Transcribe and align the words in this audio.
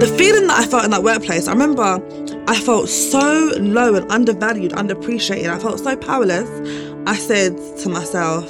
the 0.00 0.06
feeling 0.18 0.46
that 0.48 0.58
I 0.58 0.66
felt 0.66 0.84
in 0.84 0.90
that 0.90 1.02
workplace, 1.02 1.48
I 1.48 1.52
remember 1.52 2.00
I 2.48 2.60
felt 2.60 2.88
so 2.88 3.52
low 3.58 3.94
and 3.94 4.10
undervalued, 4.12 4.72
underappreciated. 4.72 5.48
I 5.48 5.58
felt 5.58 5.80
so 5.80 5.96
powerless. 5.96 6.48
I 7.06 7.16
said 7.16 7.56
to 7.78 7.88
myself, 7.88 8.46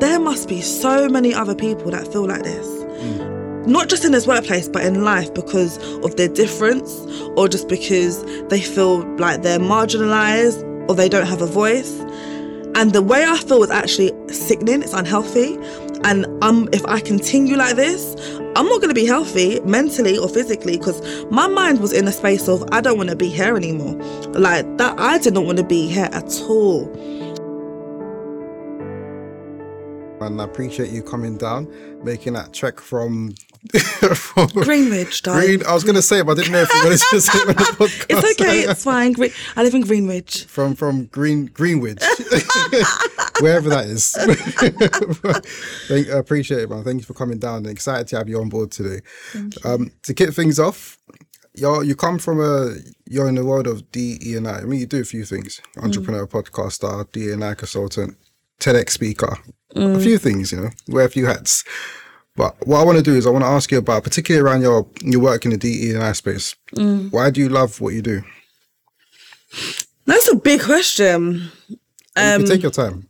there 0.00 0.20
must 0.20 0.48
be 0.48 0.60
so 0.60 1.08
many 1.08 1.32
other 1.32 1.54
people 1.54 1.90
that 1.92 2.06
feel 2.12 2.26
like 2.26 2.42
this. 2.42 2.66
Not 3.66 3.88
just 3.88 4.04
in 4.04 4.12
this 4.12 4.26
workplace, 4.26 4.68
but 4.68 4.84
in 4.84 5.02
life 5.02 5.32
because 5.32 5.78
of 6.04 6.16
their 6.16 6.28
difference 6.28 6.92
or 7.36 7.48
just 7.48 7.68
because 7.68 8.22
they 8.48 8.60
feel 8.60 9.02
like 9.16 9.40
they're 9.40 9.58
marginalized 9.58 10.62
or 10.90 10.94
they 10.94 11.08
don't 11.08 11.26
have 11.26 11.40
a 11.40 11.46
voice. 11.46 12.00
And 12.74 12.92
the 12.92 13.00
way 13.00 13.24
I 13.24 13.38
feel 13.38 13.62
is 13.62 13.70
actually 13.70 14.12
sickening, 14.28 14.82
it's 14.82 14.92
unhealthy. 14.92 15.56
And 16.04 16.26
um, 16.44 16.68
if 16.72 16.84
I 16.84 17.00
continue 17.00 17.56
like 17.56 17.76
this, 17.76 18.14
I'm 18.56 18.66
not 18.66 18.80
going 18.80 18.88
to 18.88 18.94
be 18.94 19.06
healthy 19.06 19.58
mentally 19.60 20.16
or 20.16 20.28
physically 20.28 20.78
because 20.78 21.02
my 21.30 21.48
mind 21.48 21.80
was 21.80 21.92
in 21.92 22.06
a 22.06 22.12
space 22.12 22.48
of 22.48 22.62
I 22.70 22.80
don't 22.80 22.96
want 22.96 23.10
to 23.10 23.16
be 23.16 23.28
here 23.28 23.56
anymore. 23.56 23.94
Like 24.32 24.76
that, 24.78 24.98
I 24.98 25.18
didn't 25.18 25.44
want 25.44 25.58
to 25.58 25.64
be 25.64 25.88
here 25.88 26.08
at 26.12 26.32
all. 26.42 26.86
And 30.26 30.40
I 30.40 30.44
appreciate 30.44 30.90
you 30.90 31.02
coming 31.02 31.36
down, 31.36 31.68
making 32.04 32.34
that 32.34 32.52
trek 32.52 32.80
from, 32.80 33.34
from 34.14 34.48
Greenwich, 34.48 35.22
darling. 35.22 35.46
Green. 35.46 35.66
I 35.66 35.74
was 35.74 35.84
going 35.84 35.96
to 35.96 36.02
say 36.02 36.20
it, 36.20 36.26
but 36.26 36.32
I 36.32 36.42
didn't 36.42 36.52
know 36.52 36.62
if 36.62 36.72
you 36.72 36.82
wanted 36.82 37.00
to 37.10 37.20
say 37.20 37.38
it 37.38 37.48
on 37.48 37.54
the 37.54 37.62
podcast. 37.62 38.06
It's 38.08 38.40
okay, 38.40 38.60
it's 38.60 38.84
fine. 38.84 39.14
I 39.56 39.62
live 39.62 39.74
in 39.74 39.82
Greenwich. 39.82 40.44
from 40.44 40.74
from 40.74 41.06
Green 41.06 41.46
Greenwich, 41.46 42.02
wherever 43.40 43.68
that 43.68 43.86
is. 43.86 44.12
Thank, 45.88 46.08
I 46.08 46.18
appreciate 46.18 46.62
it, 46.62 46.70
man. 46.70 46.84
Thank 46.84 47.00
you 47.00 47.04
for 47.04 47.14
coming 47.14 47.38
down. 47.38 47.58
and 47.58 47.66
excited 47.66 48.06
to 48.08 48.16
have 48.18 48.28
you 48.28 48.40
on 48.40 48.48
board 48.48 48.70
today. 48.70 49.00
Um, 49.64 49.90
to 50.02 50.14
kick 50.14 50.32
things 50.32 50.58
off, 50.58 50.98
you're 51.54 51.84
you 51.84 51.94
come 51.94 52.18
from 52.18 52.40
a 52.40 52.74
you're 53.06 53.28
in 53.28 53.36
the 53.36 53.44
world 53.44 53.66
of 53.66 53.90
DE 53.92 54.34
and 54.36 54.48
I. 54.48 54.58
I 54.58 54.64
mean, 54.64 54.80
you 54.80 54.86
do 54.86 55.00
a 55.00 55.04
few 55.04 55.24
things: 55.24 55.60
entrepreneur, 55.76 56.26
podcaster, 56.26 57.10
DE 57.12 57.30
and 57.30 57.44
I 57.44 57.54
consultant, 57.54 58.16
TEDx 58.60 58.90
speaker, 58.90 59.38
a 59.74 59.78
mm. 59.78 60.02
few 60.02 60.18
things. 60.18 60.52
You 60.52 60.62
know, 60.62 60.70
wear 60.88 61.04
a 61.04 61.10
few 61.10 61.26
hats. 61.26 61.64
But 62.36 62.56
what 62.66 62.80
I 62.80 62.84
want 62.84 62.98
to 62.98 63.04
do 63.04 63.14
is 63.14 63.26
I 63.26 63.30
want 63.30 63.44
to 63.44 63.48
ask 63.48 63.70
you 63.70 63.78
about, 63.78 64.02
particularly 64.02 64.44
around 64.44 64.62
your 64.62 64.86
your 65.02 65.20
work 65.20 65.44
in 65.44 65.52
the 65.52 65.56
DE 65.56 65.92
and 65.92 66.02
I 66.02 66.12
space. 66.12 66.54
Mm. 66.74 67.12
Why 67.12 67.30
do 67.30 67.40
you 67.40 67.48
love 67.48 67.80
what 67.80 67.94
you 67.94 68.02
do? 68.02 68.22
That's 70.06 70.28
a 70.30 70.36
big 70.36 70.60
question. 70.62 71.50
you 71.68 71.78
can 72.16 72.42
um, 72.42 72.46
take 72.46 72.62
your 72.62 72.70
time. 72.70 73.08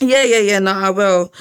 Yeah, 0.00 0.24
yeah, 0.24 0.38
yeah. 0.38 0.58
No, 0.58 0.72
I 0.72 0.90
will. 0.90 1.32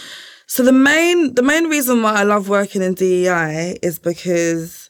So 0.47 0.63
the 0.63 0.71
main 0.71 1.35
the 1.35 1.43
main 1.43 1.65
reason 1.65 2.01
why 2.01 2.13
I 2.13 2.23
love 2.23 2.47
working 2.47 2.81
in 2.81 2.93
DEI 2.93 3.77
is 3.81 3.99
because 3.99 4.89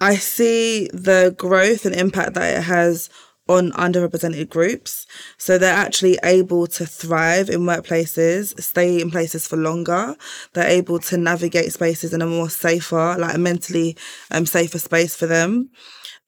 I 0.00 0.16
see 0.16 0.88
the 0.92 1.34
growth 1.38 1.86
and 1.86 1.94
impact 1.94 2.34
that 2.34 2.58
it 2.58 2.62
has 2.62 3.08
on 3.52 3.72
underrepresented 3.72 4.48
groups. 4.48 5.06
So 5.38 5.58
they're 5.58 5.74
actually 5.74 6.18
able 6.24 6.66
to 6.68 6.86
thrive 6.86 7.50
in 7.50 7.60
workplaces, 7.60 8.60
stay 8.60 9.00
in 9.00 9.10
places 9.10 9.46
for 9.46 9.56
longer. 9.56 10.16
They're 10.52 10.68
able 10.68 10.98
to 11.00 11.16
navigate 11.16 11.72
spaces 11.72 12.12
in 12.12 12.22
a 12.22 12.26
more 12.26 12.50
safer, 12.50 13.16
like 13.18 13.34
a 13.34 13.38
mentally 13.38 13.96
um, 14.30 14.46
safer 14.46 14.78
space 14.78 15.16
for 15.16 15.26
them. 15.26 15.70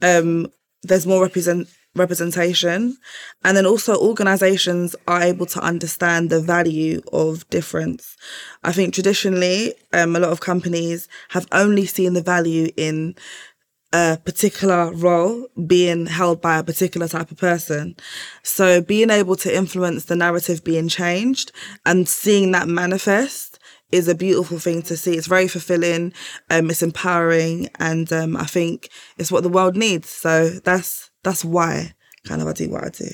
Um, 0.02 0.48
there's 0.82 1.06
more 1.06 1.22
represent 1.22 1.68
representation 1.96 2.96
and 3.44 3.56
then 3.56 3.66
also 3.66 3.96
organizations 3.96 4.96
are 5.06 5.22
able 5.22 5.46
to 5.46 5.60
understand 5.60 6.28
the 6.28 6.40
value 6.40 7.00
of 7.12 7.48
difference 7.50 8.16
i 8.64 8.72
think 8.72 8.92
traditionally 8.92 9.72
um, 9.92 10.16
a 10.16 10.18
lot 10.18 10.32
of 10.32 10.40
companies 10.40 11.08
have 11.28 11.46
only 11.52 11.86
seen 11.86 12.14
the 12.14 12.22
value 12.22 12.68
in 12.76 13.14
a 13.94 14.18
particular 14.24 14.92
role 14.92 15.46
being 15.68 16.06
held 16.06 16.42
by 16.42 16.58
a 16.58 16.64
particular 16.64 17.06
type 17.06 17.30
of 17.30 17.38
person. 17.38 17.94
So 18.42 18.82
being 18.82 19.08
able 19.08 19.36
to 19.36 19.56
influence 19.56 20.06
the 20.06 20.16
narrative 20.16 20.64
being 20.64 20.88
changed 20.88 21.52
and 21.86 22.08
seeing 22.08 22.50
that 22.50 22.66
manifest 22.66 23.60
is 23.92 24.08
a 24.08 24.14
beautiful 24.16 24.58
thing 24.58 24.82
to 24.82 24.96
see. 24.96 25.16
It's 25.16 25.28
very 25.28 25.46
fulfilling, 25.46 26.12
um, 26.50 26.70
it's 26.70 26.82
empowering, 26.82 27.68
and 27.78 28.12
um, 28.12 28.36
I 28.36 28.46
think 28.46 28.88
it's 29.16 29.30
what 29.30 29.44
the 29.44 29.48
world 29.48 29.76
needs. 29.76 30.08
So 30.10 30.48
that's 30.48 31.10
that's 31.22 31.44
why 31.44 31.92
kind 32.26 32.42
of 32.42 32.48
I 32.48 32.52
do 32.52 32.68
what 32.70 32.84
I 32.84 32.88
do. 32.88 33.10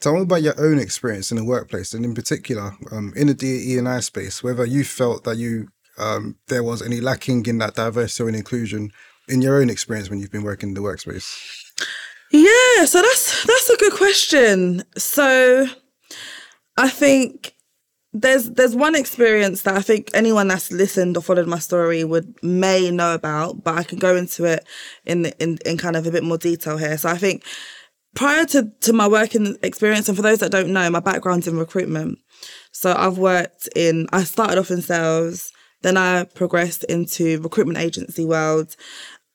Tell 0.00 0.14
me 0.14 0.22
about 0.22 0.40
your 0.40 0.58
own 0.58 0.78
experience 0.78 1.30
in 1.30 1.36
the 1.36 1.44
workplace, 1.44 1.92
and 1.92 2.06
in 2.06 2.14
particular, 2.14 2.72
um, 2.90 3.12
in 3.14 3.26
the 3.26 3.34
DE 3.34 3.76
and 3.76 3.86
I 3.86 4.00
space, 4.00 4.42
whether 4.42 4.64
you 4.64 4.82
felt 4.82 5.24
that 5.24 5.36
you 5.36 5.68
um, 5.98 6.36
there 6.48 6.62
was 6.62 6.80
any 6.80 7.02
lacking 7.02 7.44
in 7.44 7.58
that 7.58 7.74
diversity 7.74 8.28
and 8.28 8.36
inclusion 8.36 8.92
in 9.28 9.42
your 9.42 9.60
own 9.60 9.70
experience 9.70 10.10
when 10.10 10.20
you've 10.20 10.32
been 10.32 10.44
working 10.44 10.70
in 10.70 10.74
the 10.74 10.80
workspace. 10.80 11.36
Yeah, 12.32 12.84
so 12.84 13.02
that's 13.02 13.44
that's 13.44 13.70
a 13.70 13.76
good 13.76 13.92
question. 13.92 14.82
So 14.96 15.66
I 16.76 16.88
think 16.88 17.54
there's 18.12 18.50
there's 18.50 18.74
one 18.74 18.94
experience 18.94 19.62
that 19.62 19.76
I 19.76 19.82
think 19.82 20.10
anyone 20.14 20.48
that's 20.48 20.72
listened 20.72 21.16
or 21.16 21.22
followed 21.22 21.46
my 21.46 21.58
story 21.58 22.04
would 22.04 22.34
may 22.42 22.90
know 22.90 23.14
about, 23.14 23.62
but 23.62 23.76
I 23.76 23.82
can 23.82 23.98
go 23.98 24.16
into 24.16 24.44
it 24.44 24.66
in 25.04 25.26
in 25.38 25.58
in 25.64 25.76
kind 25.78 25.96
of 25.96 26.06
a 26.06 26.10
bit 26.10 26.24
more 26.24 26.38
detail 26.38 26.78
here. 26.78 26.96
So 26.98 27.08
I 27.08 27.18
think 27.18 27.44
prior 28.14 28.44
to 28.46 28.70
to 28.80 28.92
my 28.92 29.06
working 29.06 29.56
experience, 29.62 30.08
and 30.08 30.16
for 30.16 30.22
those 30.22 30.38
that 30.38 30.50
don't 30.50 30.72
know, 30.72 30.88
my 30.90 31.00
background's 31.00 31.46
in 31.46 31.58
recruitment. 31.58 32.18
So 32.72 32.94
I've 32.96 33.18
worked 33.18 33.68
in 33.76 34.06
I 34.12 34.24
started 34.24 34.58
off 34.58 34.70
in 34.70 34.82
sales, 34.82 35.52
then 35.82 35.96
I 35.96 36.24
progressed 36.24 36.84
into 36.84 37.40
recruitment 37.40 37.78
agency 37.78 38.24
world. 38.24 38.76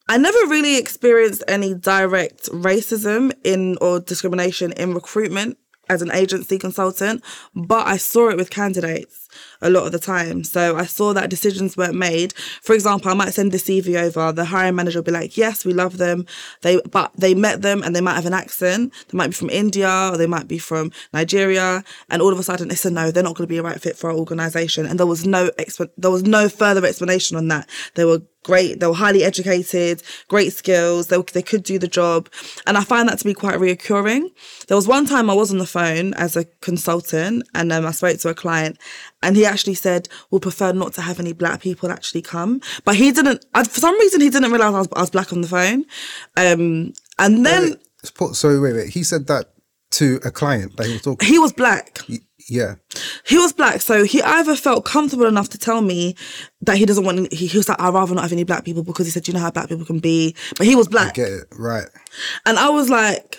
I 0.07 0.17
never 0.17 0.37
really 0.47 0.77
experienced 0.77 1.43
any 1.47 1.73
direct 1.73 2.49
racism 2.51 3.31
in 3.43 3.77
or 3.81 3.99
discrimination 3.99 4.71
in 4.73 4.93
recruitment 4.93 5.57
as 5.89 6.01
an 6.01 6.11
agency 6.11 6.57
consultant, 6.57 7.23
but 7.53 7.85
I 7.87 7.97
saw 7.97 8.29
it 8.29 8.37
with 8.37 8.49
candidates 8.49 9.27
a 9.61 9.69
lot 9.69 9.85
of 9.85 9.91
the 9.91 9.99
time. 9.99 10.43
So 10.43 10.77
I 10.77 10.85
saw 10.85 11.13
that 11.13 11.29
decisions 11.29 11.77
weren't 11.77 11.95
made. 11.95 12.33
For 12.61 12.73
example, 12.73 13.11
I 13.11 13.13
might 13.13 13.33
send 13.33 13.51
the 13.51 13.57
CV 13.57 13.95
over. 13.95 14.31
The 14.31 14.45
hiring 14.45 14.75
manager 14.75 14.99
will 14.99 15.03
be 15.03 15.11
like, 15.11 15.37
"Yes, 15.37 15.65
we 15.65 15.73
love 15.73 15.97
them." 15.97 16.25
They 16.61 16.81
but 16.89 17.11
they 17.15 17.33
met 17.33 17.61
them 17.61 17.83
and 17.83 17.95
they 17.95 18.01
might 18.01 18.15
have 18.15 18.25
an 18.25 18.33
accent. 18.33 18.93
They 19.09 19.17
might 19.17 19.27
be 19.27 19.33
from 19.33 19.49
India 19.49 20.09
or 20.11 20.17
they 20.17 20.27
might 20.27 20.47
be 20.47 20.57
from 20.57 20.91
Nigeria, 21.13 21.83
and 22.09 22.21
all 22.21 22.33
of 22.33 22.39
a 22.39 22.43
sudden 22.43 22.71
it's 22.71 22.85
a 22.85 22.91
"No, 22.91 23.11
they're 23.11 23.23
not 23.23 23.35
going 23.35 23.47
to 23.47 23.53
be 23.53 23.57
a 23.57 23.63
right 23.63 23.81
fit 23.81 23.97
for 23.97 24.09
our 24.09 24.17
organisation. 24.17 24.85
And 24.85 24.99
there 24.99 25.07
was 25.07 25.25
no 25.25 25.49
exp- 25.59 25.91
there 25.97 26.11
was 26.11 26.23
no 26.23 26.49
further 26.49 26.85
explanation 26.85 27.37
on 27.37 27.47
that. 27.49 27.69
They 27.95 28.05
were 28.05 28.21
great. 28.43 28.79
They 28.79 28.87
were 28.87 28.93
highly 28.93 29.23
educated, 29.23 30.01
great 30.27 30.53
skills. 30.53 31.07
They, 31.07 31.21
they 31.33 31.41
could 31.41 31.63
do 31.63 31.77
the 31.77 31.87
job. 31.87 32.29
And 32.65 32.77
I 32.77 32.83
find 32.83 33.07
that 33.07 33.19
to 33.19 33.25
be 33.25 33.33
quite 33.33 33.59
reoccurring. 33.59 34.29
There 34.67 34.77
was 34.77 34.87
one 34.87 35.05
time 35.05 35.29
I 35.29 35.33
was 35.33 35.51
on 35.51 35.59
the 35.59 35.67
phone 35.67 36.13
as 36.15 36.35
a 36.35 36.45
consultant 36.61 37.47
and 37.53 37.71
um, 37.71 37.85
I 37.85 37.91
spoke 37.91 38.19
to 38.19 38.29
a 38.29 38.33
client 38.33 38.77
and 39.21 39.35
he 39.35 39.45
actually 39.51 39.75
said, 39.75 40.07
we'll 40.29 40.41
prefer 40.41 40.71
not 40.73 40.93
to 40.93 41.01
have 41.01 41.19
any 41.19 41.33
black 41.33 41.61
people 41.61 41.91
actually 41.91 42.21
come. 42.23 42.61
But 42.85 42.95
he 42.95 43.11
didn't, 43.11 43.45
I, 43.53 43.63
for 43.63 43.79
some 43.79 43.97
reason, 43.99 44.21
he 44.21 44.29
didn't 44.29 44.51
realize 44.51 44.73
I 44.73 44.79
was, 44.79 44.89
I 44.95 45.01
was 45.01 45.09
black 45.11 45.31
on 45.31 45.41
the 45.41 45.47
phone. 45.47 45.85
Um, 46.37 46.93
and 47.19 47.45
then 47.45 47.77
Wait, 48.19 48.35
so 48.35 48.59
wait, 48.61 48.73
wait. 48.73 48.89
He 48.89 49.03
said 49.03 49.27
that 49.27 49.53
to 49.91 50.19
a 50.23 50.31
client 50.31 50.77
that 50.77 50.87
he 50.87 50.93
was 50.93 51.01
talking. 51.03 51.27
he 51.27 51.37
was 51.37 51.53
black. 51.53 51.99
Yeah, 52.49 52.75
He 53.23 53.37
was 53.37 53.53
black, 53.53 53.81
so 53.81 54.03
he 54.03 54.21
either 54.21 54.55
felt 54.55 54.83
comfortable 54.83 55.27
enough 55.27 55.49
to 55.49 55.59
tell 55.59 55.81
me 55.81 56.15
that 56.61 56.75
he 56.77 56.85
doesn't 56.85 57.05
want. 57.05 57.31
He, 57.31 57.45
he 57.45 57.57
was 57.57 57.69
like, 57.69 57.79
"I'd 57.79 57.93
rather 57.93 58.15
not 58.15 58.23
have 58.23 58.31
any 58.31 58.43
black 58.43 58.65
people," 58.65 58.83
because 58.83 59.05
he 59.05 59.11
said, 59.11 59.27
"You 59.27 59.35
know 59.35 59.39
how 59.39 59.51
black 59.51 59.69
people 59.69 59.85
can 59.85 59.99
be." 59.99 60.35
But 60.57 60.65
he 60.65 60.75
was 60.75 60.87
black, 60.87 61.13
get 61.13 61.29
it 61.29 61.45
right. 61.51 61.85
and 62.47 62.57
I 62.57 62.69
was 62.69 62.89
like, 62.89 63.37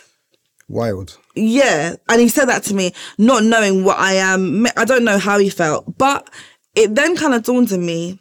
Wild. 0.69 1.19
Yeah, 1.35 1.97
and 2.09 2.21
he 2.21 2.29
said 2.29 2.47
that 2.47 2.63
to 2.65 2.75
me, 2.75 2.93
not 3.19 3.45
knowing 3.45 3.85
what 3.85 3.99
I 3.99 4.15
am. 4.15 4.67
I 4.77 4.85
don't 4.85 5.05
know 5.05 5.19
how 5.19 5.39
he 5.39 5.51
felt, 5.51 5.99
but 5.99 6.29
it 6.75 6.95
then 6.95 7.17
kind 7.17 7.35
of 7.35 7.43
dawned 7.43 7.73
on 7.73 7.85
me 7.85 8.19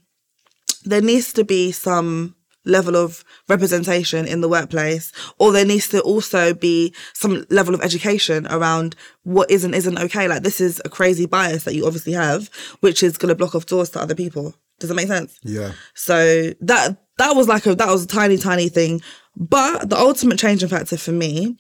there 0.83 1.01
needs 1.01 1.31
to 1.33 1.43
be 1.43 1.71
some 1.71 2.35
level 2.65 2.95
of 2.95 3.23
representation 3.49 4.27
in 4.27 4.41
the 4.41 4.49
workplace, 4.49 5.11
or 5.39 5.51
there 5.51 5.65
needs 5.65 5.89
to 5.89 6.01
also 6.01 6.53
be 6.53 6.93
some 7.13 7.45
level 7.49 7.73
of 7.73 7.81
education 7.81 8.47
around 8.47 8.95
what 9.23 9.49
is 9.49 9.63
and 9.63 9.73
isn't 9.73 9.97
okay. 9.97 10.27
Like 10.27 10.43
this 10.43 10.61
is 10.61 10.81
a 10.85 10.89
crazy 10.89 11.25
bias 11.25 11.63
that 11.63 11.75
you 11.75 11.85
obviously 11.85 12.13
have, 12.13 12.49
which 12.81 13.03
is 13.03 13.17
going 13.17 13.29
to 13.29 13.35
block 13.35 13.55
off 13.55 13.65
doors 13.65 13.89
to 13.91 14.01
other 14.01 14.15
people. 14.15 14.53
Does 14.79 14.89
that 14.89 14.95
make 14.95 15.07
sense? 15.07 15.39
Yeah. 15.43 15.73
So 15.93 16.51
that 16.61 16.97
that 17.17 17.35
was 17.35 17.47
like 17.47 17.65
a 17.65 17.75
that 17.75 17.87
was 17.87 18.03
a 18.03 18.07
tiny 18.07 18.37
tiny 18.37 18.69
thing, 18.69 19.01
but 19.35 19.89
the 19.89 19.97
ultimate 19.97 20.39
changing 20.39 20.69
factor 20.69 20.97
for 20.97 21.11
me 21.11 21.57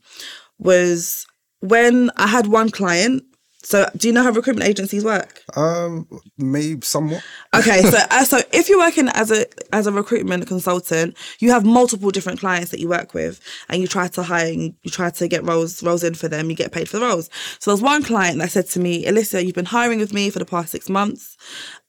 was 0.61 1.25
when 1.59 2.11
I 2.15 2.27
had 2.27 2.47
one 2.47 2.69
client. 2.69 3.23
So 3.63 3.87
do 3.95 4.07
you 4.07 4.13
know 4.13 4.23
how 4.23 4.31
recruitment 4.31 4.67
agencies 4.67 5.05
work? 5.05 5.43
Um, 5.55 6.07
maybe 6.37 6.81
somewhat. 6.83 7.23
Okay, 7.53 7.81
so 7.83 7.97
uh, 8.09 8.23
so 8.23 8.39
if 8.51 8.69
you're 8.69 8.79
working 8.79 9.07
as 9.09 9.29
a 9.29 9.45
as 9.71 9.85
a 9.85 9.91
recruitment 9.91 10.47
consultant, 10.47 11.15
you 11.39 11.51
have 11.51 11.63
multiple 11.63 12.09
different 12.09 12.39
clients 12.39 12.71
that 12.71 12.79
you 12.79 12.89
work 12.89 13.13
with, 13.13 13.39
and 13.69 13.79
you 13.79 13.87
try 13.87 14.07
to 14.07 14.23
hire, 14.23 14.47
and 14.47 14.73
you 14.81 14.89
try 14.89 15.11
to 15.11 15.27
get 15.27 15.43
roles 15.43 15.83
roles 15.83 16.03
in 16.03 16.15
for 16.15 16.27
them. 16.27 16.49
You 16.49 16.55
get 16.55 16.71
paid 16.71 16.89
for 16.89 16.97
the 16.97 17.05
roles. 17.05 17.29
So 17.59 17.69
there's 17.69 17.83
one 17.83 18.01
client 18.03 18.39
that 18.39 18.49
said 18.49 18.67
to 18.69 18.79
me, 18.79 19.05
"Alicia, 19.05 19.43
you've 19.43 19.55
been 19.55 19.65
hiring 19.65 19.99
with 19.99 20.13
me 20.13 20.31
for 20.31 20.39
the 20.39 20.45
past 20.45 20.71
six 20.71 20.89
months, 20.89 21.37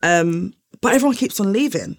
um, 0.02 0.52
but 0.82 0.92
everyone 0.92 1.16
keeps 1.16 1.40
on 1.40 1.54
leaving." 1.54 1.96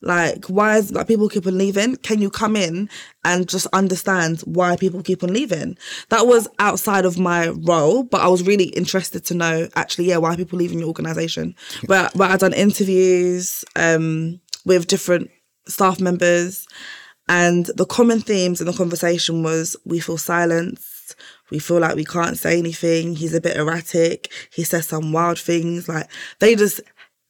Like, 0.00 0.46
why 0.46 0.76
is 0.76 0.92
like 0.92 1.08
people 1.08 1.28
keep 1.28 1.46
on 1.46 1.58
leaving? 1.58 1.96
Can 1.96 2.20
you 2.20 2.30
come 2.30 2.54
in 2.54 2.88
and 3.24 3.48
just 3.48 3.66
understand 3.72 4.40
why 4.42 4.76
people 4.76 5.02
keep 5.02 5.24
on 5.24 5.32
leaving? 5.32 5.76
That 6.10 6.26
was 6.26 6.46
outside 6.60 7.04
of 7.04 7.18
my 7.18 7.48
role, 7.48 8.04
but 8.04 8.20
I 8.20 8.28
was 8.28 8.46
really 8.46 8.66
interested 8.66 9.24
to 9.26 9.34
know 9.34 9.68
actually, 9.74 10.06
yeah, 10.06 10.18
why 10.18 10.36
people 10.36 10.58
leaving 10.58 10.78
your 10.78 10.88
organization. 10.88 11.56
Where 11.86 12.10
where 12.14 12.28
I 12.28 12.36
done 12.36 12.52
interviews 12.52 13.64
um, 13.74 14.40
with 14.64 14.86
different 14.86 15.30
staff 15.66 16.00
members, 16.00 16.66
and 17.28 17.66
the 17.74 17.86
common 17.86 18.20
themes 18.20 18.60
in 18.60 18.68
the 18.68 18.72
conversation 18.72 19.42
was 19.42 19.76
we 19.84 19.98
feel 19.98 20.18
silenced. 20.18 21.16
We 21.50 21.58
feel 21.58 21.80
like 21.80 21.96
we 21.96 22.04
can't 22.04 22.38
say 22.38 22.58
anything. 22.58 23.16
He's 23.16 23.34
a 23.34 23.40
bit 23.40 23.56
erratic. 23.56 24.30
He 24.52 24.62
says 24.62 24.86
some 24.86 25.12
wild 25.12 25.38
things. 25.38 25.88
Like 25.88 26.08
they 26.38 26.54
just 26.54 26.80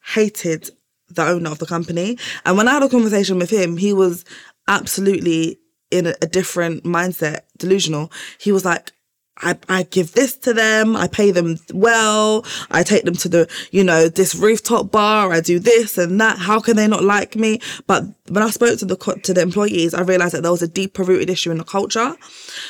hated 0.05 0.71
the 1.11 1.27
owner 1.27 1.51
of 1.51 1.59
the 1.59 1.67
company. 1.67 2.19
And 2.45 2.57
when 2.57 2.69
I 2.69 2.73
had 2.73 2.83
a 2.83 2.89
conversation 2.89 3.39
with 3.39 3.51
him, 3.51 3.77
he 3.77 3.93
was 3.93 4.25
absolutely 4.67 5.59
in 5.91 6.07
a, 6.07 6.15
a 6.21 6.27
different 6.27 6.85
mindset, 6.85 7.41
delusional. 7.57 8.13
He 8.39 8.53
was 8.53 8.65
like, 8.65 8.93
I, 9.41 9.57
I 9.69 9.83
give 9.85 10.13
this 10.13 10.37
to 10.39 10.53
them. 10.53 10.97
I 10.97 11.09
pay 11.09 11.31
them 11.31 11.59
well. 11.73 12.45
I 12.71 12.83
take 12.83 13.05
them 13.05 13.15
to 13.15 13.29
the, 13.29 13.51
you 13.71 13.85
know, 13.85 14.09
this 14.09 14.35
rooftop 14.35 14.91
bar. 14.91 15.33
I 15.33 15.41
do 15.41 15.59
this 15.59 15.99
and 15.99 16.21
that. 16.21 16.39
How 16.39 16.61
can 16.61 16.77
they 16.77 16.89
not 16.89 17.05
like 17.05 17.37
me? 17.37 17.61
But 17.87 18.05
when 18.29 18.43
I 18.43 18.51
spoke 18.51 18.79
to 18.81 18.85
the, 18.85 18.97
to 18.97 19.35
the 19.35 19.41
employees, 19.41 19.95
I 19.95 20.03
realized 20.03 20.35
that 20.35 20.43
there 20.43 20.53
was 20.53 20.63
a 20.63 20.69
deeper 20.69 21.03
rooted 21.03 21.31
issue 21.31 21.51
in 21.51 21.59
the 21.59 21.65
culture. 21.65 22.17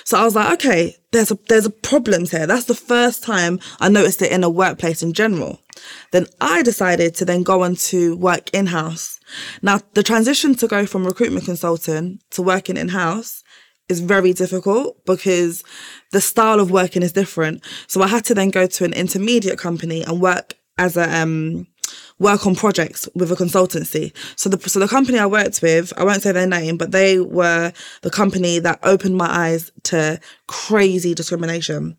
So 0.04 0.18
I 0.18 0.24
was 0.24 0.34
like, 0.34 0.52
okay, 0.54 0.96
there's 1.12 1.30
a, 1.30 1.38
there's 1.48 1.66
a 1.66 1.70
problem 1.70 2.26
here. 2.26 2.46
That's 2.46 2.66
the 2.66 2.74
first 2.74 3.22
time 3.22 3.60
I 3.80 3.88
noticed 3.88 4.22
it 4.22 4.32
in 4.32 4.44
a 4.44 4.50
workplace 4.50 5.02
in 5.02 5.14
general. 5.14 5.60
Then 6.10 6.26
I 6.40 6.62
decided 6.62 7.14
to 7.16 7.24
then 7.24 7.42
go 7.42 7.62
on 7.62 7.76
to 7.76 8.16
work 8.16 8.50
in 8.52 8.66
house. 8.66 9.20
Now, 9.62 9.80
the 9.94 10.02
transition 10.02 10.54
to 10.56 10.66
go 10.66 10.86
from 10.86 11.06
recruitment 11.06 11.44
consultant 11.44 12.20
to 12.30 12.42
working 12.42 12.76
in 12.76 12.88
house 12.88 13.42
is 13.88 14.00
very 14.00 14.32
difficult 14.32 15.04
because 15.04 15.64
the 16.12 16.20
style 16.20 16.60
of 16.60 16.70
working 16.70 17.02
is 17.02 17.12
different. 17.12 17.64
So 17.86 18.02
I 18.02 18.08
had 18.08 18.24
to 18.26 18.34
then 18.34 18.50
go 18.50 18.66
to 18.66 18.84
an 18.84 18.92
intermediate 18.92 19.58
company 19.58 20.02
and 20.02 20.20
work 20.20 20.54
as 20.76 20.96
a 20.96 21.22
um 21.22 21.66
work 22.18 22.46
on 22.46 22.54
projects 22.54 23.08
with 23.14 23.32
a 23.32 23.34
consultancy. 23.34 24.12
So 24.36 24.50
the 24.50 24.68
so 24.68 24.78
the 24.80 24.88
company 24.88 25.18
I 25.18 25.26
worked 25.26 25.62
with, 25.62 25.92
I 25.96 26.04
won't 26.04 26.22
say 26.22 26.32
their 26.32 26.46
name, 26.46 26.76
but 26.76 26.92
they 26.92 27.20
were 27.20 27.72
the 28.02 28.10
company 28.10 28.58
that 28.58 28.78
opened 28.82 29.16
my 29.16 29.28
eyes 29.30 29.70
to 29.84 30.20
crazy 30.46 31.14
discrimination. 31.14 31.96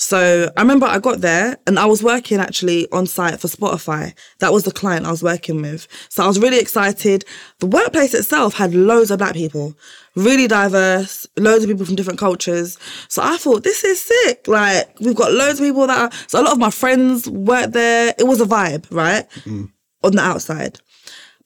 So 0.00 0.48
I 0.56 0.60
remember 0.60 0.86
I 0.86 1.00
got 1.00 1.22
there 1.22 1.56
and 1.66 1.76
I 1.76 1.84
was 1.84 2.04
working 2.04 2.38
actually 2.38 2.88
on 2.92 3.08
site 3.08 3.40
for 3.40 3.48
Spotify. 3.48 4.14
That 4.38 4.52
was 4.52 4.62
the 4.62 4.70
client 4.70 5.06
I 5.06 5.10
was 5.10 5.24
working 5.24 5.60
with. 5.60 5.88
So 6.08 6.22
I 6.22 6.28
was 6.28 6.38
really 6.38 6.60
excited. 6.60 7.24
The 7.58 7.66
workplace 7.66 8.14
itself 8.14 8.54
had 8.54 8.74
loads 8.74 9.10
of 9.10 9.18
black 9.18 9.34
people, 9.34 9.74
really 10.14 10.46
diverse, 10.46 11.26
loads 11.36 11.64
of 11.64 11.70
people 11.70 11.84
from 11.84 11.96
different 11.96 12.20
cultures. 12.20 12.78
So 13.08 13.22
I 13.24 13.38
thought, 13.38 13.64
this 13.64 13.82
is 13.82 14.00
sick. 14.00 14.46
Like, 14.46 14.88
we've 15.00 15.16
got 15.16 15.32
loads 15.32 15.58
of 15.58 15.66
people 15.66 15.88
that 15.88 15.98
are, 15.98 16.16
so 16.28 16.40
a 16.40 16.44
lot 16.44 16.52
of 16.52 16.58
my 16.58 16.70
friends 16.70 17.28
worked 17.28 17.72
there. 17.72 18.14
It 18.16 18.24
was 18.28 18.40
a 18.40 18.46
vibe, 18.46 18.86
right? 18.92 19.28
Mm. 19.44 19.72
On 20.04 20.12
the 20.12 20.22
outside. 20.22 20.78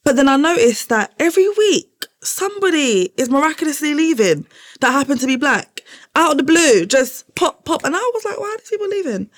But 0.05 0.17
then 0.17 0.29
I 0.29 0.37
noticed 0.37 0.91
that 0.91 1.15
every 1.19 1.49
week 1.49 1.92
somebody 2.23 3.13
is 3.17 3.29
miraculously 3.29 3.95
leaving 3.95 4.47
that 4.81 4.93
happened 4.93 5.21
to 5.21 5.27
be 5.27 5.37
black 5.37 5.83
out 6.15 6.33
of 6.33 6.37
the 6.37 6.43
blue, 6.43 6.87
just 6.87 7.35
pop, 7.35 7.65
pop. 7.65 7.85
And 7.85 7.95
I 7.95 8.11
was 8.15 8.25
like, 8.25 8.39
why 8.39 8.47
are 8.47 8.59
these 8.59 8.71
people 8.71 8.89
leaving? 8.89 9.31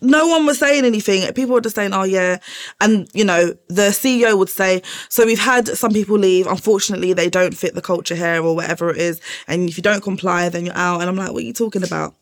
No 0.00 0.26
one 0.28 0.46
was 0.46 0.58
saying 0.58 0.84
anything. 0.84 1.30
People 1.32 1.54
were 1.54 1.60
just 1.60 1.74
saying, 1.74 1.92
oh, 1.92 2.04
yeah. 2.04 2.38
And, 2.80 3.08
you 3.14 3.24
know, 3.24 3.54
the 3.68 3.90
CEO 3.90 4.38
would 4.38 4.48
say, 4.48 4.82
so 5.08 5.26
we've 5.26 5.38
had 5.38 5.68
some 5.68 5.92
people 5.92 6.18
leave. 6.18 6.46
Unfortunately, 6.46 7.12
they 7.12 7.28
don't 7.28 7.56
fit 7.56 7.74
the 7.74 7.82
culture 7.82 8.14
here 8.14 8.42
or 8.42 8.54
whatever 8.54 8.90
it 8.90 8.98
is. 8.98 9.20
And 9.48 9.68
if 9.68 9.76
you 9.76 9.82
don't 9.82 10.02
comply, 10.02 10.48
then 10.48 10.66
you're 10.66 10.76
out. 10.76 11.00
And 11.00 11.08
I'm 11.08 11.16
like, 11.16 11.32
what 11.32 11.42
are 11.42 11.46
you 11.46 11.52
talking 11.52 11.82
about? 11.82 12.14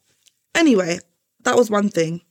Anyway, 0.54 0.98
that 1.44 1.56
was 1.56 1.70
one 1.70 1.88
thing. 1.88 2.22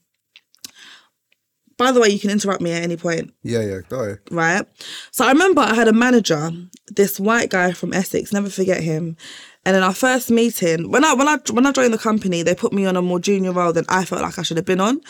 By 1.82 1.90
the 1.92 2.00
way, 2.00 2.08
you 2.14 2.20
can 2.24 2.30
interrupt 2.30 2.60
me 2.62 2.70
at 2.72 2.82
any 2.82 2.96
point 2.96 3.32
Yeah, 3.42 3.62
yeah, 3.70 3.80
go 3.88 3.98
ahead. 4.04 4.18
right? 4.30 4.64
So 5.10 5.24
I 5.26 5.32
remember 5.32 5.60
I 5.62 5.74
had 5.74 5.88
a 5.88 5.92
manager, 5.92 6.50
this 7.00 7.18
white 7.18 7.50
guy 7.50 7.72
from 7.72 7.92
Essex, 7.92 8.32
never 8.32 8.50
forget 8.50 8.80
him. 8.82 9.16
And 9.64 9.76
in 9.76 9.82
our 9.84 9.94
first 9.94 10.28
meeting, 10.28 10.90
when 10.90 11.04
I 11.04 11.14
when 11.14 11.28
I 11.28 11.36
when 11.56 11.66
I 11.66 11.72
joined 11.72 11.94
the 11.94 11.98
company, 12.10 12.42
they 12.42 12.54
put 12.64 12.72
me 12.72 12.84
on 12.84 12.96
a 12.96 13.02
more 13.10 13.20
junior 13.20 13.52
role 13.52 13.72
than 13.72 13.84
I 13.88 14.04
felt 14.04 14.22
like 14.22 14.36
I 14.36 14.42
should 14.42 14.56
have 14.56 14.66
been 14.66 14.80
on, 14.80 15.00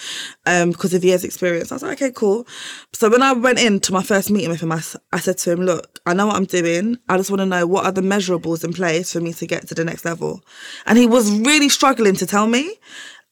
um, 0.44 0.72
because 0.72 0.92
of 0.92 1.02
years' 1.02 1.24
experience. 1.24 1.72
I 1.72 1.76
was 1.76 1.82
like, 1.82 1.96
okay, 2.02 2.12
cool. 2.14 2.46
So 2.92 3.08
when 3.08 3.22
I 3.22 3.32
went 3.32 3.58
into 3.69 3.92
my 3.98 4.02
first 4.02 4.30
meeting 4.30 4.50
with 4.50 4.60
him, 4.60 4.72
I, 4.72 4.82
I 5.16 5.20
said 5.20 5.38
to 5.38 5.52
him, 5.52 5.60
look, 5.60 6.00
I 6.04 6.12
know 6.12 6.26
what 6.26 6.36
I'm 6.36 6.44
doing. 6.44 6.98
I 7.08 7.16
just 7.16 7.30
want 7.30 7.40
to 7.40 7.46
know 7.46 7.66
what 7.66 7.86
are 7.86 7.92
the 7.92 8.02
measurables 8.02 8.62
in 8.62 8.74
place 8.74 9.14
for 9.14 9.20
me 9.22 9.32
to 9.40 9.46
get 9.46 9.69
to 9.69 9.74
the 9.74 9.86
next 9.86 10.04
level. 10.04 10.42
And 10.84 10.98
he 10.98 11.06
was 11.06 11.30
really 11.50 11.70
struggling 11.70 12.16
to 12.16 12.26
tell 12.26 12.46
me. 12.46 12.64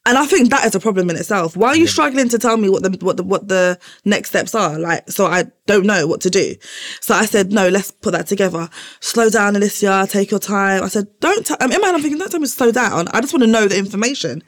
And 0.07 0.17
I 0.17 0.25
think 0.25 0.49
that 0.49 0.65
is 0.65 0.75
a 0.75 0.81
problem 0.81 1.11
in 1.11 1.17
itself. 1.17 1.59
Why 1.59 1.69
are 1.69 1.77
you 1.77 1.87
struggling 1.87 2.31
to 2.31 2.39
tell 2.39 2.57
me 2.57 2.71
what 2.71 2.83
the 2.83 3.05
what 3.05 3.19
the 3.19 3.23
what 3.23 3.49
the 3.49 3.79
next 4.07 4.31
steps 4.31 4.55
are? 4.55 4.79
Like, 4.79 5.11
so 5.11 5.27
I 5.27 5.45
don't 5.67 5.85
know 5.85 6.07
what 6.07 6.23
to 6.23 6.31
do. 6.31 6.55
So 7.01 7.15
I 7.15 7.27
said, 7.27 7.53
no, 7.53 7.69
let's 7.69 7.91
put 7.91 8.13
that 8.13 8.27
together. 8.27 8.71
Slow 9.01 9.29
down, 9.29 9.57
Alicia. 9.57 10.07
Take 10.09 10.31
your 10.31 10.41
time. 10.41 10.83
I 10.83 10.89
said, 10.89 11.07
don't. 11.21 11.45
T- 11.45 11.55
I'm 11.61 11.71
in 11.71 11.81
my 11.83 11.89
head. 11.89 11.95
I'm 11.95 12.01
thinking, 12.01 12.19
don't 12.19 12.31
tell 12.31 12.41
me 12.41 12.47
to 12.47 12.53
slow 12.53 12.73
down. 12.73 13.09
I 13.09 13.21
just 13.21 13.35
want 13.35 13.43
to 13.43 13.51
know 13.51 13.69
the 13.69 13.79
information, 13.79 14.43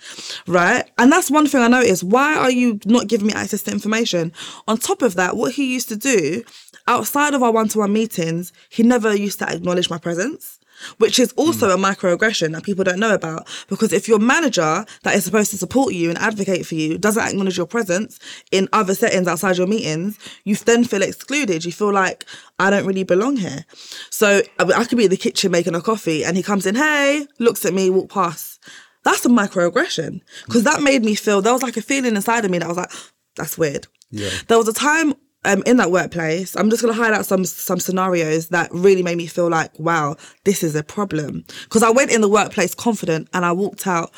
right? 0.46 0.90
And 0.96 1.12
that's 1.12 1.30
one 1.30 1.46
thing 1.46 1.60
I 1.60 1.68
noticed. 1.68 2.02
Why 2.02 2.34
are 2.34 2.50
you 2.50 2.80
not 2.86 3.08
giving 3.08 3.26
me 3.26 3.34
access 3.34 3.62
to 3.64 3.72
information? 3.72 4.32
On 4.68 4.78
top 4.78 5.02
of 5.02 5.16
that, 5.16 5.36
what 5.36 5.52
he 5.52 5.70
used 5.70 5.90
to 5.90 5.96
do 5.96 6.44
outside 6.88 7.34
of 7.34 7.42
our 7.42 7.52
one-to-one 7.52 7.92
meetings, 7.92 8.52
he 8.70 8.82
never 8.82 9.14
used 9.14 9.38
to 9.40 9.48
acknowledge 9.48 9.90
my 9.90 9.98
presence 9.98 10.58
which 10.98 11.18
is 11.18 11.32
also 11.32 11.68
mm. 11.68 11.74
a 11.74 11.94
microaggression 11.94 12.52
that 12.52 12.62
people 12.62 12.84
don't 12.84 12.98
know 12.98 13.14
about. 13.14 13.48
Because 13.68 13.92
if 13.92 14.08
your 14.08 14.18
manager 14.18 14.84
that 15.02 15.14
is 15.14 15.24
supposed 15.24 15.50
to 15.50 15.56
support 15.58 15.94
you 15.94 16.08
and 16.10 16.18
advocate 16.18 16.66
for 16.66 16.74
you 16.74 16.98
doesn't 16.98 17.22
acknowledge 17.22 17.56
your 17.56 17.66
presence 17.66 18.18
in 18.50 18.68
other 18.72 18.94
settings 18.94 19.28
outside 19.28 19.56
your 19.56 19.66
meetings, 19.66 20.18
you 20.44 20.54
then 20.56 20.84
feel 20.84 21.02
excluded. 21.02 21.64
You 21.64 21.72
feel 21.72 21.92
like 21.92 22.24
I 22.58 22.70
don't 22.70 22.86
really 22.86 23.04
belong 23.04 23.36
here. 23.36 23.64
So 24.10 24.42
I 24.58 24.82
I 24.82 24.84
could 24.84 24.98
be 24.98 25.04
in 25.04 25.10
the 25.10 25.16
kitchen 25.16 25.52
making 25.52 25.74
a 25.74 25.80
coffee 25.80 26.24
and 26.24 26.36
he 26.36 26.42
comes 26.42 26.66
in, 26.66 26.74
hey, 26.74 27.26
looks 27.38 27.64
at 27.64 27.74
me, 27.74 27.90
walk 27.90 28.10
past. 28.10 28.60
That's 29.04 29.24
a 29.26 29.28
microaggression 29.28 30.20
because 30.46 30.64
that 30.64 30.82
made 30.82 31.04
me 31.04 31.14
feel 31.14 31.42
there 31.42 31.52
was 31.52 31.62
like 31.62 31.76
a 31.76 31.82
feeling 31.82 32.14
inside 32.16 32.44
of 32.44 32.50
me 32.50 32.58
that 32.58 32.68
was 32.68 32.76
like, 32.76 32.90
that's 33.36 33.58
weird. 33.58 33.86
Yeah. 34.10 34.30
There 34.48 34.58
was 34.58 34.68
a 34.68 34.72
time 34.72 35.14
um, 35.44 35.62
in 35.66 35.76
that 35.78 35.90
workplace. 35.90 36.56
I'm 36.56 36.70
just 36.70 36.82
gonna 36.82 36.94
highlight 36.94 37.26
some 37.26 37.44
some 37.44 37.80
scenarios 37.80 38.48
that 38.48 38.70
really 38.72 39.02
made 39.02 39.16
me 39.16 39.26
feel 39.26 39.48
like, 39.48 39.78
wow, 39.78 40.16
this 40.44 40.62
is 40.62 40.74
a 40.74 40.82
problem. 40.82 41.44
Because 41.64 41.82
I 41.82 41.90
went 41.90 42.10
in 42.10 42.20
the 42.20 42.28
workplace 42.28 42.74
confident 42.74 43.28
and 43.32 43.44
I 43.44 43.52
walked 43.52 43.86
out 43.86 44.12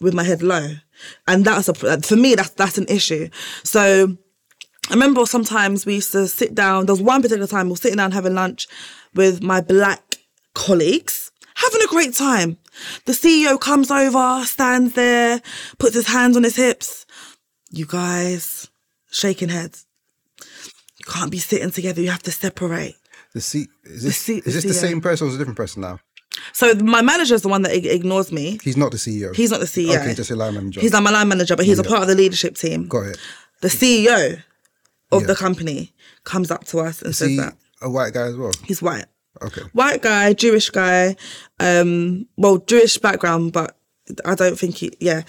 with 0.00 0.14
my 0.14 0.24
head 0.24 0.42
low, 0.42 0.74
and 1.26 1.44
that's 1.44 1.68
a 1.68 1.74
for 2.00 2.16
me 2.16 2.34
that's 2.34 2.50
that's 2.50 2.78
an 2.78 2.86
issue. 2.88 3.28
So 3.62 4.16
I 4.90 4.94
remember 4.94 5.24
sometimes 5.26 5.86
we 5.86 5.94
used 5.94 6.12
to 6.12 6.28
sit 6.28 6.54
down. 6.54 6.86
There 6.86 6.92
was 6.92 7.02
one 7.02 7.22
particular 7.22 7.46
time 7.46 7.66
we 7.66 7.72
were 7.72 7.76
sitting 7.76 7.96
down 7.96 8.12
having 8.12 8.34
lunch 8.34 8.66
with 9.14 9.42
my 9.42 9.60
black 9.60 10.16
colleagues, 10.54 11.30
having 11.54 11.82
a 11.82 11.86
great 11.86 12.14
time. 12.14 12.58
The 13.06 13.12
CEO 13.12 13.60
comes 13.60 13.90
over, 13.90 14.44
stands 14.44 14.94
there, 14.94 15.40
puts 15.78 15.94
his 15.94 16.08
hands 16.08 16.36
on 16.36 16.42
his 16.42 16.56
hips. 16.56 17.06
You 17.70 17.86
guys, 17.86 18.68
shaking 19.10 19.48
heads. 19.48 19.83
You 21.06 21.12
can't 21.12 21.30
be 21.30 21.38
sitting 21.38 21.70
together. 21.70 22.00
You 22.00 22.10
have 22.10 22.22
to 22.22 22.32
separate. 22.32 22.96
The 23.34 23.40
seat 23.40 23.68
is 23.84 24.02
this, 24.04 24.16
C- 24.18 24.42
is 24.44 24.54
this 24.54 24.64
the 24.64 24.70
CEO. 24.70 24.88
same 24.88 25.00
person 25.00 25.26
or 25.26 25.30
is 25.30 25.34
a 25.36 25.38
different 25.38 25.56
person 25.56 25.82
now? 25.82 25.98
So 26.52 26.74
my 26.74 27.02
manager 27.02 27.34
is 27.34 27.42
the 27.42 27.48
one 27.48 27.62
that 27.62 27.72
ignores 27.74 28.32
me. 28.32 28.58
He's 28.62 28.76
not 28.76 28.90
the 28.92 28.96
CEO. 28.96 29.34
He's 29.34 29.50
not 29.50 29.60
the 29.60 29.66
CEO. 29.66 30.00
Okay, 30.00 30.14
just 30.14 30.30
a 30.30 30.36
line 30.36 30.54
manager. 30.54 30.80
He's 30.80 30.92
like 30.92 31.02
my 31.02 31.10
line 31.10 31.28
manager, 31.28 31.56
but 31.56 31.64
he's 31.64 31.78
a 31.78 31.84
part 31.84 32.02
of 32.02 32.08
the 32.08 32.14
leadership 32.14 32.56
team. 32.56 32.86
Got 32.88 33.06
it. 33.06 33.18
The 33.60 33.68
CEO 33.68 34.42
of 35.12 35.22
Yeah. 35.22 35.26
the 35.28 35.34
company 35.36 35.92
comes 36.24 36.50
up 36.50 36.64
to 36.66 36.80
us 36.80 37.02
and 37.02 37.10
Is 37.10 37.18
says 37.18 37.28
he 37.28 37.36
that 37.36 37.54
a 37.82 37.90
white 37.90 38.12
guy 38.14 38.26
as 38.26 38.36
well? 38.36 38.52
he's 38.64 38.82
white. 38.82 39.06
Okay. 39.42 39.62
white 39.72 40.00
guy, 40.00 40.32
Jewish 40.32 40.70
guy, 40.70 41.16
um, 41.60 42.26
well, 42.36 42.58
Jewish 42.58 42.98
background, 42.98 43.52
but 43.52 43.76
I 44.24 44.34
don't 44.36 44.58
think 44.58 44.76
he, 44.76 44.92
yeah. 45.00 45.22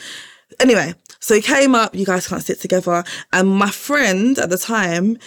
Anyway, 0.59 0.93
so 1.19 1.33
he 1.35 1.41
came 1.41 1.73
up, 1.75 1.95
you 1.95 2.05
guys 2.05 2.27
can't 2.27 2.43
sit 2.43 2.61
together. 2.61 3.03
And 3.33 3.49
my 3.49 3.69
friend 3.71 4.37
at 4.37 4.49
the 4.51 4.57
time, 4.59 5.17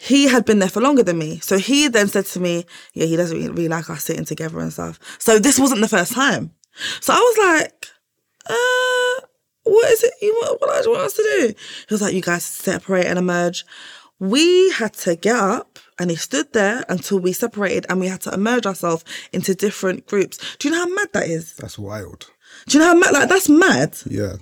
he 0.00 0.28
had 0.28 0.44
been 0.44 0.60
there 0.60 0.68
for 0.68 0.80
longer 0.80 1.02
than 1.02 1.18
me. 1.18 1.40
So 1.40 1.58
he 1.58 1.88
then 1.88 2.06
said 2.06 2.24
to 2.26 2.40
me, 2.40 2.64
yeah, 2.94 3.06
he 3.06 3.16
doesn't 3.16 3.36
really, 3.36 3.68
like 3.68 3.90
us 3.90 4.04
sitting 4.04 4.24
together 4.24 4.60
and 4.60 4.72
stuff. 4.72 4.98
So 5.18 5.38
this 5.38 5.58
wasn't 5.58 5.80
the 5.80 5.88
first 5.88 6.12
time. 6.12 6.52
So 7.00 7.12
I 7.12 7.18
was 7.18 7.38
like, 7.38 7.86
uh, 8.48 9.26
what 9.64 9.90
is 9.90 10.04
it 10.04 10.14
you 10.22 10.32
want, 10.34 10.60
what 10.60 10.82
do 10.82 10.88
you 10.88 10.96
want 10.96 11.06
us 11.06 11.14
to 11.14 11.22
do? 11.22 11.54
He 11.88 11.94
was 11.94 12.00
like, 12.00 12.14
you 12.14 12.22
guys 12.22 12.44
separate 12.44 13.06
and 13.06 13.18
emerge. 13.18 13.66
We 14.20 14.70
had 14.70 14.94
to 14.94 15.16
get 15.16 15.36
up 15.36 15.80
and 15.98 16.10
he 16.10 16.16
stood 16.16 16.52
there 16.52 16.84
until 16.88 17.18
we 17.18 17.32
separated 17.32 17.84
and 17.88 17.98
we 17.98 18.06
had 18.06 18.20
to 18.22 18.32
emerge 18.32 18.66
ourselves 18.66 19.04
into 19.32 19.54
different 19.54 20.06
groups. 20.06 20.38
Do 20.58 20.68
you 20.68 20.74
know 20.74 20.80
how 20.80 20.94
mad 20.94 21.08
that 21.12 21.28
is? 21.28 21.54
That's 21.54 21.78
wild. 21.78 22.30
Do 22.68 22.78
you 22.78 22.84
know 22.84 22.90
how 22.90 22.98
mad, 22.98 23.12
like, 23.12 23.28
that's 23.28 23.48
mad. 23.48 23.98
Yeah. 24.06 24.36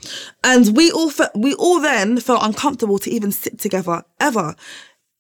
And 0.45 0.77
we 0.77 0.91
all, 0.93 1.11
fe- 1.11 1.25
we 1.35 1.55
all 1.55 1.81
then 1.81 2.21
felt 2.21 2.43
uncomfortable 2.43 2.99
to 2.99 3.11
even 3.11 3.33
sit 3.33 3.59
together 3.59 4.03
ever. 4.21 4.55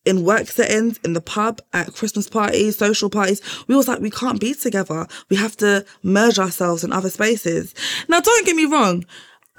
In 0.06 0.24
work 0.24 0.46
settings, 0.46 0.98
in 1.04 1.12
the 1.12 1.20
pub, 1.20 1.60
at 1.72 1.92
Christmas 1.92 2.28
parties, 2.28 2.78
social 2.78 3.10
parties. 3.10 3.42
We 3.66 3.76
was 3.76 3.88
like, 3.88 4.00
we 4.00 4.10
can't 4.10 4.40
be 4.40 4.54
together. 4.54 5.06
We 5.28 5.36
have 5.36 5.56
to 5.58 5.84
merge 6.02 6.38
ourselves 6.38 6.84
in 6.84 6.92
other 6.92 7.10
spaces. 7.10 7.74
Now, 8.08 8.20
don't 8.20 8.46
get 8.46 8.56
me 8.56 8.64
wrong. 8.64 9.04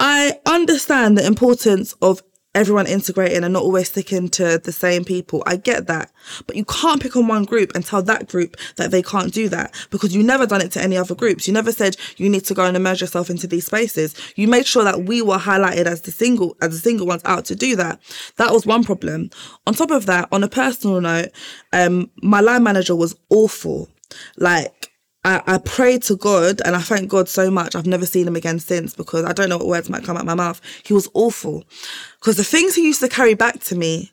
I 0.00 0.38
understand 0.46 1.18
the 1.18 1.26
importance 1.26 1.92
of 2.00 2.22
everyone 2.54 2.86
integrating 2.86 3.44
and 3.44 3.52
not 3.52 3.62
always 3.62 3.88
sticking 3.88 4.28
to 4.28 4.58
the 4.58 4.72
same 4.72 5.04
people. 5.04 5.42
I 5.46 5.56
get 5.56 5.86
that. 5.86 6.10
But 6.46 6.56
you 6.56 6.64
can't 6.64 7.00
pick 7.00 7.14
on 7.16 7.28
one 7.28 7.44
group 7.44 7.72
and 7.74 7.84
tell 7.84 8.02
that 8.02 8.28
group 8.28 8.56
that 8.76 8.90
they 8.90 9.02
can't 9.02 9.32
do 9.32 9.48
that 9.50 9.74
because 9.90 10.14
you 10.14 10.22
never 10.22 10.46
done 10.46 10.62
it 10.62 10.72
to 10.72 10.82
any 10.82 10.96
other 10.96 11.14
groups. 11.14 11.46
You 11.46 11.54
never 11.54 11.72
said 11.72 11.96
you 12.16 12.28
need 12.28 12.44
to 12.46 12.54
go 12.54 12.64
and 12.64 12.76
immerse 12.76 13.00
yourself 13.00 13.30
into 13.30 13.46
these 13.46 13.66
spaces. 13.66 14.14
You 14.36 14.48
made 14.48 14.66
sure 14.66 14.84
that 14.84 15.04
we 15.04 15.22
were 15.22 15.38
highlighted 15.38 15.86
as 15.86 16.02
the 16.02 16.10
single, 16.10 16.56
as 16.60 16.70
the 16.70 16.78
single 16.78 17.06
ones 17.06 17.22
out 17.24 17.44
to 17.46 17.54
do 17.54 17.76
that. 17.76 18.00
That 18.36 18.52
was 18.52 18.66
one 18.66 18.82
problem. 18.82 19.30
On 19.66 19.74
top 19.74 19.90
of 19.90 20.06
that, 20.06 20.28
on 20.32 20.42
a 20.42 20.48
personal 20.48 21.00
note, 21.00 21.28
um, 21.72 22.10
my 22.22 22.40
line 22.40 22.62
manager 22.62 22.96
was 22.96 23.14
awful. 23.28 23.88
Like, 24.36 24.90
I, 25.28 25.42
I 25.46 25.58
prayed 25.58 26.02
to 26.04 26.16
God 26.16 26.62
and 26.64 26.74
I 26.74 26.80
thank 26.80 27.10
God 27.10 27.28
so 27.28 27.50
much. 27.50 27.76
I've 27.76 27.86
never 27.86 28.06
seen 28.06 28.26
him 28.26 28.34
again 28.34 28.58
since 28.58 28.94
because 28.94 29.26
I 29.26 29.34
don't 29.34 29.50
know 29.50 29.58
what 29.58 29.66
words 29.66 29.90
might 29.90 30.02
come 30.02 30.16
out 30.16 30.24
my 30.24 30.34
mouth. 30.34 30.58
He 30.84 30.94
was 30.94 31.06
awful. 31.12 31.64
Because 32.18 32.38
the 32.38 32.44
things 32.44 32.74
he 32.74 32.86
used 32.86 33.00
to 33.00 33.10
carry 33.10 33.34
back 33.34 33.60
to 33.64 33.74
me 33.74 34.10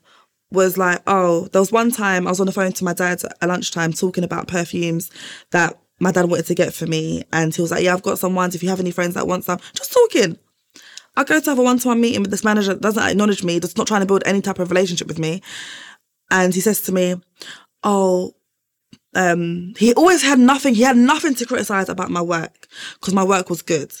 was 0.50 0.76
like, 0.76 1.00
oh, 1.06 1.48
there 1.52 1.62
was 1.62 1.72
one 1.72 1.90
time 1.90 2.26
I 2.26 2.30
was 2.30 2.38
on 2.38 2.44
the 2.44 2.52
phone 2.52 2.72
to 2.72 2.84
my 2.84 2.92
dad 2.92 3.22
at 3.24 3.48
lunchtime 3.48 3.94
talking 3.94 4.24
about 4.24 4.46
perfumes 4.46 5.10
that 5.52 5.78
my 6.00 6.12
dad 6.12 6.28
wanted 6.28 6.46
to 6.46 6.54
get 6.54 6.74
for 6.74 6.86
me. 6.86 7.24
And 7.32 7.54
he 7.54 7.62
was 7.62 7.70
like, 7.70 7.82
yeah, 7.82 7.94
I've 7.94 8.02
got 8.02 8.18
some 8.18 8.34
ones. 8.34 8.54
If 8.54 8.62
you 8.62 8.68
have 8.68 8.80
any 8.80 8.90
friends 8.90 9.14
that 9.14 9.26
want 9.26 9.44
some, 9.44 9.58
just 9.72 9.94
talking. 9.94 10.38
I 11.16 11.24
go 11.24 11.40
to 11.40 11.50
have 11.50 11.58
a 11.58 11.62
one-to-one 11.62 11.98
meeting 11.98 12.20
with 12.20 12.30
this 12.30 12.44
manager 12.44 12.74
that 12.74 12.82
doesn't 12.82 13.02
acknowledge 13.02 13.42
me, 13.42 13.58
that's 13.58 13.78
not 13.78 13.86
trying 13.86 14.02
to 14.02 14.06
build 14.06 14.22
any 14.26 14.42
type 14.42 14.58
of 14.58 14.70
relationship 14.70 15.08
with 15.08 15.18
me. 15.18 15.40
And 16.30 16.54
he 16.54 16.60
says 16.60 16.82
to 16.82 16.92
me, 16.92 17.14
oh, 17.82 18.34
um, 19.16 19.74
he 19.78 19.94
always 19.94 20.22
had 20.22 20.38
nothing, 20.38 20.74
he 20.74 20.82
had 20.82 20.96
nothing 20.96 21.34
to 21.36 21.46
criticize 21.46 21.88
about 21.88 22.10
my 22.10 22.22
work 22.22 22.68
because 22.94 23.14
my 23.14 23.24
work 23.24 23.48
was 23.50 23.62
good. 23.62 23.92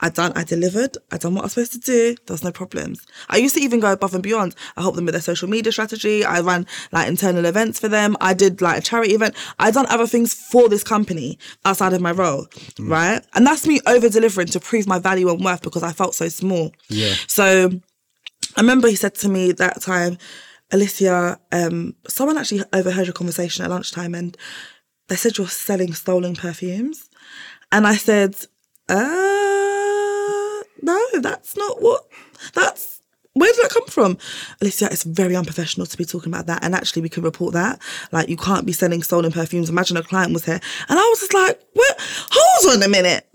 I 0.00 0.08
done, 0.08 0.32
I 0.34 0.42
delivered, 0.42 0.96
I 1.12 1.18
done 1.18 1.34
what 1.34 1.42
I 1.42 1.44
was 1.44 1.52
supposed 1.52 1.74
to 1.74 1.78
do. 1.78 2.16
There 2.26 2.34
was 2.34 2.42
no 2.42 2.50
problems. 2.50 3.06
I 3.28 3.36
used 3.36 3.54
to 3.54 3.60
even 3.60 3.78
go 3.78 3.92
above 3.92 4.14
and 4.14 4.22
beyond. 4.22 4.56
I 4.76 4.80
helped 4.80 4.96
them 4.96 5.04
with 5.04 5.14
their 5.14 5.22
social 5.22 5.48
media 5.48 5.70
strategy. 5.70 6.24
I 6.24 6.40
ran 6.40 6.66
like 6.90 7.06
internal 7.06 7.44
events 7.44 7.78
for 7.78 7.86
them. 7.86 8.16
I 8.20 8.34
did 8.34 8.60
like 8.60 8.78
a 8.78 8.80
charity 8.80 9.14
event. 9.14 9.36
I 9.60 9.70
done 9.70 9.86
other 9.90 10.08
things 10.08 10.34
for 10.34 10.68
this 10.68 10.82
company 10.82 11.38
outside 11.64 11.92
of 11.92 12.00
my 12.00 12.10
role, 12.10 12.46
right? 12.80 13.24
And 13.34 13.46
that's 13.46 13.64
me 13.64 13.80
over 13.86 14.08
delivering 14.08 14.48
to 14.48 14.58
prove 14.58 14.88
my 14.88 14.98
value 14.98 15.30
and 15.30 15.44
worth 15.44 15.62
because 15.62 15.84
I 15.84 15.92
felt 15.92 16.16
so 16.16 16.28
small. 16.28 16.72
Yeah. 16.88 17.14
So 17.28 17.70
I 18.56 18.60
remember 18.60 18.88
he 18.88 18.96
said 18.96 19.14
to 19.16 19.28
me 19.28 19.52
that 19.52 19.82
time, 19.82 20.18
Alicia, 20.72 21.38
um, 21.52 21.94
someone 22.08 22.38
actually 22.38 22.62
overheard 22.72 23.06
your 23.06 23.12
conversation 23.12 23.64
at 23.64 23.70
lunchtime 23.70 24.14
and 24.14 24.36
they 25.08 25.16
said 25.16 25.36
you're 25.36 25.46
selling 25.46 25.92
stolen 25.92 26.34
perfumes. 26.34 27.10
And 27.70 27.86
I 27.86 27.96
said, 27.96 28.34
uh, 28.88 30.62
no, 30.82 31.00
that's 31.20 31.56
not 31.56 31.82
what, 31.82 32.06
that's, 32.54 33.02
where 33.34 33.52
did 33.52 33.64
that 33.64 33.70
come 33.70 33.86
from? 33.86 34.18
Alicia, 34.60 34.88
it's 34.90 35.04
very 35.04 35.36
unprofessional 35.36 35.86
to 35.86 35.96
be 35.96 36.04
talking 36.04 36.32
about 36.32 36.46
that. 36.46 36.62
And 36.64 36.74
actually, 36.74 37.02
we 37.02 37.08
can 37.08 37.22
report 37.22 37.54
that. 37.54 37.80
Like, 38.10 38.28
you 38.28 38.36
can't 38.36 38.66
be 38.66 38.72
selling 38.72 39.02
stolen 39.02 39.32
perfumes. 39.32 39.70
Imagine 39.70 39.96
a 39.96 40.02
client 40.02 40.34
was 40.34 40.44
here. 40.44 40.60
And 40.88 40.98
I 40.98 41.02
was 41.02 41.20
just 41.20 41.32
like, 41.32 41.60
what? 41.72 41.96
Hold 42.30 42.76
on 42.76 42.82
a 42.82 42.88
minute. 42.88 43.26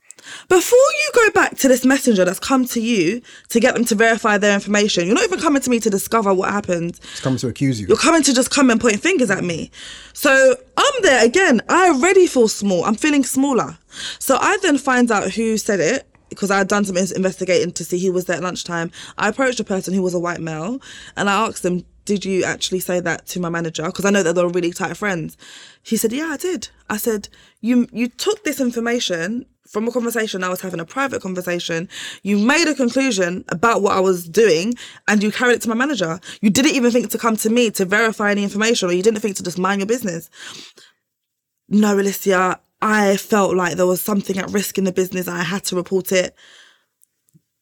Before 0.49 0.77
you 0.77 1.11
go 1.13 1.31
back 1.31 1.57
to 1.57 1.67
this 1.67 1.85
messenger 1.85 2.25
that's 2.25 2.39
come 2.39 2.65
to 2.65 2.81
you 2.81 3.21
to 3.49 3.59
get 3.59 3.75
them 3.75 3.85
to 3.85 3.95
verify 3.95 4.37
their 4.37 4.53
information, 4.53 5.05
you're 5.05 5.15
not 5.15 5.23
even 5.23 5.39
coming 5.39 5.61
to 5.61 5.69
me 5.69 5.79
to 5.79 5.89
discover 5.89 6.33
what 6.33 6.49
happened. 6.51 6.99
It's 7.01 7.21
coming 7.21 7.39
to 7.39 7.47
accuse 7.47 7.79
you. 7.79 7.87
You're 7.87 7.97
coming 7.97 8.23
to 8.23 8.33
just 8.33 8.51
come 8.51 8.69
and 8.69 8.79
point 8.79 8.99
fingers 8.99 9.29
at 9.29 9.43
me. 9.43 9.71
So 10.13 10.55
I'm 10.77 11.01
there 11.01 11.25
again. 11.25 11.61
I 11.69 11.89
already 11.89 12.27
feel 12.27 12.47
small. 12.47 12.85
I'm 12.85 12.95
feeling 12.95 13.23
smaller. 13.23 13.77
So 14.19 14.37
I 14.39 14.57
then 14.61 14.77
find 14.77 15.11
out 15.11 15.31
who 15.31 15.57
said 15.57 15.79
it 15.79 16.07
because 16.29 16.51
I 16.51 16.57
had 16.57 16.67
done 16.67 16.85
some 16.85 16.97
investigating 16.97 17.71
to 17.73 17.85
see 17.85 18.03
who 18.05 18.13
was 18.13 18.25
there 18.25 18.37
at 18.37 18.43
lunchtime. 18.43 18.91
I 19.17 19.29
approached 19.29 19.59
a 19.59 19.63
person 19.63 19.93
who 19.93 20.01
was 20.01 20.13
a 20.13 20.19
white 20.19 20.41
male 20.41 20.79
and 21.15 21.29
I 21.29 21.47
asked 21.47 21.63
them, 21.63 21.85
Did 22.05 22.25
you 22.25 22.43
actually 22.43 22.79
say 22.79 22.99
that 22.99 23.25
to 23.27 23.39
my 23.39 23.49
manager? 23.49 23.85
Because 23.85 24.05
I 24.05 24.09
know 24.09 24.23
that 24.23 24.35
they're 24.35 24.47
really 24.47 24.71
tight 24.71 24.97
friends. 24.97 25.37
He 25.83 25.97
said, 25.97 26.11
Yeah, 26.11 26.29
I 26.31 26.37
did. 26.37 26.69
I 26.89 26.97
said, 26.97 27.29
You 27.61 27.87
you 27.91 28.07
took 28.07 28.43
this 28.43 28.59
information 28.59 29.45
from 29.67 29.87
a 29.87 29.91
conversation 29.91 30.43
I 30.43 30.49
was 30.49 30.61
having, 30.61 30.79
a 30.79 30.85
private 30.85 31.21
conversation, 31.21 31.89
you 32.23 32.37
made 32.37 32.67
a 32.67 32.75
conclusion 32.75 33.43
about 33.49 33.81
what 33.81 33.95
I 33.95 33.99
was 33.99 34.27
doing 34.27 34.73
and 35.07 35.21
you 35.21 35.31
carried 35.31 35.55
it 35.55 35.61
to 35.63 35.69
my 35.69 35.75
manager. 35.75 36.19
You 36.41 36.49
didn't 36.49 36.75
even 36.75 36.91
think 36.91 37.09
to 37.11 37.17
come 37.17 37.35
to 37.37 37.49
me 37.49 37.71
to 37.71 37.85
verify 37.85 38.31
any 38.31 38.43
information 38.43 38.89
or 38.89 38.93
you 38.93 39.03
didn't 39.03 39.19
think 39.19 39.35
to 39.37 39.43
just 39.43 39.59
mind 39.59 39.81
your 39.81 39.87
business. 39.87 40.29
No, 41.69 41.99
Alicia, 41.99 42.59
I 42.81 43.17
felt 43.17 43.55
like 43.55 43.75
there 43.75 43.85
was 43.85 44.01
something 44.01 44.37
at 44.37 44.51
risk 44.51 44.77
in 44.77 44.85
the 44.85 44.91
business. 44.91 45.27
I 45.27 45.43
had 45.43 45.63
to 45.65 45.75
report 45.75 46.11
it. 46.11 46.35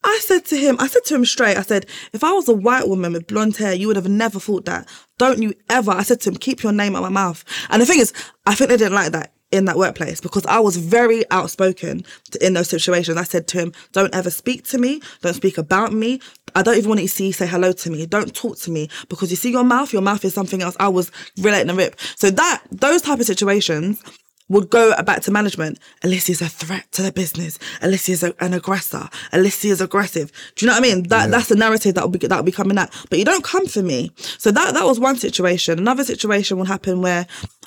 I 0.04 0.20
said 0.22 0.46
to 0.46 0.58
him, 0.58 0.76
I 0.80 0.88
said 0.88 1.04
to 1.06 1.16
him 1.16 1.26
straight, 1.26 1.58
I 1.58 1.64
said, 1.64 1.88
if 2.14 2.24
I 2.24 2.32
was 2.32 2.48
a 2.48 2.54
white 2.54 2.88
woman 2.88 3.14
with 3.14 3.26
blonde 3.26 3.58
hair, 3.58 3.74
you 3.74 3.88
would 3.88 3.96
have 3.96 4.08
never 4.08 4.40
thought 4.40 4.66
that. 4.66 4.88
Don't 5.18 5.42
you 5.42 5.56
ever. 5.68 5.90
I 5.90 6.04
said 6.04 6.22
to 6.22 6.30
him, 6.30 6.36
keep 6.36 6.62
your 6.62 6.72
name 6.72 6.96
out 6.96 7.04
of 7.04 7.12
my 7.12 7.22
mouth. 7.24 7.44
And 7.72 7.82
the 7.82 7.88
thing 7.88 8.00
is, 8.00 8.14
I 8.46 8.54
think 8.54 8.70
they 8.70 8.78
didn't 8.78 8.94
like 8.94 9.14
that 9.14 9.35
in 9.56 9.66
that 9.66 9.78
workplace 9.78 10.22
because 10.22 10.46
I 10.46 10.60
was 10.60 10.78
very 10.78 11.30
outspoken 11.32 12.04
to, 12.32 12.46
in 12.46 12.54
those 12.54 12.70
situations. 12.70 13.18
I 13.18 13.24
said 13.24 13.48
to 13.50 13.60
him, 13.60 13.74
don't 13.92 14.14
ever 14.14 14.30
speak 14.30 14.64
to 14.66 14.78
me. 14.78 15.02
Don't 15.22 15.34
speak 15.34 15.58
about 15.58 15.94
me. 15.94 16.20
I 16.56 16.62
don't 16.62 16.78
even 16.78 16.90
want 16.90 17.02
to 17.02 17.08
see 17.08 17.28
you 17.28 17.34
say 17.34 17.48
hello 17.48 17.72
to 17.72 17.90
me. 17.90 18.06
Don't 18.06 18.34
talk 18.34 18.58
to 18.60 18.72
me 18.72 18.90
because 19.10 19.30
you 19.30 19.38
see 19.38 19.52
your 19.52 19.64
mouth, 19.64 19.92
your 19.92 20.02
mouth 20.02 20.24
is 20.24 20.34
something 20.34 20.62
else. 20.62 20.76
I 20.80 20.88
was 20.88 21.12
relating 21.38 21.70
a 21.70 21.76
rip. 21.76 22.00
So 22.16 22.30
that, 22.32 22.64
those 22.72 23.02
type 23.02 23.20
of 23.20 23.26
situations, 23.26 24.02
would 24.50 24.70
go 24.70 24.94
back 25.04 25.22
to 25.24 25.32
management. 25.32 25.80
Alicia's 26.04 26.42
a 26.42 26.50
threat 26.50 26.92
to 26.92 27.02
the 27.02 27.12
business. 27.12 27.58
Alicia's 27.82 28.24
a, 28.24 28.34
an 28.44 28.54
aggressor. 28.54 29.10
Alicia's 29.34 29.82
aggressive. 29.82 30.32
Do 30.56 30.66
you 30.66 30.70
know 30.70 30.78
what 30.78 30.86
I 30.86 30.94
mean? 30.94 31.04
That 31.04 31.32
that's 31.32 31.50
the 31.50 31.56
narrative 31.56 31.96
that 31.96 32.04
will 32.04 32.12
be 32.12 32.20
that 32.20 32.36
will 32.36 32.44
be 32.44 32.52
coming 32.52 32.78
out. 32.78 32.90
But 33.10 33.20
you 33.20 33.26
don't 33.26 33.44
come 33.44 33.68
for 33.68 33.82
me. 33.82 34.12
So 34.38 34.52
that 34.52 34.74
that 34.74 34.86
was 34.86 35.00
one 35.00 35.18
situation. 35.18 35.80
Another 35.80 36.04
situation 36.04 36.58
would 36.58 36.68
happen 36.68 37.02
where 37.02 37.26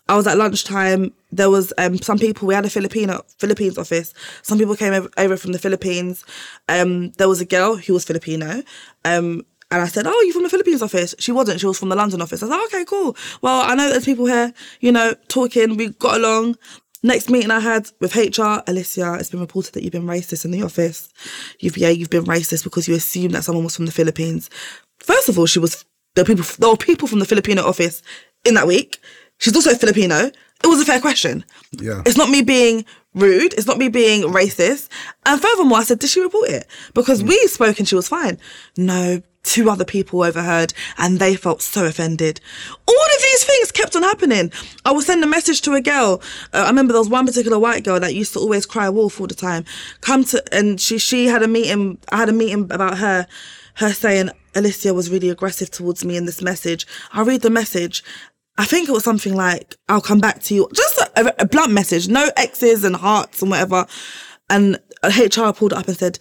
I 0.09 0.17
was 0.17 0.27
at 0.27 0.39
lunchtime. 0.39 1.13
There 1.31 1.51
was 1.51 1.73
um, 1.77 1.99
some 1.99 2.19
people. 2.19 2.49
We 2.49 2.55
had 2.55 2.65
a 2.65 2.71
Filipino 2.71 3.23
Philippines 3.39 3.77
office. 3.77 4.15
Some 4.43 4.59
people 4.59 4.77
came 4.77 4.95
over, 4.95 5.11
over 5.19 5.37
from 5.37 5.53
the 5.53 5.59
Philippines. 5.59 6.25
Um, 6.69 7.11
there 7.13 7.29
was 7.29 7.41
a 7.41 7.45
girl 7.45 7.77
who 7.77 7.93
was 7.93 8.05
Filipino. 8.05 8.63
Um, 9.05 9.45
and 9.71 9.83
I 9.83 9.87
said, 9.87 10.07
"Oh, 10.07 10.23
you're 10.23 10.35
from 10.35 10.45
the 10.45 10.49
Philippines 10.49 10.83
office?" 10.83 11.15
She 11.19 11.33
wasn't. 11.33 11.61
She 11.61 11.67
was 11.67 11.79
from 11.79 11.89
the 11.89 11.97
London 11.97 12.23
office. 12.23 12.43
I 12.43 12.47
was 12.47 12.51
like, 12.51 12.67
"Okay, 12.67 12.85
cool. 12.85 13.17
Well, 13.43 13.63
I 13.63 13.75
know 13.75 13.89
there's 13.89 14.05
people 14.05 14.27
here, 14.27 14.53
you 14.81 14.93
know, 14.93 15.15
talking. 15.29 15.77
We 15.77 15.89
got 15.89 16.17
along." 16.17 16.57
Next 17.03 17.31
meeting 17.31 17.53
I 17.53 17.61
had 17.61 17.89
with 18.01 18.17
HR, 18.17 18.61
Alicia, 18.67 19.19
it's 19.21 19.31
been 19.31 19.39
reported 19.39 19.75
that 19.75 19.85
you've 19.85 19.93
been 19.93 20.03
racist 20.07 20.45
in 20.45 20.51
the 20.51 20.63
office. 20.63 21.09
You've 21.61 21.77
yeah, 21.77 21.91
you've 21.91 22.11
been 22.11 22.25
racist 22.25 22.65
because 22.65 22.89
you 22.89 22.95
assumed 22.97 23.35
that 23.35 23.45
someone 23.45 23.63
was 23.63 23.77
from 23.77 23.87
the 23.87 23.93
Philippines. 23.93 24.51
First 24.99 25.29
of 25.29 25.39
all, 25.39 25.47
she 25.47 25.61
was 25.61 25.85
there 26.15 26.25
were 26.25 26.35
people 26.35 26.45
there 26.59 26.71
were 26.71 26.77
people 26.77 27.07
from 27.07 27.21
the 27.21 27.25
Filipino 27.25 27.63
office 27.63 28.03
in 28.45 28.55
that 28.55 28.67
week. 28.67 28.99
She's 29.39 29.55
also 29.55 29.75
Filipino. 29.75 30.17
It 30.65 30.67
was 30.67 30.81
a 30.81 30.85
fair 30.85 31.01
question. 31.01 31.45
Yeah. 31.71 32.03
It's 32.05 32.17
not 32.17 32.31
me 32.31 32.43
being 32.43 32.85
rude. 33.19 33.55
It's 33.55 33.67
not 33.67 33.79
me 33.79 33.89
being 33.89 34.23
racist. 34.23 34.89
And 35.27 35.41
furthermore, 35.41 35.79
I 35.79 35.83
said, 35.85 35.99
did 35.99 36.11
she 36.11 36.21
report 36.21 36.49
it? 36.49 36.67
Because 36.95 37.23
we 37.23 37.37
spoke 37.47 37.79
and 37.79 37.89
she 37.89 37.95
was 37.95 38.09
fine. 38.09 38.39
No, 38.77 39.23
two 39.43 39.71
other 39.71 39.85
people 39.85 40.23
overheard 40.23 40.75
and 40.99 41.19
they 41.19 41.35
felt 41.35 41.63
so 41.63 41.87
offended. 41.87 42.41
All 42.87 42.95
of 42.95 43.23
these 43.23 43.45
things 43.45 43.73
kept 43.73 43.97
on 43.97 44.03
happening. 44.03 44.53
I 44.85 44.93
would 44.93 45.05
send 45.05 45.25
a 45.25 45.27
message 45.27 45.63
to 45.63 45.75
a 45.75 45.81
girl. 45.81 46.21
Uh, 46.53 46.59
I 46.59 46.69
remember 46.69 46.93
there 46.93 47.01
was 47.01 47.09
one 47.09 47.27
particular 47.27 47.59
white 47.59 47.85
girl 47.85 48.01
that 48.01 48.15
used 48.15 48.35
to 48.35 48.41
always 48.41 48.67
cry 48.67 48.89
wolf 48.89 49.21
all 49.21 49.27
the 49.27 49.35
time. 49.35 49.65
Come 50.01 50.25
to, 50.25 50.43
and 50.53 50.81
she, 50.81 50.99
she 50.99 51.27
had 51.27 51.43
a 51.43 51.49
meeting, 51.49 51.99
I 52.11 52.19
had 52.19 52.29
a 52.29 52.33
meeting 52.33 52.71
about 52.71 52.99
her, 52.99 53.27
her 53.75 53.93
saying, 53.93 54.31
Alicia 54.55 54.93
was 54.93 55.11
really 55.11 55.31
aggressive 55.31 55.71
towards 55.71 56.05
me 56.05 56.17
in 56.17 56.27
this 56.27 56.43
message. 56.43 56.87
I 57.13 57.23
read 57.23 57.43
the 57.43 57.51
message 57.51 58.03
I 58.59 58.65
think 58.65 58.89
it 58.89 58.93
was 58.93 59.05
something 59.05 59.35
like, 59.35 59.77
I'll 59.89 60.01
come 60.01 60.19
back 60.19 60.43
to 60.43 60.55
you. 60.55 60.69
Just 60.75 60.99
a, 60.99 61.43
a 61.43 61.47
blunt 61.47 61.73
message, 61.73 62.09
no 62.09 62.29
X's 62.37 62.85
and 62.85 62.97
hearts 62.97 63.41
and 63.41 63.51
whatever. 63.51 63.87
And 64.51 64.81
HR 65.05 65.53
pulled 65.53 65.73
up 65.73 65.89
and 65.89 65.97
said, 65.97 66.19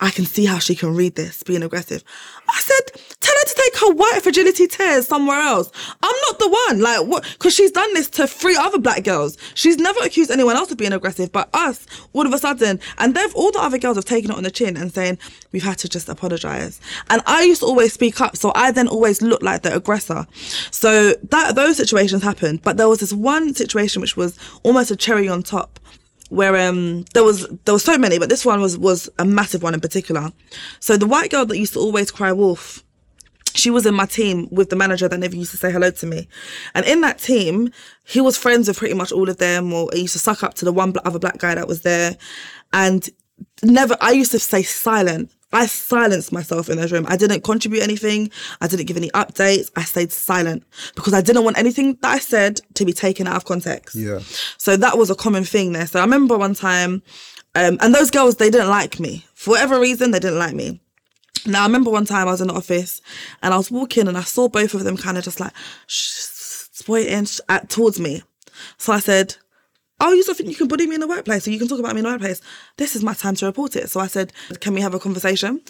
I 0.00 0.10
can 0.10 0.24
see 0.24 0.46
how 0.46 0.58
she 0.58 0.74
can 0.74 0.94
read 0.94 1.14
this, 1.14 1.42
being 1.42 1.62
aggressive. 1.62 2.02
I 2.48 2.60
said, 2.60 3.02
tell 3.20 3.34
her 3.34 3.44
to 3.44 3.54
take 3.54 3.76
her 3.80 3.92
white 3.92 4.22
fragility 4.22 4.66
tears 4.66 5.06
somewhere 5.06 5.40
else. 5.40 5.70
I'm 6.02 6.16
not 6.28 6.38
the 6.38 6.48
one. 6.48 6.80
Like, 6.80 7.06
what? 7.06 7.22
Because 7.32 7.54
she's 7.54 7.70
done 7.70 7.92
this 7.94 8.08
to 8.10 8.26
three 8.26 8.56
other 8.56 8.78
black 8.78 9.04
girls. 9.04 9.36
She's 9.54 9.76
never 9.76 10.00
accused 10.00 10.30
anyone 10.30 10.56
else 10.56 10.70
of 10.70 10.78
being 10.78 10.92
aggressive, 10.92 11.32
but 11.32 11.50
us, 11.52 11.86
all 12.12 12.26
of 12.26 12.32
a 12.32 12.38
sudden. 12.38 12.80
And 12.98 13.14
they've, 13.14 13.34
all 13.34 13.52
the 13.52 13.60
other 13.60 13.78
girls 13.78 13.96
have 13.96 14.06
taken 14.06 14.30
it 14.30 14.36
on 14.36 14.44
the 14.44 14.50
chin 14.50 14.76
and 14.76 14.92
saying, 14.92 15.18
we've 15.52 15.62
had 15.62 15.78
to 15.78 15.88
just 15.88 16.08
apologize. 16.08 16.80
And 17.10 17.22
I 17.26 17.42
used 17.42 17.60
to 17.60 17.66
always 17.66 17.92
speak 17.92 18.20
up. 18.20 18.36
So 18.36 18.52
I 18.54 18.70
then 18.70 18.88
always 18.88 19.20
looked 19.20 19.42
like 19.42 19.62
the 19.62 19.74
aggressor. 19.74 20.26
So 20.70 21.14
that, 21.14 21.56
those 21.56 21.76
situations 21.76 22.22
happened. 22.22 22.62
But 22.62 22.78
there 22.78 22.88
was 22.88 23.00
this 23.00 23.12
one 23.12 23.54
situation 23.54 24.00
which 24.00 24.16
was 24.16 24.38
almost 24.62 24.90
a 24.90 24.96
cherry 24.96 25.28
on 25.28 25.42
top 25.42 25.78
where 26.30 26.56
um 26.68 27.04
there 27.12 27.24
was 27.24 27.46
there 27.64 27.74
was 27.74 27.84
so 27.84 27.98
many, 27.98 28.18
but 28.18 28.28
this 28.28 28.46
one 28.46 28.60
was 28.60 28.78
was 28.78 29.10
a 29.18 29.24
massive 29.24 29.62
one 29.62 29.74
in 29.74 29.80
particular. 29.80 30.32
So 30.78 30.96
the 30.96 31.06
white 31.06 31.30
girl 31.30 31.44
that 31.44 31.58
used 31.58 31.74
to 31.74 31.80
always 31.80 32.10
cry 32.10 32.32
wolf, 32.32 32.82
she 33.54 33.70
was 33.70 33.84
in 33.84 33.94
my 33.94 34.06
team 34.06 34.48
with 34.50 34.70
the 34.70 34.76
manager 34.76 35.08
that 35.08 35.18
never 35.18 35.36
used 35.36 35.50
to 35.50 35.56
say 35.56 35.70
hello 35.70 35.90
to 35.90 36.06
me. 36.06 36.28
And 36.74 36.86
in 36.86 37.00
that 37.02 37.18
team, 37.18 37.70
he 38.06 38.20
was 38.20 38.36
friends 38.36 38.68
with 38.68 38.78
pretty 38.78 38.94
much 38.94 39.12
all 39.12 39.28
of 39.28 39.38
them, 39.38 39.72
or 39.72 39.90
he 39.92 40.02
used 40.02 40.14
to 40.14 40.18
suck 40.20 40.42
up 40.42 40.54
to 40.54 40.64
the 40.64 40.72
one 40.72 40.94
other 41.04 41.18
black 41.18 41.38
guy 41.38 41.54
that 41.54 41.68
was 41.68 41.82
there. 41.82 42.16
And 42.72 43.08
never, 43.62 43.96
I 44.00 44.12
used 44.12 44.30
to 44.32 44.38
stay 44.38 44.62
silent. 44.62 45.30
I 45.52 45.66
silenced 45.66 46.32
myself 46.32 46.68
in 46.68 46.76
those 46.76 46.92
room. 46.92 47.06
I 47.08 47.16
didn't 47.16 47.42
contribute 47.42 47.82
anything. 47.82 48.30
I 48.60 48.68
didn't 48.68 48.86
give 48.86 48.96
any 48.96 49.10
updates. 49.10 49.70
I 49.74 49.82
stayed 49.82 50.12
silent 50.12 50.64
because 50.94 51.12
I 51.12 51.20
didn't 51.20 51.44
want 51.44 51.58
anything 51.58 51.98
that 52.02 52.12
I 52.12 52.18
said 52.18 52.60
to 52.74 52.84
be 52.84 52.92
taken 52.92 53.26
out 53.26 53.36
of 53.36 53.44
context. 53.44 53.96
Yeah. 53.96 54.20
So 54.58 54.76
that 54.76 54.96
was 54.96 55.10
a 55.10 55.14
common 55.14 55.44
thing 55.44 55.72
there. 55.72 55.86
So 55.86 55.98
I 55.98 56.02
remember 56.02 56.38
one 56.38 56.54
time, 56.54 57.02
um, 57.56 57.78
and 57.80 57.94
those 57.94 58.10
girls, 58.10 58.36
they 58.36 58.50
didn't 58.50 58.68
like 58.68 59.00
me. 59.00 59.24
For 59.34 59.50
whatever 59.50 59.80
reason, 59.80 60.12
they 60.12 60.20
didn't 60.20 60.38
like 60.38 60.54
me. 60.54 60.80
Now, 61.46 61.62
I 61.62 61.66
remember 61.66 61.90
one 61.90 62.04
time 62.04 62.28
I 62.28 62.32
was 62.32 62.40
in 62.40 62.48
the 62.48 62.54
office 62.54 63.00
and 63.42 63.52
I 63.52 63.56
was 63.56 63.70
walking 63.70 64.06
and 64.06 64.16
I 64.16 64.22
saw 64.22 64.48
both 64.48 64.74
of 64.74 64.84
them 64.84 64.96
kind 64.96 65.18
of 65.18 65.24
just 65.24 65.40
like 65.40 65.52
sh- 65.86 66.26
pointing 66.84 67.24
sh- 67.24 67.40
at, 67.48 67.70
towards 67.70 67.98
me. 67.98 68.22
So 68.76 68.92
I 68.92 69.00
said, 69.00 69.36
Oh, 70.00 70.12
you 70.12 70.22
still 70.22 70.34
think 70.34 70.48
you 70.48 70.56
can 70.56 70.68
bully 70.68 70.86
me 70.86 70.94
in 70.94 71.00
the 71.00 71.06
workplace 71.06 71.46
or 71.46 71.50
you 71.50 71.58
can 71.58 71.68
talk 71.68 71.78
about 71.78 71.94
me 71.94 72.00
in 72.00 72.04
the 72.04 72.10
workplace? 72.10 72.40
This 72.78 72.96
is 72.96 73.02
my 73.04 73.14
time 73.14 73.34
to 73.36 73.46
report 73.46 73.76
it. 73.76 73.90
So 73.90 74.00
I 74.00 74.06
said, 74.06 74.32
Can 74.60 74.74
we 74.74 74.80
have 74.80 74.94
a 74.94 74.98
conversation? 74.98 75.60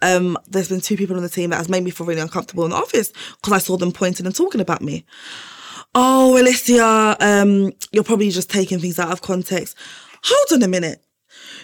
Um, 0.00 0.38
there's 0.46 0.68
been 0.68 0.80
two 0.80 0.96
people 0.96 1.16
on 1.16 1.22
the 1.22 1.28
team 1.28 1.50
that 1.50 1.56
has 1.56 1.68
made 1.68 1.84
me 1.84 1.90
feel 1.90 2.06
really 2.06 2.20
uncomfortable 2.20 2.64
in 2.64 2.70
the 2.70 2.76
office 2.76 3.12
because 3.36 3.52
I 3.52 3.58
saw 3.58 3.76
them 3.76 3.92
pointing 3.92 4.26
and 4.26 4.34
talking 4.34 4.60
about 4.60 4.82
me. 4.82 5.04
Oh, 5.94 6.40
Alicia, 6.40 7.16
um, 7.20 7.72
you're 7.92 8.04
probably 8.04 8.30
just 8.30 8.50
taking 8.50 8.78
things 8.78 8.98
out 8.98 9.10
of 9.10 9.22
context. 9.22 9.76
Hold 10.24 10.52
on 10.52 10.62
a 10.62 10.68
minute. 10.68 11.04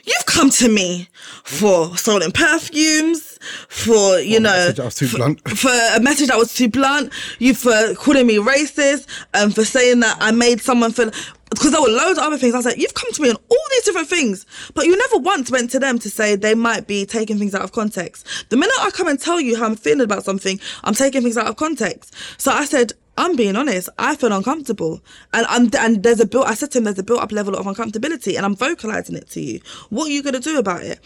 You've 0.05 0.27
come 0.27 0.51
to 0.51 0.69
me 0.69 1.09
for 1.45 1.97
stolen 1.97 2.33
perfumes, 2.33 3.39
for 3.69 4.19
you 4.19 4.41
know, 4.41 4.51
message 4.51 4.77
that 4.77 4.85
was 4.85 4.95
too 4.95 5.09
for, 5.09 5.17
blunt. 5.17 5.49
for 5.49 5.71
a 5.71 6.01
message 6.01 6.29
that 6.29 6.39
was 6.39 6.55
too 6.55 6.69
blunt. 6.69 7.13
You 7.39 7.55
for 7.55 7.95
calling 7.95 8.27
me 8.27 8.37
racist 8.37 9.07
and 9.33 9.55
for 9.55 9.65
saying 9.65 10.01
that 10.01 10.19
I 10.21 10.31
made 10.31 10.61
someone 10.61 10.93
feel 10.93 11.11
because 11.51 11.71
there 11.71 11.81
were 11.81 11.89
loads 11.89 12.19
of 12.19 12.25
other 12.25 12.37
things. 12.37 12.55
I 12.55 12.59
was 12.59 12.67
like, 12.67 12.79
you've 12.79 12.95
come 12.95 13.13
to 13.13 13.23
me 13.23 13.31
on 13.31 13.37
all 13.37 13.67
these 13.71 13.85
different 13.85 14.09
things, 14.09 14.45
but 14.75 14.87
you 14.87 14.97
never 14.97 15.19
once 15.19 15.51
went 15.51 15.71
to 15.71 15.79
them 15.79 15.99
to 16.01 16.11
say 16.11 16.37
they 16.37 16.55
might 16.55 16.87
be 16.87 17.07
taking 17.07 17.39
things 17.39 17.55
out 17.55 17.63
of 17.63 17.73
context. 17.73 18.27
The 18.51 18.57
minute 18.57 18.75
I 18.81 18.91
come 18.91 19.09
and 19.09 19.21
tell 19.21 19.41
you 19.41 19.57
how 19.57 19.67
I'm 19.67 19.77
feeling 19.77 20.01
about 20.01 20.25
something, 20.25 20.59
I'm 20.83 20.95
taking 20.95 21.23
things 21.23 21.37
out 21.37 21.47
of 21.47 21.57
context. 21.57 22.15
So 22.39 22.51
I 22.51 22.65
said, 22.65 22.93
I'm 23.17 23.37
being 23.37 23.57
honest. 23.57 23.89
I 23.99 24.17
feel 24.17 24.33
uncomfortable, 24.33 25.01
and 25.33 25.47
I'm, 25.49 25.71
and 25.79 26.03
there's 26.03 26.21
a 26.21 26.27
built. 26.27 26.47
I 26.47 26.55
said 26.55 26.71
to 26.73 26.79
him, 26.79 26.85
there's 26.85 26.99
a 26.99 27.05
built-up 27.05 27.33
level 27.33 27.55
of 27.55 27.67
uncomfortability, 27.67 28.37
and 28.37 28.45
I'm 28.45 28.57
vocalizing 28.57 29.17
it 29.17 29.31
to 29.31 29.41
you. 29.41 29.61
What 29.91 30.09
are 30.09 30.13
you 30.13 30.23
gonna 30.23 30.41
do 30.41 30.59
about 30.59 30.83
it? 30.83 31.01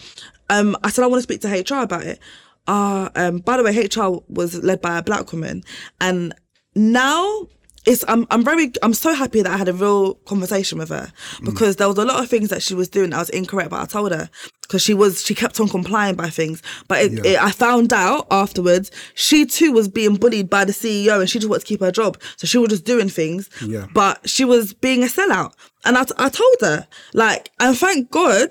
Um, 0.48 0.76
I 0.82 0.90
said 0.90 1.04
I 1.04 1.06
want 1.06 1.18
to 1.18 1.22
speak 1.22 1.42
to 1.42 1.48
HR 1.48 1.82
about 1.82 2.04
it. 2.04 2.18
Uh, 2.66 3.08
um, 3.14 3.38
by 3.38 3.56
the 3.56 3.62
way, 3.62 3.76
HR 3.76 4.22
was 4.28 4.62
led 4.62 4.80
by 4.80 4.98
a 4.98 5.02
black 5.02 5.32
woman, 5.32 5.62
and 6.00 6.34
now 6.74 7.48
it's 7.88 8.04
I'm 8.06 8.26
I'm 8.30 8.44
very 8.44 8.70
I'm 8.82 8.94
so 8.94 9.14
happy 9.14 9.42
that 9.42 9.52
I 9.52 9.56
had 9.56 9.68
a 9.68 9.72
real 9.72 10.14
conversation 10.14 10.78
with 10.78 10.90
her 10.90 11.10
mm. 11.36 11.44
because 11.44 11.76
there 11.76 11.88
was 11.88 11.96
a 11.96 12.04
lot 12.04 12.22
of 12.22 12.28
things 12.28 12.50
that 12.50 12.62
she 12.62 12.74
was 12.74 12.88
doing 12.88 13.10
that 13.10 13.18
was 13.18 13.30
incorrect, 13.30 13.70
but 13.70 13.80
I 13.80 13.86
told 13.86 14.12
her 14.12 14.28
because 14.62 14.82
she 14.82 14.92
was 14.94 15.24
she 15.24 15.34
kept 15.34 15.58
on 15.58 15.68
complying 15.68 16.14
by 16.14 16.28
things. 16.28 16.62
But 16.86 16.98
it, 17.04 17.12
Yeah. 17.12 17.32
it, 17.32 17.42
I 17.42 17.50
found 17.50 17.92
out 17.92 18.26
afterwards 18.30 18.90
she 19.14 19.46
too 19.46 19.72
was 19.72 19.88
being 19.88 20.16
bullied 20.16 20.50
by 20.50 20.64
the 20.66 20.72
CEO 20.72 21.18
and 21.20 21.30
she 21.30 21.38
just 21.38 21.48
wanted 21.48 21.60
to 21.60 21.66
keep 21.66 21.80
her 21.80 21.90
job, 21.90 22.20
so 22.36 22.46
she 22.46 22.58
was 22.58 22.68
just 22.68 22.84
doing 22.84 23.08
things. 23.08 23.48
Yeah. 23.64 23.86
But 23.94 24.28
she 24.28 24.44
was 24.44 24.74
being 24.74 25.02
a 25.02 25.06
sellout, 25.06 25.54
and 25.84 25.96
I 25.96 26.04
I 26.18 26.28
told 26.28 26.56
her 26.60 26.86
like 27.14 27.50
and 27.58 27.76
thank 27.76 28.10
God 28.10 28.50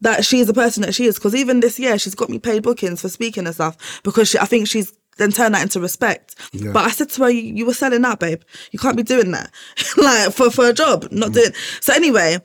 that 0.00 0.24
she 0.24 0.38
is 0.40 0.46
the 0.46 0.54
person 0.54 0.82
that 0.82 0.94
she 0.94 1.06
is 1.06 1.16
because 1.16 1.34
even 1.34 1.60
this 1.60 1.78
year 1.78 1.98
she's 1.98 2.14
got 2.14 2.28
me 2.28 2.38
paid 2.38 2.62
bookings 2.62 3.00
for 3.00 3.08
speaking 3.08 3.46
and 3.46 3.54
stuff 3.54 4.00
because 4.04 4.28
she, 4.28 4.38
I 4.38 4.44
think 4.44 4.68
she's 4.68 4.92
then 5.18 5.32
turn 5.32 5.52
that 5.52 5.62
into 5.62 5.80
respect. 5.80 6.34
Yeah. 6.52 6.72
But 6.72 6.84
I 6.84 6.90
said 6.90 7.08
to 7.10 7.22
her, 7.24 7.30
you, 7.30 7.42
you 7.54 7.66
were 7.66 7.74
selling 7.74 8.04
out, 8.04 8.20
babe. 8.20 8.42
You 8.72 8.78
can't 8.78 8.96
be 8.96 9.02
doing 9.02 9.30
that. 9.32 9.50
like 9.96 10.32
for, 10.32 10.50
for 10.50 10.68
a 10.68 10.72
job, 10.72 11.08
not 11.10 11.32
doing. 11.32 11.52
So 11.80 11.92
anyway, 11.94 12.38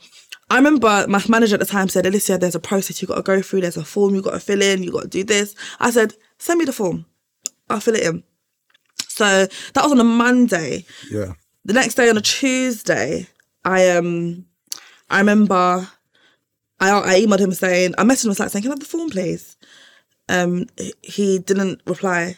I 0.50 0.56
remember 0.56 1.06
my 1.08 1.22
manager 1.30 1.56
at 1.56 1.60
the 1.60 1.66
time 1.66 1.88
said, 1.90 2.06
Alicia, 2.06 2.38
there's 2.38 2.56
a 2.56 2.60
process 2.60 3.02
you 3.02 3.08
got 3.08 3.16
to 3.16 3.22
go 3.22 3.42
through. 3.42 3.62
There's 3.62 3.78
a 3.78 3.84
form 3.86 4.16
you 4.16 4.22
got 4.22 4.32
to 4.32 4.40
fill 4.40 4.62
in. 4.62 4.84
You 4.84 4.92
got 4.92 5.04
to 5.04 5.08
do 5.08 5.24
this. 5.24 5.56
I 5.80 5.92
said, 5.92 6.14
send 6.40 6.60
me 6.60 6.66
the 6.66 6.74
form. 6.74 7.06
I'll 7.70 7.80
fill 7.80 7.96
it 7.96 8.04
in. 8.04 8.24
So 9.08 9.46
that 9.74 9.84
was 9.84 9.92
on 9.92 10.00
a 10.00 10.04
Monday 10.04 10.86
Yeah. 11.12 11.34
the 11.66 11.74
next 11.74 11.96
day 11.96 12.10
on 12.10 12.18
a 12.18 12.22
Tuesday, 12.22 13.28
I 13.66 13.90
um 13.90 14.46
I 15.10 15.20
remember 15.20 15.88
I 16.80 16.90
I 16.92 17.20
emailed 17.22 17.40
him 17.40 17.52
saying 17.54 17.94
I 17.98 18.04
messaged 18.04 18.26
him 18.26 18.30
was 18.30 18.40
like 18.40 18.50
saying, 18.50 18.64
Can 18.64 18.72
I 18.72 18.74
have 18.76 18.80
the 18.80 18.86
form 18.86 19.10
please? 19.10 19.58
Um 20.30 20.66
he 21.02 21.40
didn't 21.40 21.82
reply. 21.86 22.38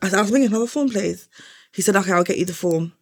I 0.00 0.08
said, 0.08 0.18
I 0.18 0.22
was 0.22 0.30
thinking, 0.30 0.48
another 0.48 0.66
form, 0.66 0.90
please. 0.90 1.28
He 1.72 1.82
said, 1.82 1.96
Okay, 1.96 2.12
I'll 2.12 2.24
get 2.24 2.38
you 2.38 2.44
the 2.44 2.54
form. 2.54 2.92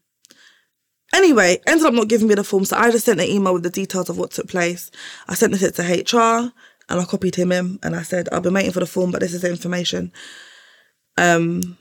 Anyway, 1.14 1.59
ended 1.66 1.87
up 1.87 1.94
not 1.94 2.09
giving 2.09 2.28
me 2.28 2.35
the 2.35 2.44
form, 2.44 2.64
so 2.64 2.76
I 2.76 2.90
just 2.90 3.06
sent 3.06 3.20
an 3.20 3.26
email 3.28 3.54
with 3.54 3.62
the 3.62 3.70
details 3.70 4.11
of 4.11 4.18
what 4.18 4.32
took 4.32 4.48
place. 4.48 4.90
I 5.28 5.35
sent 5.35 5.52
this 5.52 5.62
it 5.62 5.74
to 5.76 5.82
HR 5.82 6.52
and 6.88 7.00
I 7.00 7.04
copied 7.04 7.37
him 7.37 7.52
in 7.52 7.78
and 7.82 7.96
I 7.96 8.02
said, 8.02 8.28
I've 8.30 8.42
been 8.42 8.54
waiting 8.54 8.72
for 8.72 8.80
the 8.80 8.87
form, 8.87 9.12
but 9.12 9.20
this 9.20 9.35
is 9.35 9.42
the 9.42 9.50
information. 9.50 10.12
Um 11.16 11.78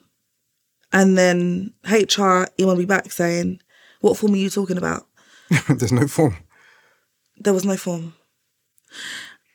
and 0.93 1.17
then 1.17 1.73
HR 1.83 2.47
emailed 2.57 2.77
me 2.77 2.85
back 2.85 3.11
saying, 3.11 3.59
What 4.01 4.17
form 4.17 4.33
are 4.33 4.37
you 4.37 4.49
talking 4.49 4.77
about? 4.77 5.05
There's 5.67 5.91
no 5.91 6.07
form. 6.07 6.37
There 7.37 7.53
was 7.53 7.65
no 7.65 7.75
form. 7.75 8.13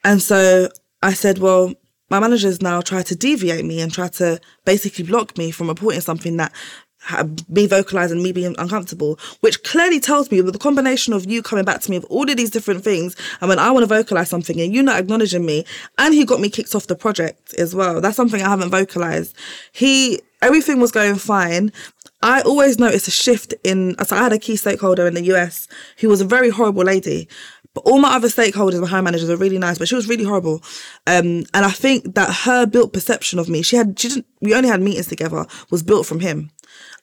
And 0.03 0.21
so 0.21 0.69
I 1.01 1.13
said, 1.13 1.39
Well, 1.39 1.73
my 2.11 2.19
manager's 2.19 2.61
now 2.61 2.81
try 2.81 3.01
to 3.01 3.15
deviate 3.15 3.63
me 3.63 3.79
and 3.79 3.91
try 3.91 4.09
to 4.09 4.39
basically 4.65 5.05
block 5.05 5.37
me 5.37 5.49
from 5.49 5.69
reporting 5.69 6.01
something 6.01 6.35
that 6.37 6.51
me 7.49 7.65
vocalizing 7.65 8.21
me 8.21 8.31
being 8.31 8.53
uncomfortable, 8.59 9.17
which 9.39 9.63
clearly 9.63 9.99
tells 9.99 10.29
me 10.29 10.41
with 10.41 10.53
the 10.53 10.59
combination 10.59 11.13
of 11.13 11.25
you 11.25 11.41
coming 11.41 11.65
back 11.65 11.79
to 11.81 11.89
me 11.89 11.97
with 11.97 12.11
all 12.11 12.29
of 12.29 12.37
these 12.37 12.51
different 12.51 12.83
things, 12.83 13.15
and 13.39 13.47
when 13.49 13.57
I 13.57 13.71
want 13.71 13.83
to 13.83 13.87
vocalize 13.87 14.29
something 14.29 14.59
and 14.59 14.73
you 14.73 14.83
not 14.83 14.99
acknowledging 14.99 15.45
me, 15.45 15.65
and 15.97 16.13
he 16.13 16.25
got 16.25 16.41
me 16.41 16.49
kicked 16.49 16.75
off 16.75 16.87
the 16.87 16.95
project 16.95 17.53
as 17.55 17.73
well. 17.73 18.01
That's 18.01 18.17
something 18.17 18.41
I 18.41 18.49
haven't 18.49 18.69
vocalized. 18.69 19.33
He 19.71 20.21
everything 20.41 20.79
was 20.79 20.91
going 20.91 21.15
fine. 21.15 21.71
I 22.21 22.41
always 22.41 22.77
noticed 22.77 23.07
a 23.07 23.11
shift 23.11 23.55
in. 23.63 23.95
So 24.03 24.15
I 24.15 24.19
had 24.19 24.33
a 24.33 24.37
key 24.37 24.55
stakeholder 24.55 25.07
in 25.07 25.15
the 25.15 25.23
US 25.33 25.67
who 25.97 26.09
was 26.09 26.21
a 26.21 26.25
very 26.25 26.49
horrible 26.49 26.83
lady. 26.83 27.27
But 27.73 27.81
all 27.85 27.99
my 27.99 28.15
other 28.15 28.27
stakeholders, 28.27 28.81
my 28.81 28.87
hiring 28.87 29.05
managers, 29.05 29.29
are 29.29 29.37
really 29.37 29.57
nice, 29.57 29.77
but 29.77 29.87
she 29.87 29.95
was 29.95 30.07
really 30.07 30.25
horrible. 30.25 30.61
Um, 31.07 31.45
and 31.53 31.65
I 31.65 31.71
think 31.71 32.15
that 32.15 32.33
her 32.45 32.65
built 32.65 32.91
perception 32.91 33.39
of 33.39 33.47
me, 33.47 33.61
she 33.61 33.77
had, 33.77 33.97
she 33.97 34.09
didn't, 34.09 34.25
we 34.41 34.53
only 34.53 34.69
had 34.69 34.81
meetings 34.81 35.07
together, 35.07 35.45
was 35.69 35.81
built 35.81 36.05
from 36.05 36.19
him. 36.19 36.51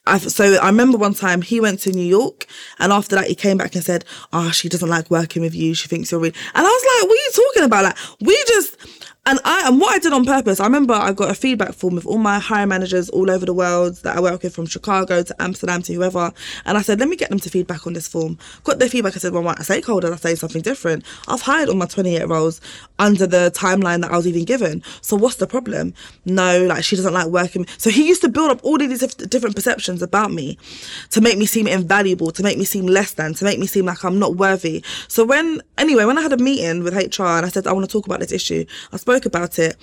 I, 0.08 0.18
so 0.18 0.54
I 0.54 0.66
remember 0.66 0.96
one 0.96 1.14
time 1.14 1.42
he 1.42 1.60
went 1.60 1.80
to 1.80 1.92
New 1.92 2.06
York, 2.06 2.46
and 2.78 2.92
after 2.92 3.14
that 3.16 3.26
he 3.26 3.34
came 3.34 3.58
back 3.58 3.74
and 3.74 3.84
said, 3.84 4.04
"Oh, 4.32 4.50
she 4.50 4.68
doesn't 4.68 4.88
like 4.88 5.10
working 5.10 5.42
with 5.42 5.54
you. 5.54 5.74
She 5.74 5.86
thinks 5.86 6.10
you're 6.10 6.20
really." 6.20 6.34
And 6.54 6.66
I 6.66 6.70
was 6.70 6.84
like, 7.02 7.10
"What 7.10 7.18
are 7.18 7.22
you 7.22 7.32
talking 7.32 7.64
about? 7.64 7.84
Like, 7.84 7.98
we 8.20 8.44
just." 8.48 8.97
And 9.28 9.38
I 9.44 9.68
and 9.68 9.78
what 9.78 9.94
I 9.94 9.98
did 9.98 10.14
on 10.14 10.24
purpose, 10.24 10.58
I 10.58 10.64
remember 10.64 10.94
I 10.94 11.12
got 11.12 11.30
a 11.30 11.34
feedback 11.34 11.74
form 11.74 11.96
with 11.96 12.06
all 12.06 12.16
my 12.16 12.38
hiring 12.38 12.70
managers 12.70 13.10
all 13.10 13.30
over 13.30 13.44
the 13.44 13.52
world 13.52 13.96
that 13.96 14.16
I 14.16 14.20
work 14.22 14.42
with, 14.42 14.54
from 14.54 14.64
Chicago 14.64 15.22
to 15.22 15.36
Amsterdam 15.38 15.82
to 15.82 15.92
whoever. 15.92 16.32
And 16.64 16.78
I 16.78 16.80
said, 16.80 16.98
let 16.98 17.10
me 17.10 17.16
get 17.16 17.28
them 17.28 17.38
to 17.40 17.50
feedback 17.50 17.86
on 17.86 17.92
this 17.92 18.08
form. 18.08 18.38
Got 18.64 18.78
their 18.78 18.88
feedback. 18.88 19.16
I 19.16 19.18
said, 19.18 19.34
well, 19.34 19.42
my 19.42 19.54
stakeholders 19.56 20.14
are 20.14 20.16
saying 20.16 20.36
something 20.36 20.62
different. 20.62 21.04
I've 21.28 21.42
hired 21.42 21.68
all 21.68 21.74
my 21.74 21.84
28 21.84 22.26
roles 22.26 22.62
under 22.98 23.26
the 23.26 23.52
timeline 23.54 24.00
that 24.00 24.10
I 24.10 24.16
was 24.16 24.26
even 24.26 24.46
given. 24.46 24.82
So 25.02 25.14
what's 25.14 25.36
the 25.36 25.46
problem? 25.46 25.92
No, 26.24 26.64
like 26.64 26.82
she 26.82 26.96
doesn't 26.96 27.12
like 27.12 27.26
working. 27.26 27.66
So 27.76 27.90
he 27.90 28.08
used 28.08 28.22
to 28.22 28.30
build 28.30 28.50
up 28.50 28.60
all 28.62 28.78
these 28.78 29.14
different 29.14 29.54
perceptions 29.54 30.00
about 30.00 30.32
me 30.32 30.56
to 31.10 31.20
make 31.20 31.36
me 31.36 31.44
seem 31.44 31.66
invaluable, 31.66 32.30
to 32.30 32.42
make 32.42 32.56
me 32.56 32.64
seem 32.64 32.86
less 32.86 33.12
than, 33.12 33.34
to 33.34 33.44
make 33.44 33.58
me 33.58 33.66
seem 33.66 33.84
like 33.84 34.02
I'm 34.06 34.18
not 34.18 34.36
worthy. 34.36 34.82
So 35.06 35.26
when, 35.26 35.60
anyway, 35.76 36.06
when 36.06 36.16
I 36.16 36.22
had 36.22 36.32
a 36.32 36.38
meeting 36.38 36.82
with 36.82 36.94
HR 36.94 37.24
and 37.24 37.44
I 37.44 37.50
said, 37.50 37.66
I 37.66 37.72
want 37.72 37.84
to 37.84 37.92
talk 37.92 38.06
about 38.06 38.20
this 38.20 38.32
issue, 38.32 38.64
I 38.90 38.96
spoke 38.96 39.17
about 39.26 39.58
it. 39.58 39.76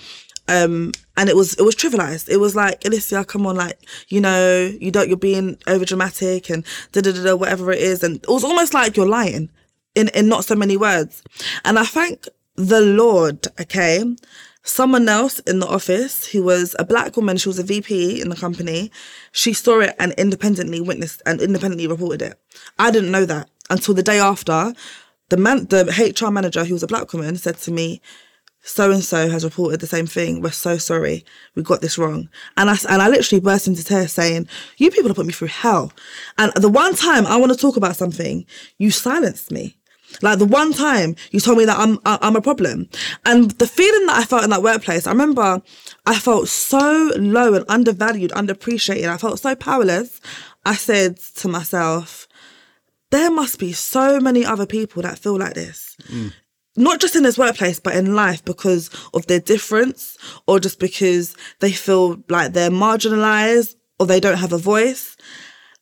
Um, 0.48 0.92
and 1.16 1.28
it 1.28 1.36
was 1.36 1.54
it 1.54 1.62
was 1.62 1.74
trivialized. 1.74 2.28
It 2.28 2.36
was 2.36 2.54
like, 2.54 2.84
Alicia, 2.84 3.24
come 3.24 3.46
on, 3.46 3.56
like, 3.56 3.78
you 4.08 4.20
know, 4.20 4.72
you 4.80 4.90
don't 4.90 5.08
you're 5.08 5.16
being 5.16 5.58
over 5.66 5.84
dramatic 5.84 6.50
and 6.50 6.64
da 6.92 7.00
da 7.00 7.12
da 7.12 7.34
whatever 7.34 7.72
it 7.72 7.80
is. 7.80 8.02
And 8.02 8.16
it 8.16 8.28
was 8.28 8.44
almost 8.44 8.74
like 8.74 8.96
you're 8.96 9.08
lying 9.08 9.50
in, 9.94 10.08
in 10.08 10.28
not 10.28 10.44
so 10.44 10.54
many 10.54 10.76
words. 10.76 11.22
And 11.64 11.78
I 11.78 11.84
thank 11.84 12.28
the 12.54 12.80
Lord, 12.80 13.48
okay. 13.60 14.04
Someone 14.62 15.08
else 15.08 15.38
in 15.40 15.60
the 15.60 15.68
office 15.68 16.26
who 16.26 16.42
was 16.42 16.74
a 16.78 16.84
black 16.84 17.16
woman, 17.16 17.36
she 17.36 17.48
was 17.48 17.58
a 17.60 17.62
VP 17.62 18.20
in 18.20 18.30
the 18.30 18.36
company, 18.36 18.90
she 19.30 19.52
saw 19.52 19.78
it 19.78 19.94
and 20.00 20.12
independently 20.14 20.80
witnessed 20.80 21.22
and 21.24 21.40
independently 21.40 21.86
reported 21.86 22.22
it. 22.22 22.40
I 22.76 22.90
didn't 22.90 23.12
know 23.12 23.24
that 23.26 23.48
until 23.70 23.94
the 23.94 24.02
day 24.02 24.18
after. 24.18 24.72
The 25.28 25.36
man, 25.36 25.66
the 25.66 25.84
HR 25.86 26.30
manager, 26.30 26.64
who 26.64 26.74
was 26.74 26.84
a 26.84 26.88
black 26.88 27.12
woman, 27.12 27.36
said 27.36 27.56
to 27.58 27.72
me, 27.72 28.00
so 28.66 28.90
and 28.90 29.02
so 29.02 29.28
has 29.30 29.44
reported 29.44 29.80
the 29.80 29.86
same 29.86 30.06
thing. 30.06 30.42
We're 30.42 30.50
so 30.50 30.76
sorry. 30.76 31.24
We 31.54 31.62
got 31.62 31.80
this 31.80 31.96
wrong. 31.96 32.28
And 32.56 32.68
I, 32.68 32.76
and 32.88 33.00
I 33.00 33.08
literally 33.08 33.40
burst 33.40 33.68
into 33.68 33.84
tears 33.84 34.12
saying, 34.12 34.48
you 34.76 34.90
people 34.90 35.08
have 35.08 35.16
put 35.16 35.26
me 35.26 35.32
through 35.32 35.48
hell. 35.48 35.92
And 36.36 36.52
the 36.54 36.68
one 36.68 36.96
time 36.96 37.26
I 37.26 37.36
want 37.36 37.52
to 37.52 37.58
talk 37.58 37.76
about 37.76 37.96
something, 37.96 38.44
you 38.78 38.90
silenced 38.90 39.52
me. 39.52 39.76
Like 40.20 40.40
the 40.40 40.46
one 40.46 40.72
time 40.72 41.14
you 41.30 41.40
told 41.40 41.58
me 41.58 41.64
that 41.64 41.78
I'm 41.78 41.98
I'm 42.04 42.36
a 42.36 42.40
problem, 42.40 42.88
and 43.24 43.50
the 43.52 43.66
feeling 43.66 44.06
that 44.06 44.16
I 44.16 44.24
felt 44.24 44.44
in 44.44 44.50
that 44.50 44.62
workplace, 44.62 45.06
I 45.06 45.10
remember 45.10 45.60
I 46.06 46.18
felt 46.18 46.48
so 46.48 47.10
low 47.16 47.54
and 47.54 47.64
undervalued, 47.68 48.30
underappreciated. 48.30 49.08
I 49.08 49.18
felt 49.18 49.40
so 49.40 49.56
powerless. 49.56 50.20
I 50.64 50.76
said 50.76 51.18
to 51.18 51.48
myself, 51.48 52.28
there 53.10 53.32
must 53.32 53.58
be 53.58 53.72
so 53.72 54.20
many 54.20 54.44
other 54.44 54.64
people 54.64 55.02
that 55.02 55.18
feel 55.18 55.38
like 55.38 55.54
this. 55.54 55.96
Mm. 56.04 56.32
Not 56.76 57.00
just 57.00 57.16
in 57.16 57.22
this 57.22 57.38
workplace, 57.38 57.80
but 57.80 57.96
in 57.96 58.14
life 58.14 58.44
because 58.44 58.90
of 59.14 59.26
their 59.26 59.40
difference 59.40 60.18
or 60.46 60.60
just 60.60 60.78
because 60.78 61.34
they 61.60 61.72
feel 61.72 62.22
like 62.28 62.52
they're 62.52 62.70
marginalized 62.70 63.74
or 63.98 64.06
they 64.06 64.20
don't 64.20 64.38
have 64.38 64.52
a 64.52 64.58
voice. 64.58 65.16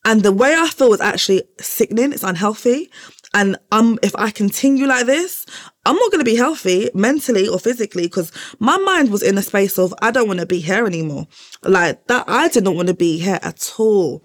And 0.05 0.21
the 0.21 0.31
way 0.31 0.53
I 0.55 0.67
feel 0.67 0.93
is 0.93 1.01
actually 1.01 1.43
sickening, 1.59 2.13
it's 2.13 2.23
unhealthy. 2.23 2.91
And 3.33 3.57
um, 3.71 3.99
if 4.01 4.15
I 4.15 4.29
continue 4.29 4.85
like 4.85 5.07
this, 5.07 5.45
I'm 5.85 5.95
not 5.95 6.11
going 6.11 6.23
to 6.23 6.31
be 6.31 6.37
healthy 6.37 6.89
mentally 6.93 7.47
or 7.47 7.59
physically 7.59 8.03
because 8.03 8.31
my 8.59 8.77
mind 8.77 9.11
was 9.11 9.21
in 9.21 9.37
a 9.37 9.41
space 9.41 9.77
of 9.77 9.93
I 10.01 10.11
don't 10.11 10.27
want 10.27 10.39
to 10.39 10.45
be 10.45 10.59
here 10.59 10.85
anymore. 10.85 11.27
Like 11.63 12.07
that, 12.07 12.23
I 12.29 12.47
did 12.47 12.63
not 12.63 12.75
want 12.75 12.87
to 12.87 12.93
be 12.93 13.17
here 13.17 13.39
at 13.41 13.73
all. 13.77 14.23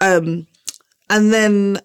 Um, 0.00 0.46
and 1.08 1.32
then 1.32 1.78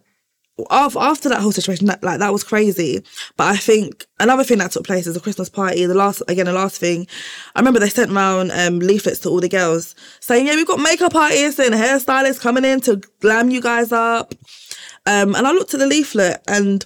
after, 0.70 1.30
that 1.30 1.41
whole 1.41 1.52
situation, 1.52 1.88
that, 1.88 2.04
like 2.04 2.20
that 2.20 2.32
was 2.32 2.44
crazy. 2.44 3.04
But 3.36 3.48
I 3.48 3.58
think 3.58 4.06
another 4.20 4.44
thing 4.44 4.60
that 4.60 4.72
took 4.72 4.86
place 4.86 5.06
is 5.06 5.13
the 5.13 5.20
Christmas 5.20 5.50
party. 5.50 5.86
The 5.86 5.94
last, 5.94 6.24
again, 6.28 6.46
the 6.46 6.54
last 6.54 6.80
thing, 6.80 7.08
I 7.56 7.60
remember 7.60 7.80
they 7.80 7.89
sent 7.89 8.12
around 8.12 8.52
um, 8.52 8.80
leaflets 8.80 9.20
to 9.20 9.30
all 9.30 9.41
the 9.41 9.50
girls 9.50 9.96
saying, 10.20 10.48
"Yeah, 10.48 10.56
we've 10.56 10.68
got 10.68 10.80
makeup 10.80 11.15
artists 11.15 11.60
and 11.60 11.76
hairstylists 11.76 12.39
coming 12.39 12.65
in 12.65 12.82
to 12.82 13.02
glam 13.20 13.50
you 13.50 13.62
guys 13.62 13.91
up." 13.91 14.34
Um, 15.06 15.36
and 15.36 15.46
I 15.46 15.52
looked 15.52 15.74
at 15.74 15.80
the 15.80 15.88
leaflet 15.88 16.41
and 16.48 16.86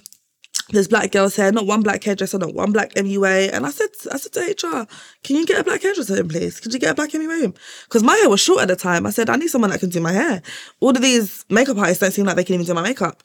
there's 0.72 0.88
black 0.88 1.12
girls 1.12 1.36
here, 1.36 1.50
not 1.52 1.66
one 1.66 1.82
black 1.82 2.02
hairdresser, 2.02 2.38
not 2.38 2.54
one 2.54 2.72
black 2.72 2.94
MUA. 2.94 3.52
And 3.52 3.66
I 3.66 3.70
said, 3.70 3.88
I 4.12 4.16
said 4.16 4.32
to 4.32 4.40
HR, 4.40 4.86
can 5.22 5.36
you 5.36 5.46
get 5.46 5.60
a 5.60 5.64
black 5.64 5.82
hairdresser 5.82 6.18
in, 6.20 6.28
please? 6.28 6.60
Could 6.60 6.72
you 6.72 6.80
get 6.80 6.92
a 6.92 6.94
black 6.94 7.10
MUA 7.10 7.44
in? 7.44 7.54
Because 7.84 8.02
my 8.02 8.16
hair 8.16 8.28
was 8.28 8.40
short 8.40 8.62
at 8.62 8.68
the 8.68 8.76
time. 8.76 9.06
I 9.06 9.10
said, 9.10 9.30
I 9.30 9.36
need 9.36 9.48
someone 9.48 9.70
that 9.70 9.80
can 9.80 9.90
do 9.90 10.00
my 10.00 10.12
hair. 10.12 10.42
All 10.80 10.90
of 10.90 11.02
these 11.02 11.44
makeup 11.48 11.78
artists 11.78 12.00
don't 12.00 12.12
seem 12.12 12.26
like 12.26 12.36
they 12.36 12.44
can 12.44 12.54
even 12.54 12.66
do 12.66 12.74
my 12.74 12.82
makeup. 12.82 13.22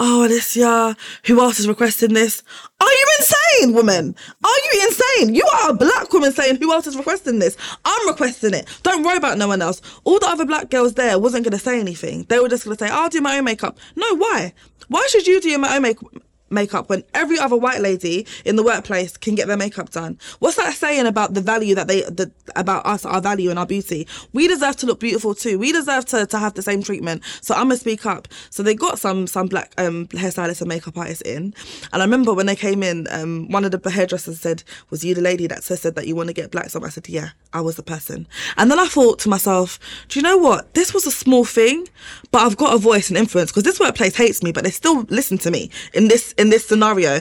Oh, 0.00 0.24
Alicia, 0.24 0.96
who 1.24 1.40
else 1.40 1.58
is 1.58 1.66
requesting 1.66 2.14
this? 2.14 2.44
Are 2.80 2.86
you 2.86 3.06
insane, 3.18 3.74
woman? 3.74 4.14
Are 4.44 4.58
you 4.72 4.82
insane? 4.84 5.34
You 5.34 5.44
are 5.44 5.70
a 5.70 5.74
black 5.74 6.12
woman 6.12 6.30
saying, 6.30 6.56
who 6.56 6.72
else 6.72 6.86
is 6.86 6.96
requesting 6.96 7.40
this? 7.40 7.56
I'm 7.84 8.08
requesting 8.08 8.54
it. 8.54 8.68
Don't 8.84 9.02
worry 9.02 9.16
about 9.16 9.38
no 9.38 9.48
one 9.48 9.60
else. 9.60 9.82
All 10.04 10.20
the 10.20 10.28
other 10.28 10.46
black 10.46 10.70
girls 10.70 10.94
there 10.94 11.18
wasn't 11.18 11.44
going 11.44 11.58
to 11.58 11.58
say 11.58 11.80
anything. 11.80 12.26
They 12.28 12.38
were 12.38 12.48
just 12.48 12.64
going 12.64 12.76
to 12.76 12.84
say, 12.84 12.90
I'll 12.90 13.08
do 13.08 13.20
my 13.20 13.38
own 13.38 13.44
makeup. 13.44 13.76
No, 13.96 14.14
why? 14.14 14.52
Why 14.86 15.04
should 15.10 15.26
you 15.26 15.40
do 15.40 15.50
your 15.50 15.66
own 15.66 15.82
makeup? 15.82 16.08
Makeup 16.50 16.88
when 16.88 17.04
every 17.14 17.38
other 17.38 17.56
white 17.56 17.80
lady 17.80 18.26
in 18.44 18.56
the 18.56 18.62
workplace 18.62 19.16
can 19.16 19.34
get 19.34 19.48
their 19.48 19.56
makeup 19.56 19.90
done. 19.90 20.18
What's 20.38 20.56
that 20.56 20.74
saying 20.74 21.06
about 21.06 21.34
the 21.34 21.40
value 21.40 21.74
that 21.74 21.88
they 21.88 22.02
the, 22.02 22.30
about 22.56 22.86
us, 22.86 23.04
our 23.04 23.20
value 23.20 23.50
and 23.50 23.58
our 23.58 23.66
beauty? 23.66 24.06
We 24.32 24.48
deserve 24.48 24.76
to 24.76 24.86
look 24.86 25.00
beautiful 25.00 25.34
too. 25.34 25.58
We 25.58 25.72
deserve 25.72 26.04
to, 26.06 26.26
to 26.26 26.38
have 26.38 26.54
the 26.54 26.62
same 26.62 26.82
treatment. 26.82 27.22
So 27.40 27.54
I'm 27.54 27.64
gonna 27.64 27.76
speak 27.76 28.06
up. 28.06 28.28
So 28.50 28.62
they 28.62 28.74
got 28.74 28.98
some 28.98 29.26
some 29.26 29.46
black 29.46 29.72
um 29.78 30.06
hairstylists 30.08 30.60
and 30.60 30.68
makeup 30.68 30.96
artists 30.96 31.22
in. 31.22 31.54
And 31.92 32.02
I 32.02 32.04
remember 32.04 32.34
when 32.34 32.46
they 32.46 32.56
came 32.56 32.82
in, 32.82 33.06
um 33.10 33.48
one 33.50 33.64
of 33.64 33.70
the 33.70 33.90
hairdressers 33.90 34.40
said, 34.40 34.62
Was 34.90 35.04
you 35.04 35.14
the 35.14 35.20
lady 35.20 35.46
that 35.46 35.64
said 35.64 35.94
that 35.94 36.06
you 36.06 36.16
want 36.16 36.28
to 36.28 36.34
get 36.34 36.50
black? 36.50 36.70
So 36.70 36.84
I 36.84 36.88
said, 36.88 37.08
Yeah, 37.08 37.30
I 37.52 37.60
was 37.60 37.76
the 37.76 37.82
person. 37.82 38.26
And 38.56 38.70
then 38.70 38.78
I 38.78 38.86
thought 38.86 39.18
to 39.20 39.28
myself, 39.28 39.78
Do 40.08 40.18
you 40.18 40.22
know 40.22 40.36
what? 40.36 40.74
This 40.74 40.94
was 40.94 41.06
a 41.06 41.10
small 41.10 41.44
thing, 41.44 41.88
but 42.30 42.42
I've 42.42 42.56
got 42.56 42.74
a 42.74 42.78
voice 42.78 43.08
and 43.08 43.18
influence 43.18 43.50
because 43.50 43.64
this 43.64 43.80
workplace 43.80 44.16
hates 44.16 44.42
me, 44.42 44.52
but 44.52 44.64
they 44.64 44.70
still 44.70 45.02
listen 45.08 45.38
to 45.38 45.50
me 45.50 45.70
in 45.94 46.08
this 46.08 46.34
in 46.38 46.50
this 46.50 46.66
scenario. 46.66 47.20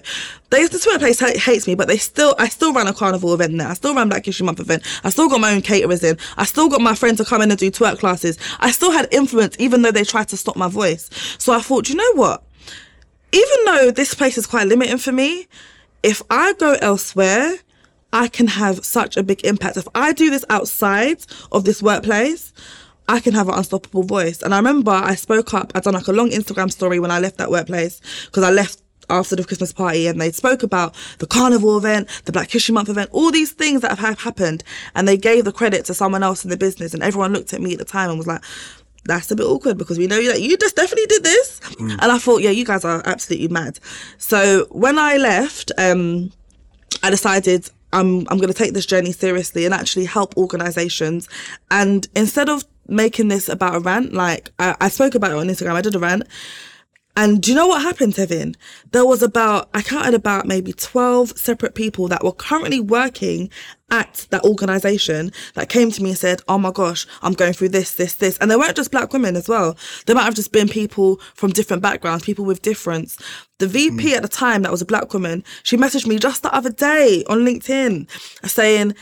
They 0.49 0.65
this 0.67 0.87
workplace 0.87 1.19
ha- 1.19 1.37
hates 1.37 1.67
me, 1.67 1.75
but 1.75 1.87
they 1.87 1.97
still 1.97 2.35
I 2.39 2.47
still 2.47 2.73
ran 2.73 2.87
a 2.87 2.93
carnival 2.93 3.33
event 3.33 3.57
there. 3.57 3.67
I 3.67 3.73
still 3.73 3.93
ran 3.93 4.07
Black 4.09 4.25
History 4.25 4.45
Month 4.45 4.59
event. 4.59 4.83
I 5.03 5.09
still 5.09 5.27
got 5.27 5.41
my 5.41 5.53
own 5.53 5.61
caterers 5.61 6.03
in. 6.03 6.17
I 6.37 6.45
still 6.45 6.69
got 6.69 6.79
my 6.79 6.95
friends 6.95 7.17
to 7.17 7.25
come 7.25 7.41
in 7.41 7.51
and 7.51 7.59
do 7.59 7.69
twerk 7.69 7.99
classes. 7.99 8.37
I 8.59 8.71
still 8.71 8.91
had 8.91 9.07
influence, 9.11 9.57
even 9.59 9.81
though 9.81 9.91
they 9.91 10.03
tried 10.03 10.29
to 10.29 10.37
stop 10.37 10.55
my 10.55 10.69
voice. 10.69 11.09
So 11.37 11.51
I 11.53 11.59
thought, 11.59 11.89
you 11.89 11.95
know 11.95 12.13
what? 12.13 12.43
Even 13.33 13.57
though 13.65 13.91
this 13.91 14.13
place 14.13 14.37
is 14.37 14.45
quite 14.45 14.67
limiting 14.67 14.97
for 14.97 15.11
me, 15.11 15.47
if 16.03 16.21
I 16.29 16.53
go 16.53 16.77
elsewhere, 16.81 17.55
I 18.13 18.29
can 18.29 18.47
have 18.47 18.85
such 18.85 19.17
a 19.17 19.23
big 19.23 19.43
impact. 19.45 19.75
If 19.75 19.87
I 19.93 20.13
do 20.13 20.29
this 20.29 20.45
outside 20.49 21.25
of 21.51 21.65
this 21.65 21.83
workplace, 21.83 22.53
I 23.09 23.19
can 23.19 23.33
have 23.33 23.47
an 23.47 23.55
unstoppable 23.55 24.03
voice. 24.03 24.41
And 24.41 24.53
I 24.53 24.57
remember 24.57 24.91
I 24.91 25.15
spoke 25.15 25.53
up, 25.53 25.71
I'd 25.75 25.83
done 25.83 25.93
like 25.93 26.07
a 26.07 26.13
long 26.13 26.29
Instagram 26.29 26.71
story 26.71 26.99
when 26.99 27.11
I 27.11 27.19
left 27.19 27.37
that 27.37 27.49
workplace 27.51 28.01
because 28.25 28.43
I 28.43 28.51
left 28.51 28.81
after 29.09 29.35
the 29.35 29.43
Christmas 29.43 29.71
party 29.71 30.07
and 30.07 30.19
they 30.19 30.31
spoke 30.31 30.63
about 30.63 30.95
the 31.19 31.27
carnival 31.27 31.77
event, 31.77 32.07
the 32.25 32.31
Black 32.31 32.51
History 32.51 32.73
Month 32.73 32.89
event, 32.89 33.09
all 33.13 33.31
these 33.31 33.51
things 33.51 33.81
that 33.81 33.97
have 33.97 34.19
happened. 34.19 34.63
And 34.95 35.07
they 35.07 35.17
gave 35.17 35.45
the 35.45 35.51
credit 35.51 35.85
to 35.85 35.93
someone 35.93 36.23
else 36.23 36.43
in 36.43 36.49
the 36.49 36.57
business. 36.57 36.93
And 36.93 37.03
everyone 37.03 37.33
looked 37.33 37.53
at 37.53 37.61
me 37.61 37.73
at 37.73 37.79
the 37.79 37.85
time 37.85 38.09
and 38.09 38.17
was 38.17 38.27
like, 38.27 38.41
that's 39.05 39.31
a 39.31 39.35
bit 39.35 39.45
awkward 39.45 39.77
because 39.77 39.97
we 39.97 40.07
know 40.07 40.21
that 40.27 40.41
you 40.41 40.57
just 40.57 40.75
definitely 40.75 41.05
did 41.05 41.23
this. 41.23 41.61
And 41.79 42.11
I 42.11 42.17
thought, 42.17 42.41
yeah, 42.41 42.49
you 42.49 42.65
guys 42.65 42.83
are 42.83 43.01
absolutely 43.05 43.47
mad. 43.47 43.79
So 44.17 44.67
when 44.69 44.99
I 44.99 45.17
left, 45.17 45.71
um, 45.77 46.31
I 47.03 47.09
decided 47.09 47.69
I'm 47.93 48.27
I'm 48.29 48.37
going 48.37 48.51
to 48.51 48.53
take 48.53 48.73
this 48.73 48.85
journey 48.85 49.11
seriously 49.13 49.65
and 49.65 49.73
actually 49.73 50.05
help 50.05 50.35
organizations. 50.37 51.29
And 51.71 52.07
instead 52.15 52.49
of 52.49 52.65
making 52.87 53.29
this 53.29 53.47
about 53.49 53.75
a 53.75 53.79
rant, 53.79 54.13
like 54.13 54.51
I, 54.59 54.75
I 54.81 54.89
spoke 54.89 55.15
about 55.15 55.31
it 55.31 55.37
on 55.37 55.47
Instagram, 55.47 55.75
I 55.75 55.81
did 55.81 55.95
a 55.95 55.99
rant. 55.99 56.23
And 57.17 57.41
do 57.41 57.49
you 57.49 57.55
know 57.55 57.65
what 57.65 57.81
happened, 57.81 58.13
Tevin? 58.13 58.55
There 58.91 59.03
was 59.03 59.23
about, 59.23 59.69
I 59.73 59.81
counted 59.81 60.13
about 60.13 60.45
maybe 60.45 60.71
12 60.71 61.35
separate 61.35 61.73
people 61.73 62.07
that 62.09 62.23
were 62.23 62.31
currently 62.31 62.79
working 62.79 63.49
at 63.89 64.27
that 64.29 64.43
organization 64.43 65.31
that 65.55 65.67
came 65.67 65.89
to 65.89 66.03
me 66.03 66.11
and 66.11 66.19
said, 66.19 66.41
Oh 66.47 66.59
my 66.59 66.69
gosh, 66.69 67.07
I'm 67.23 67.33
going 67.33 67.53
through 67.53 67.69
this, 67.69 67.95
this, 67.95 68.13
this. 68.13 68.37
And 68.37 68.51
they 68.51 68.55
weren't 68.55 68.75
just 68.75 68.91
black 68.91 69.13
women 69.13 69.35
as 69.35 69.49
well. 69.49 69.75
They 70.05 70.13
might 70.13 70.25
have 70.25 70.35
just 70.35 70.51
been 70.51 70.69
people 70.69 71.19
from 71.33 71.49
different 71.49 71.81
backgrounds, 71.81 72.23
people 72.23 72.45
with 72.45 72.61
difference. 72.61 73.17
The 73.57 73.67
VP 73.67 74.11
mm. 74.11 74.15
at 74.15 74.21
the 74.21 74.27
time, 74.27 74.61
that 74.61 74.71
was 74.71 74.83
a 74.83 74.85
black 74.85 75.11
woman, 75.11 75.43
she 75.63 75.75
messaged 75.75 76.05
me 76.05 76.19
just 76.19 76.43
the 76.43 76.53
other 76.53 76.71
day 76.71 77.23
on 77.27 77.39
LinkedIn 77.39 78.07
saying, 78.47 78.93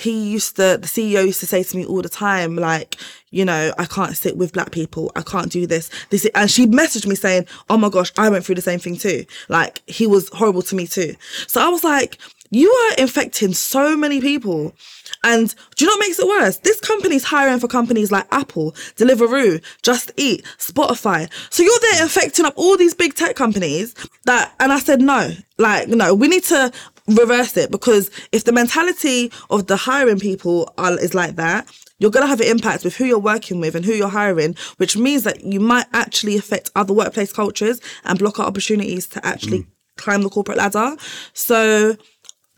he 0.00 0.30
used 0.30 0.56
to 0.56 0.78
the 0.78 0.88
CEO 0.88 1.26
used 1.26 1.40
to 1.40 1.46
say 1.46 1.62
to 1.62 1.76
me 1.76 1.84
all 1.84 2.02
the 2.02 2.08
time, 2.08 2.56
like, 2.56 2.96
you 3.30 3.44
know, 3.44 3.72
I 3.78 3.84
can't 3.84 4.16
sit 4.16 4.36
with 4.36 4.52
black 4.52 4.72
people. 4.72 5.12
I 5.14 5.22
can't 5.22 5.52
do 5.52 5.66
this. 5.66 5.90
This 6.08 6.26
and 6.34 6.50
she 6.50 6.66
messaged 6.66 7.06
me 7.06 7.14
saying, 7.14 7.46
Oh 7.68 7.76
my 7.76 7.90
gosh, 7.90 8.12
I 8.16 8.28
went 8.28 8.44
through 8.44 8.54
the 8.56 8.62
same 8.62 8.80
thing 8.80 8.96
too. 8.96 9.24
Like 9.48 9.82
he 9.86 10.06
was 10.06 10.28
horrible 10.30 10.62
to 10.62 10.74
me 10.74 10.86
too. 10.86 11.14
So 11.46 11.60
I 11.60 11.68
was 11.68 11.84
like, 11.84 12.18
you 12.50 12.70
are 12.70 13.02
infecting 13.02 13.54
so 13.54 13.96
many 13.96 14.20
people. 14.20 14.74
And 15.22 15.54
do 15.76 15.84
you 15.84 15.86
know 15.86 15.94
what 15.96 16.06
makes 16.06 16.18
it 16.18 16.26
worse? 16.26 16.58
This 16.58 16.80
company's 16.80 17.24
hiring 17.24 17.60
for 17.60 17.68
companies 17.68 18.10
like 18.10 18.26
Apple, 18.32 18.72
Deliveroo, 18.96 19.62
Just 19.82 20.10
Eat, 20.16 20.44
Spotify. 20.58 21.30
So 21.50 21.62
you're 21.62 21.78
there 21.92 22.02
infecting 22.02 22.44
up 22.44 22.54
all 22.56 22.76
these 22.76 22.94
big 22.94 23.14
tech 23.14 23.36
companies 23.36 23.94
that, 24.24 24.52
and 24.58 24.72
I 24.72 24.80
said, 24.80 25.00
no, 25.00 25.32
like, 25.58 25.88
no, 25.88 26.14
we 26.14 26.26
need 26.26 26.44
to 26.44 26.72
reverse 27.16 27.56
it 27.56 27.70
because 27.70 28.10
if 28.32 28.44
the 28.44 28.52
mentality 28.52 29.32
of 29.50 29.66
the 29.66 29.76
hiring 29.76 30.18
people 30.18 30.72
are, 30.78 30.98
is 30.98 31.14
like 31.14 31.36
that, 31.36 31.70
you're 31.98 32.10
going 32.10 32.24
to 32.24 32.28
have 32.28 32.40
an 32.40 32.48
impact 32.48 32.82
with 32.82 32.96
who 32.96 33.04
you're 33.04 33.18
working 33.18 33.60
with 33.60 33.74
and 33.74 33.84
who 33.84 33.92
you're 33.92 34.08
hiring, 34.08 34.56
which 34.78 34.96
means 34.96 35.22
that 35.24 35.44
you 35.44 35.60
might 35.60 35.86
actually 35.92 36.36
affect 36.36 36.70
other 36.74 36.94
workplace 36.94 37.32
cultures 37.32 37.80
and 38.04 38.18
block 38.18 38.40
out 38.40 38.46
opportunities 38.46 39.06
to 39.08 39.24
actually 39.24 39.60
mm. 39.60 39.66
climb 39.96 40.22
the 40.22 40.30
corporate 40.30 40.58
ladder. 40.58 40.96
So 41.34 41.96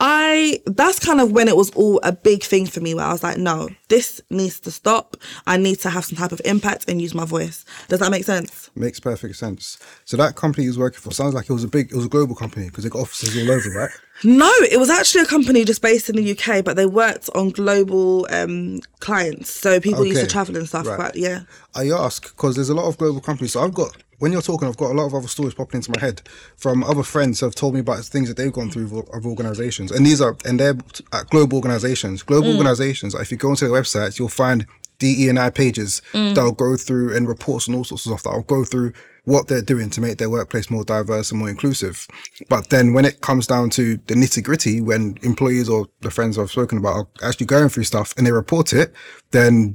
I 0.05 0.61
that's 0.67 0.99
kind 0.99 1.21
of 1.21 1.31
when 1.31 1.47
it 1.47 1.57
was 1.57 1.71
all 1.71 2.01
a 2.03 2.11
big 2.11 2.43
thing 2.43 2.67
for 2.67 2.81
me 2.81 2.93
where 2.93 3.05
I 3.05 3.13
was 3.13 3.23
like, 3.23 3.39
no, 3.39 3.69
this 3.89 4.21
needs 4.31 4.59
to 4.61 4.73
stop. 4.73 5.17
I 5.47 5.57
need 5.57 5.77
to 5.77 5.91
have 5.91 6.05
some 6.05 6.19
type 6.19 6.33
of 6.33 6.41
impact 6.45 6.91
and 6.91 7.01
use 7.01 7.15
my 7.15 7.25
voice. 7.25 7.65
Does 7.87 8.01
that 8.01 8.11
make 8.11 8.25
sense? 8.25 8.69
Makes 8.75 8.99
perfect 8.99 9.37
sense. 9.37 9.79
So 10.05 10.17
that 10.17 10.35
company 10.35 10.65
he 10.65 10.69
was 10.69 10.77
working 10.77 10.99
for 10.99 11.13
sounds 11.13 11.35
like 11.35 11.49
it 11.49 11.53
was 11.53 11.63
a 11.63 11.69
big, 11.69 11.93
it 11.93 11.95
was 11.95 12.07
a 12.07 12.09
global 12.09 12.35
company 12.35 12.67
because 12.67 12.83
they 12.83 12.91
got 12.91 12.99
offices 12.99 13.41
all 13.41 13.55
over, 13.55 13.71
right? 13.71 13.91
No, 14.25 14.51
it 14.73 14.81
was 14.81 14.91
actually 14.91 15.23
a 15.23 15.27
company 15.27 15.65
just 15.65 15.83
based 15.83 16.11
in 16.11 16.17
the 16.17 16.33
UK, 16.33 16.65
but 16.65 16.75
they 16.75 16.87
worked 16.87 17.31
on 17.37 17.51
global 17.51 18.27
um, 18.31 18.81
clients. 18.99 19.53
So 19.53 19.79
people 19.79 20.05
used 20.05 20.21
to 20.21 20.27
travel 20.27 20.57
and 20.57 20.67
stuff. 20.67 20.89
right. 20.89 20.99
But 20.99 21.15
yeah. 21.15 21.43
I 21.77 21.91
ask 21.91 22.25
because 22.25 22.57
there's 22.57 22.71
a 22.71 22.75
lot 22.75 22.89
of 22.89 22.99
global 22.99 23.21
companies. 23.21 23.53
So 23.53 23.63
I've 23.63 23.75
got 23.75 23.97
when 24.23 24.31
you're 24.31 24.41
talking, 24.41 24.69
I've 24.69 24.77
got 24.77 24.93
a 24.93 24.95
lot 24.95 25.07
of 25.07 25.15
other 25.17 25.27
stories 25.27 25.53
popping 25.53 25.79
into 25.79 25.91
my 25.91 25.99
head 26.01 26.23
from 26.57 26.85
other 26.85 27.03
friends 27.03 27.41
who 27.41 27.47
have 27.47 27.57
told 27.57 27.75
me 27.75 27.81
about 27.81 28.05
things 28.05 28.29
that 28.29 28.37
they've 28.37 28.53
gone 28.53 28.71
through 28.71 29.05
of 29.13 29.27
organizations, 29.27 29.91
and 29.91 30.07
these 30.07 30.21
are 30.21 30.37
and 30.45 30.61
they're 30.61 30.77
uh, 31.11 31.25
global 31.25 31.57
organizations. 31.57 32.23
Global 32.23 32.53
organizations. 32.53 33.15
If 33.15 33.33
you 33.33 33.37
go 33.37 33.51
onto 33.51 33.67
their 33.67 33.83
websites, 33.83 34.21
you'll 34.21 34.29
find 34.29 34.65
DE 35.01 35.29
and 35.29 35.41
I 35.41 35.51
pages 35.51 36.03
that'll 36.13 36.53
go 36.53 36.77
through 36.77 37.17
and 37.17 37.27
reports 37.27 37.67
and 37.67 37.77
all 37.77 37.83
sorts 37.83 38.07
of 38.07 38.11
stuff 38.11 38.23
that'll 38.23 38.43
go 38.43 38.65
through 38.65 38.93
what 39.25 39.49
they're 39.49 39.61
doing 39.61 39.91
to 39.91 40.01
make 40.01 40.19
their 40.19 40.31
workplace 40.31 40.71
more 40.71 40.85
diverse 40.85 41.33
and 41.33 41.41
more 41.41 41.51
inclusive. 41.51 42.07
But 42.49 42.71
then 42.71 42.93
when 42.93 43.05
it 43.05 43.23
comes 43.23 43.49
down 43.49 43.71
to 43.71 43.97
the 44.07 44.15
nitty 44.15 44.45
gritty, 44.45 44.81
when 44.81 45.19
employees 45.23 45.69
or 45.69 45.89
the 46.03 46.13
friends 46.13 46.39
I've 46.39 46.53
spoken 46.53 46.79
about 46.79 46.95
are 46.95 47.09
actually 47.29 47.47
going 47.47 47.71
through 47.71 47.85
stuff 47.85 48.15
and 48.17 48.25
they 48.25 48.31
report 48.31 48.73
it, 48.73 48.95
then 49.33 49.75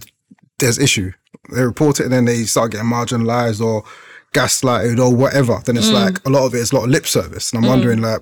there's 0.60 0.80
issue. 0.80 1.12
They 1.54 1.64
report 1.64 2.00
it 2.00 2.04
and 2.04 2.14
then 2.14 2.24
they 2.24 2.44
start 2.44 2.72
getting 2.72 2.90
marginalized 2.90 3.60
or 3.60 3.84
gaslighted 4.34 5.00
or 5.00 5.16
whatever, 5.16 5.62
then 5.66 5.78
it's 5.78 5.90
mm. 5.90 5.94
like 5.94 6.26
a 6.26 6.30
lot 6.30 6.46
of 6.46 6.54
it 6.54 6.60
is 6.60 6.72
a 6.72 6.76
lot 6.76 6.84
of 6.86 6.90
lip 6.90 7.08
service. 7.08 7.52
And 7.52 7.60
I'm 7.60 7.66
mm. 7.66 7.74
wondering 7.74 8.02
like 8.02 8.22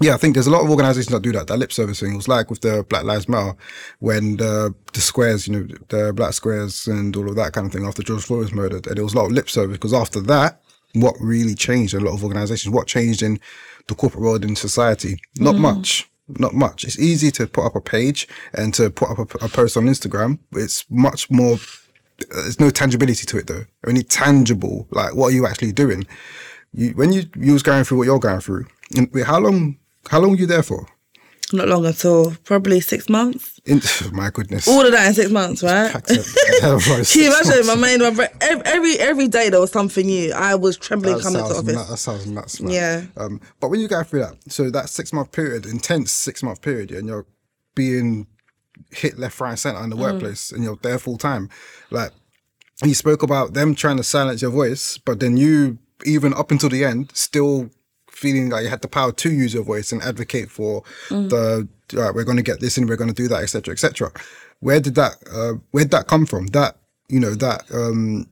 yeah, 0.00 0.14
I 0.14 0.18
think 0.18 0.34
there's 0.34 0.46
a 0.46 0.50
lot 0.50 0.62
of 0.62 0.70
organizations 0.70 1.08
that 1.08 1.22
do 1.22 1.32
that, 1.32 1.46
that 1.46 1.58
lip 1.58 1.72
service 1.72 2.00
thing. 2.00 2.12
It 2.12 2.16
was 2.16 2.28
like 2.28 2.50
with 2.50 2.60
the 2.60 2.84
Black 2.88 3.04
Lives 3.04 3.28
Matter 3.28 3.56
when 4.00 4.36
the, 4.36 4.74
the 4.92 5.00
squares, 5.00 5.48
you 5.48 5.54
know, 5.54 5.66
the 5.88 6.12
black 6.12 6.34
squares 6.34 6.86
and 6.86 7.16
all 7.16 7.28
of 7.28 7.36
that 7.36 7.52
kind 7.52 7.66
of 7.66 7.72
thing 7.72 7.86
after 7.86 8.02
George 8.02 8.24
Floyd 8.24 8.40
was 8.40 8.52
murdered. 8.52 8.86
And 8.86 8.98
it 8.98 9.02
was 9.02 9.14
a 9.14 9.16
lot 9.16 9.26
of 9.26 9.32
lip 9.32 9.48
service 9.48 9.76
because 9.76 9.94
after 9.94 10.20
that, 10.22 10.60
what 10.92 11.14
really 11.18 11.54
changed 11.54 11.94
in 11.94 12.02
a 12.02 12.04
lot 12.04 12.14
of 12.14 12.22
organizations, 12.22 12.74
what 12.74 12.86
changed 12.86 13.22
in 13.22 13.40
the 13.88 13.94
corporate 13.94 14.22
world 14.22 14.44
in 14.44 14.54
society? 14.54 15.18
Not 15.38 15.54
mm. 15.54 15.60
much. 15.60 16.10
Not 16.28 16.54
much. 16.54 16.84
It's 16.84 16.98
easy 16.98 17.30
to 17.32 17.46
put 17.46 17.64
up 17.64 17.76
a 17.76 17.80
page 17.80 18.28
and 18.52 18.74
to 18.74 18.90
put 18.90 19.10
up 19.10 19.18
a, 19.18 19.44
a 19.44 19.48
post 19.48 19.76
on 19.76 19.84
Instagram. 19.86 20.40
It's 20.52 20.84
much 20.90 21.30
more, 21.30 21.56
there's 22.30 22.60
no 22.60 22.70
tangibility 22.70 23.26
to 23.26 23.38
it 23.38 23.46
though. 23.46 23.64
Only 23.86 24.02
tangible, 24.02 24.86
like 24.90 25.14
what 25.14 25.28
are 25.28 25.34
you 25.34 25.46
actually 25.46 25.72
doing? 25.72 26.06
You, 26.72 26.90
when 26.90 27.12
you, 27.12 27.22
you 27.36 27.52
was 27.52 27.62
going 27.62 27.84
through 27.84 27.98
what 27.98 28.04
you're 28.04 28.18
going 28.18 28.40
through, 28.40 28.66
and 28.96 29.08
wait, 29.12 29.26
how 29.26 29.38
long 29.38 29.78
how 30.10 30.20
long 30.20 30.30
were 30.30 30.36
you 30.36 30.46
there 30.46 30.62
for? 30.62 30.86
Not 31.52 31.68
long 31.68 31.86
at 31.86 32.04
all. 32.04 32.32
Probably 32.42 32.80
six 32.80 33.08
months. 33.08 33.60
In, 33.66 33.80
my 34.12 34.30
goodness. 34.30 34.66
All 34.66 34.84
of 34.84 34.90
that 34.92 35.06
in 35.06 35.14
six 35.14 35.30
months, 35.30 35.62
right? 35.62 35.92
Can 36.06 37.22
you 37.22 37.28
imagine? 37.28 37.66
My 37.66 37.74
mind, 37.76 38.02
my 38.02 38.10
brain, 38.10 38.28
every 38.40 38.98
every 38.98 39.28
day 39.28 39.48
there 39.48 39.60
was 39.60 39.70
something 39.70 40.04
new. 40.06 40.32
I 40.32 40.56
was 40.56 40.76
trembling 40.76 41.18
That 41.18 41.22
coming 41.22 41.38
to 41.40 41.54
office. 41.54 41.74
nut, 41.74 41.88
that 41.88 41.96
sounds 41.98 42.26
nuts, 42.26 42.60
man. 42.60 42.72
Yeah. 42.72 43.04
Um, 43.16 43.40
but 43.60 43.68
when 43.68 43.80
you 43.80 43.86
go 43.88 44.02
through 44.02 44.20
that, 44.20 44.34
so 44.48 44.70
that 44.70 44.88
six 44.88 45.12
month 45.12 45.30
period, 45.32 45.66
intense 45.66 46.10
six 46.10 46.42
month 46.42 46.62
period, 46.62 46.90
yeah, 46.90 46.98
and 46.98 47.08
you're 47.08 47.26
being 47.76 48.26
hit 48.90 49.18
left, 49.18 49.40
right, 49.40 49.50
and 49.50 49.58
center 49.58 49.82
in 49.82 49.90
the 49.90 49.96
Mm. 49.96 50.00
workplace, 50.00 50.52
and 50.52 50.62
you're 50.64 50.78
there 50.82 50.98
full 50.98 51.18
time, 51.18 51.48
like 51.90 52.12
you 52.84 52.94
spoke 52.94 53.22
about 53.22 53.54
them 53.54 53.74
trying 53.74 53.96
to 53.96 54.02
silence 54.02 54.42
your 54.42 54.50
voice, 54.50 54.98
but 54.98 55.18
then 55.20 55.36
you, 55.36 55.78
even 56.04 56.34
up 56.34 56.50
until 56.50 56.68
the 56.68 56.84
end, 56.84 57.10
still 57.14 57.70
feeling 58.10 58.48
like 58.50 58.64
you 58.64 58.68
had 58.70 58.82
the 58.82 58.88
power 58.88 59.12
to 59.12 59.30
use 59.30 59.52
your 59.54 59.62
voice 59.64 59.92
and 59.92 60.02
advocate 60.02 60.50
for 60.50 60.82
Mm. 61.08 61.28
the 61.30 61.68
uh, 62.00 62.10
we're 62.14 62.24
going 62.24 62.36
to 62.36 62.42
get 62.42 62.60
this 62.60 62.76
and 62.76 62.88
we're 62.88 62.96
going 62.96 63.12
to 63.14 63.22
do 63.22 63.28
that, 63.28 63.42
etc., 63.42 63.72
etc. 63.72 64.10
Where 64.60 64.80
did 64.80 64.94
that 64.96 65.14
uh, 65.32 65.54
where 65.70 65.84
did 65.84 65.92
that 65.92 66.06
come 66.08 66.26
from? 66.26 66.48
That 66.48 66.76
you 67.08 67.20
know 67.20 67.34
that 67.34 67.62
um, 67.72 68.26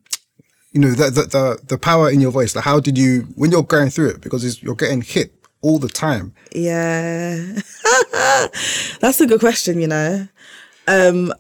you 0.73 0.81
know 0.81 0.91
the, 0.91 1.11
the 1.11 1.23
the 1.23 1.59
the 1.67 1.79
power 1.79 2.11
in 2.11 2.21
your 2.21 2.33
voice. 2.33 2.57
Like 2.57 2.65
how 2.65 2.81
did 2.81 2.99
you 2.99 3.29
when 3.37 3.51
you're 3.53 3.63
going 3.63 3.91
through 3.91 4.09
it 4.11 4.21
because 4.21 4.45
it's, 4.45 4.63
you're 4.63 4.75
getting 4.75 5.03
hit 5.03 5.33
all 5.65 5.79
the 5.79 5.89
time. 5.89 6.35
Yeah. 6.53 7.37
That's 9.01 9.21
a 9.21 9.27
good 9.27 9.41
question, 9.41 9.81
you 9.81 9.89
know. 9.89 10.29
Um 10.87 11.33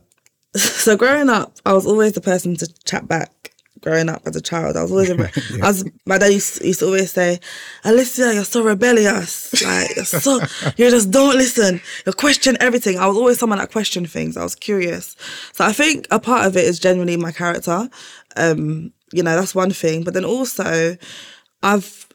so 0.56 0.96
growing 0.96 1.28
up, 1.28 1.56
I 1.66 1.72
was 1.72 1.86
always 1.86 2.12
the 2.12 2.20
person 2.20 2.56
to 2.56 2.72
chat 2.84 3.08
back. 3.08 3.50
Growing 3.80 4.08
up 4.08 4.22
as 4.24 4.34
a 4.34 4.40
child, 4.40 4.78
I 4.78 4.82
was 4.82 4.92
always. 4.92 5.10
I 5.62 5.66
was. 5.66 5.84
My 6.06 6.16
dad 6.16 6.32
used, 6.32 6.64
used 6.64 6.78
to 6.78 6.86
always 6.86 7.12
say, 7.12 7.38
"Alicia, 7.84 8.32
you're 8.32 8.44
so 8.44 8.62
rebellious. 8.62 9.52
Like 9.62 9.94
you're 9.94 10.06
so. 10.06 10.40
you 10.78 10.88
just 10.90 11.10
don't 11.10 11.36
listen. 11.36 11.82
You 12.06 12.12
question 12.14 12.56
everything." 12.60 12.98
I 12.98 13.06
was 13.06 13.18
always 13.18 13.38
someone 13.38 13.58
that 13.58 13.72
questioned 13.72 14.10
things. 14.10 14.38
I 14.38 14.42
was 14.42 14.54
curious. 14.54 15.16
So 15.52 15.66
I 15.66 15.72
think 15.74 16.06
a 16.10 16.18
part 16.18 16.46
of 16.46 16.56
it 16.56 16.64
is 16.64 16.78
genuinely 16.78 17.18
my 17.18 17.30
character. 17.30 17.90
Um, 18.36 18.90
you 19.12 19.22
know, 19.22 19.36
that's 19.36 19.54
one 19.54 19.70
thing. 19.70 20.02
But 20.02 20.14
then 20.14 20.24
also, 20.24 20.96
I've. 21.62 22.08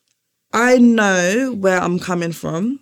I 0.53 0.77
know 0.77 1.53
where 1.53 1.79
I'm 1.79 1.99
coming 1.99 2.31
from. 2.31 2.79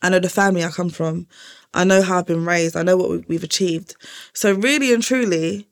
I 0.00 0.08
know 0.08 0.18
the 0.18 0.28
family 0.28 0.64
I 0.64 0.70
come 0.70 0.90
from. 0.90 1.26
I 1.74 1.84
know 1.84 2.02
how 2.02 2.18
I've 2.18 2.26
been 2.26 2.44
raised. 2.44 2.76
I 2.76 2.82
know 2.82 2.96
what 2.96 3.10
we- 3.10 3.24
we've 3.28 3.44
achieved. 3.44 3.96
So 4.34 4.52
really 4.52 4.92
and 4.92 5.02
truly, 5.02 5.68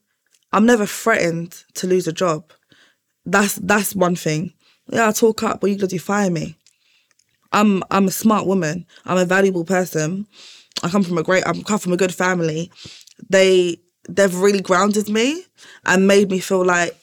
I'm 0.52 0.66
never 0.66 0.86
threatened 0.86 1.64
to 1.74 1.86
lose 1.86 2.08
a 2.08 2.12
job. 2.12 2.52
That's 3.26 3.56
that's 3.56 3.94
one 3.94 4.16
thing. 4.16 4.54
Yeah, 4.88 5.08
I 5.08 5.12
talk 5.12 5.42
up, 5.42 5.60
but 5.60 5.70
you 5.70 5.76
do 5.76 5.98
fire 5.98 6.30
me. 6.30 6.56
I'm 7.52 7.82
I'm 7.90 8.08
a 8.08 8.10
smart 8.12 8.46
woman. 8.46 8.86
I'm 9.04 9.18
a 9.18 9.24
valuable 9.24 9.64
person. 9.64 10.26
I 10.82 10.88
come 10.90 11.02
from 11.02 11.18
a 11.18 11.22
great 11.22 11.46
I 11.46 11.52
come 11.62 11.78
from 11.78 11.92
a 11.92 11.96
good 11.96 12.14
family. 12.14 12.70
They 13.28 13.78
they've 14.08 14.34
really 14.34 14.60
grounded 14.60 15.08
me 15.08 15.44
and 15.86 16.06
made 16.06 16.30
me 16.30 16.40
feel 16.40 16.64
like 16.64 16.96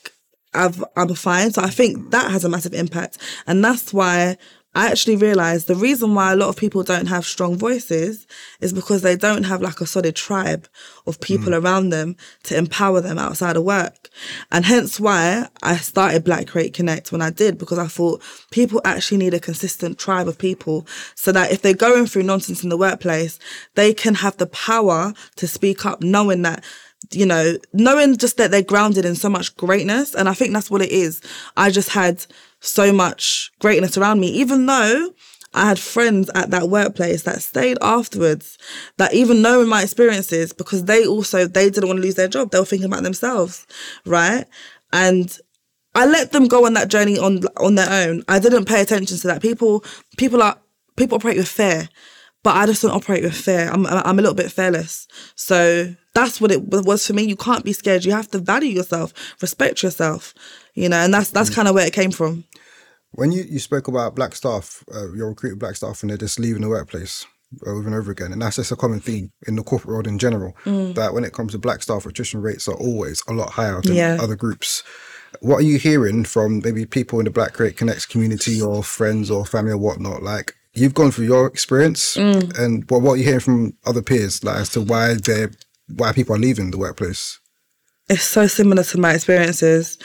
I've 0.53 0.83
I'm 0.95 1.13
fine. 1.15 1.51
So 1.51 1.61
I 1.61 1.69
think 1.69 2.11
that 2.11 2.31
has 2.31 2.45
a 2.45 2.49
massive 2.49 2.73
impact. 2.73 3.17
And 3.45 3.63
that's 3.63 3.93
why 3.93 4.37
I 4.77 4.91
actually 4.91 5.15
realized 5.15 5.65
the 5.65 5.75
reason 5.75 6.13
why 6.13 6.31
a 6.31 6.35
lot 6.35 6.49
of 6.49 6.55
people 6.55 6.83
don't 6.83 7.07
have 7.07 7.25
strong 7.25 7.57
voices 7.57 8.27
is 8.59 8.73
because 8.73 9.01
they 9.01 9.15
don't 9.15 9.45
have 9.45 9.59
like 9.59 9.81
a 9.81 9.87
solid 9.87 10.15
tribe 10.15 10.67
of 11.07 11.19
people 11.19 11.51
mm. 11.51 11.63
around 11.63 11.89
them 11.89 12.15
to 12.43 12.55
empower 12.55 13.01
them 13.01 13.17
outside 13.17 13.57
of 13.57 13.63
work. 13.63 14.09
And 14.51 14.65
hence 14.65 14.99
why 14.99 15.47
I 15.63 15.77
started 15.77 16.23
Black 16.23 16.45
Create 16.45 16.75
Connect 16.75 17.11
when 17.11 17.23
I 17.23 17.31
did, 17.31 17.57
because 17.57 17.79
I 17.79 17.87
thought 17.87 18.21
people 18.51 18.79
actually 18.85 19.17
need 19.17 19.33
a 19.33 19.39
consistent 19.39 19.97
tribe 19.97 20.27
of 20.27 20.37
people 20.37 20.85
so 21.15 21.31
that 21.31 21.51
if 21.51 21.63
they're 21.63 21.73
going 21.73 22.05
through 22.05 22.23
nonsense 22.23 22.61
in 22.61 22.69
the 22.69 22.77
workplace, 22.77 23.39
they 23.73 23.95
can 23.95 24.13
have 24.13 24.37
the 24.37 24.45
power 24.45 25.11
to 25.37 25.47
speak 25.47 25.87
up 25.87 26.03
knowing 26.03 26.43
that 26.43 26.63
you 27.11 27.25
know, 27.25 27.57
knowing 27.73 28.17
just 28.17 28.37
that 28.37 28.51
they're 28.51 28.63
grounded 28.63 29.05
in 29.05 29.15
so 29.15 29.29
much 29.29 29.55
greatness. 29.55 30.13
And 30.15 30.27
I 30.27 30.33
think 30.33 30.53
that's 30.53 30.71
what 30.71 30.81
it 30.81 30.91
is. 30.91 31.21
I 31.55 31.69
just 31.69 31.89
had 31.89 32.25
so 32.59 32.91
much 32.91 33.51
greatness 33.59 33.97
around 33.97 34.19
me, 34.19 34.27
even 34.29 34.65
though 34.65 35.13
I 35.53 35.67
had 35.67 35.79
friends 35.79 36.29
at 36.35 36.51
that 36.51 36.69
workplace 36.69 37.23
that 37.23 37.41
stayed 37.41 37.77
afterwards, 37.81 38.57
that 38.97 39.13
even 39.13 39.41
knowing 39.41 39.69
my 39.69 39.83
experiences, 39.83 40.53
because 40.53 40.85
they 40.85 41.05
also, 41.05 41.47
they 41.47 41.69
didn't 41.69 41.87
want 41.87 41.97
to 41.97 42.03
lose 42.03 42.15
their 42.15 42.27
job. 42.27 42.51
They 42.51 42.59
were 42.59 42.65
thinking 42.65 42.87
about 42.87 43.03
themselves, 43.03 43.65
right? 44.05 44.45
And 44.91 45.37
I 45.95 46.05
let 46.05 46.31
them 46.31 46.47
go 46.47 46.65
on 46.65 46.73
that 46.73 46.89
journey 46.89 47.17
on 47.17 47.41
on 47.57 47.73
their 47.73 47.89
own. 47.89 48.23
I 48.27 48.37
didn't 48.37 48.65
pay 48.65 48.81
attention 48.81 49.17
to 49.17 49.27
that. 49.27 49.41
People 49.41 49.83
people 50.15 50.43
are 50.43 50.57
people 50.95 51.15
operate 51.15 51.37
with 51.37 51.47
fear, 51.47 51.89
but 52.43 52.55
I 52.55 52.65
just 52.65 52.81
don't 52.81 52.91
operate 52.91 53.23
with 53.23 53.35
fear. 53.35 53.69
I'm 53.71 53.85
I'm 53.87 54.19
a 54.19 54.21
little 54.21 54.35
bit 54.35 54.51
fearless. 54.51 55.07
So 55.35 55.93
that's 56.13 56.39
what 56.41 56.51
it 56.51 56.63
was 56.67 57.05
for 57.05 57.13
me. 57.13 57.23
You 57.23 57.35
can't 57.35 57.63
be 57.65 57.73
scared. 57.73 58.05
You 58.05 58.11
have 58.13 58.29
to 58.31 58.39
value 58.39 58.69
yourself, 58.69 59.13
respect 59.41 59.83
yourself, 59.83 60.33
you 60.73 60.89
know, 60.89 60.97
and 60.97 61.13
that's 61.13 61.31
that's 61.31 61.49
kind 61.53 61.67
of 61.67 61.75
where 61.75 61.85
it 61.87 61.93
came 61.93 62.11
from. 62.11 62.45
When 63.11 63.31
you, 63.31 63.43
you 63.43 63.59
spoke 63.59 63.87
about 63.87 64.15
black 64.15 64.35
staff, 64.35 64.83
uh, 64.93 65.11
you're 65.13 65.29
recruiting 65.29 65.59
black 65.59 65.75
staff 65.75 66.01
and 66.03 66.09
they're 66.09 66.17
just 66.17 66.39
leaving 66.39 66.61
the 66.61 66.69
workplace 66.69 67.25
over 67.65 67.85
and 67.87 67.95
over 67.95 68.11
again. 68.11 68.33
And 68.33 68.41
that's 68.41 68.57
just 68.57 68.71
a 68.71 68.75
common 68.75 68.99
theme 68.99 69.31
in 69.47 69.55
the 69.55 69.63
corporate 69.63 69.89
world 69.93 70.07
in 70.07 70.19
general, 70.19 70.53
Mm. 70.65 70.93
that 70.95 71.13
when 71.13 71.23
it 71.23 71.31
comes 71.33 71.53
to 71.53 71.57
black 71.57 71.81
staff, 71.81 72.05
attrition 72.05 72.41
rates 72.41 72.67
are 72.67 72.75
always 72.75 73.23
a 73.27 73.33
lot 73.33 73.51
higher 73.51 73.81
than 73.81 73.95
Yeah. 73.95 74.17
other 74.19 74.35
groups. 74.35 74.83
What 75.39 75.57
are 75.57 75.61
you 75.63 75.77
hearing 75.79 76.25
from 76.25 76.59
maybe 76.63 76.85
people 76.85 77.19
in 77.19 77.25
the 77.25 77.31
Black 77.31 77.53
Create 77.53 77.77
Connects 77.77 78.05
community 78.05 78.61
or 78.61 78.83
friends 78.83 79.31
or 79.31 79.45
family 79.45 79.71
or 79.71 79.77
whatnot? 79.77 80.21
Like, 80.23 80.55
you've 80.79 80.93
gone 80.93 81.11
through 81.11 81.25
your 81.25 81.47
experience 81.47 82.15
Mm. 82.17 82.57
and 82.57 82.89
what, 82.89 83.01
what 83.01 83.13
are 83.13 83.17
you 83.17 83.23
hearing 83.23 83.39
from 83.39 83.73
other 83.85 84.01
peers, 84.01 84.43
like, 84.43 84.57
as 84.57 84.69
to 84.69 84.81
why 84.81 85.15
they're, 85.15 85.51
why 85.95 86.11
people 86.11 86.35
are 86.35 86.39
leaving 86.39 86.71
the 86.71 86.77
workplace? 86.77 87.39
it's 88.09 88.23
so 88.23 88.47
similar 88.47 88.83
to 88.83 88.97
my 88.97 89.13
experiences. 89.13 89.97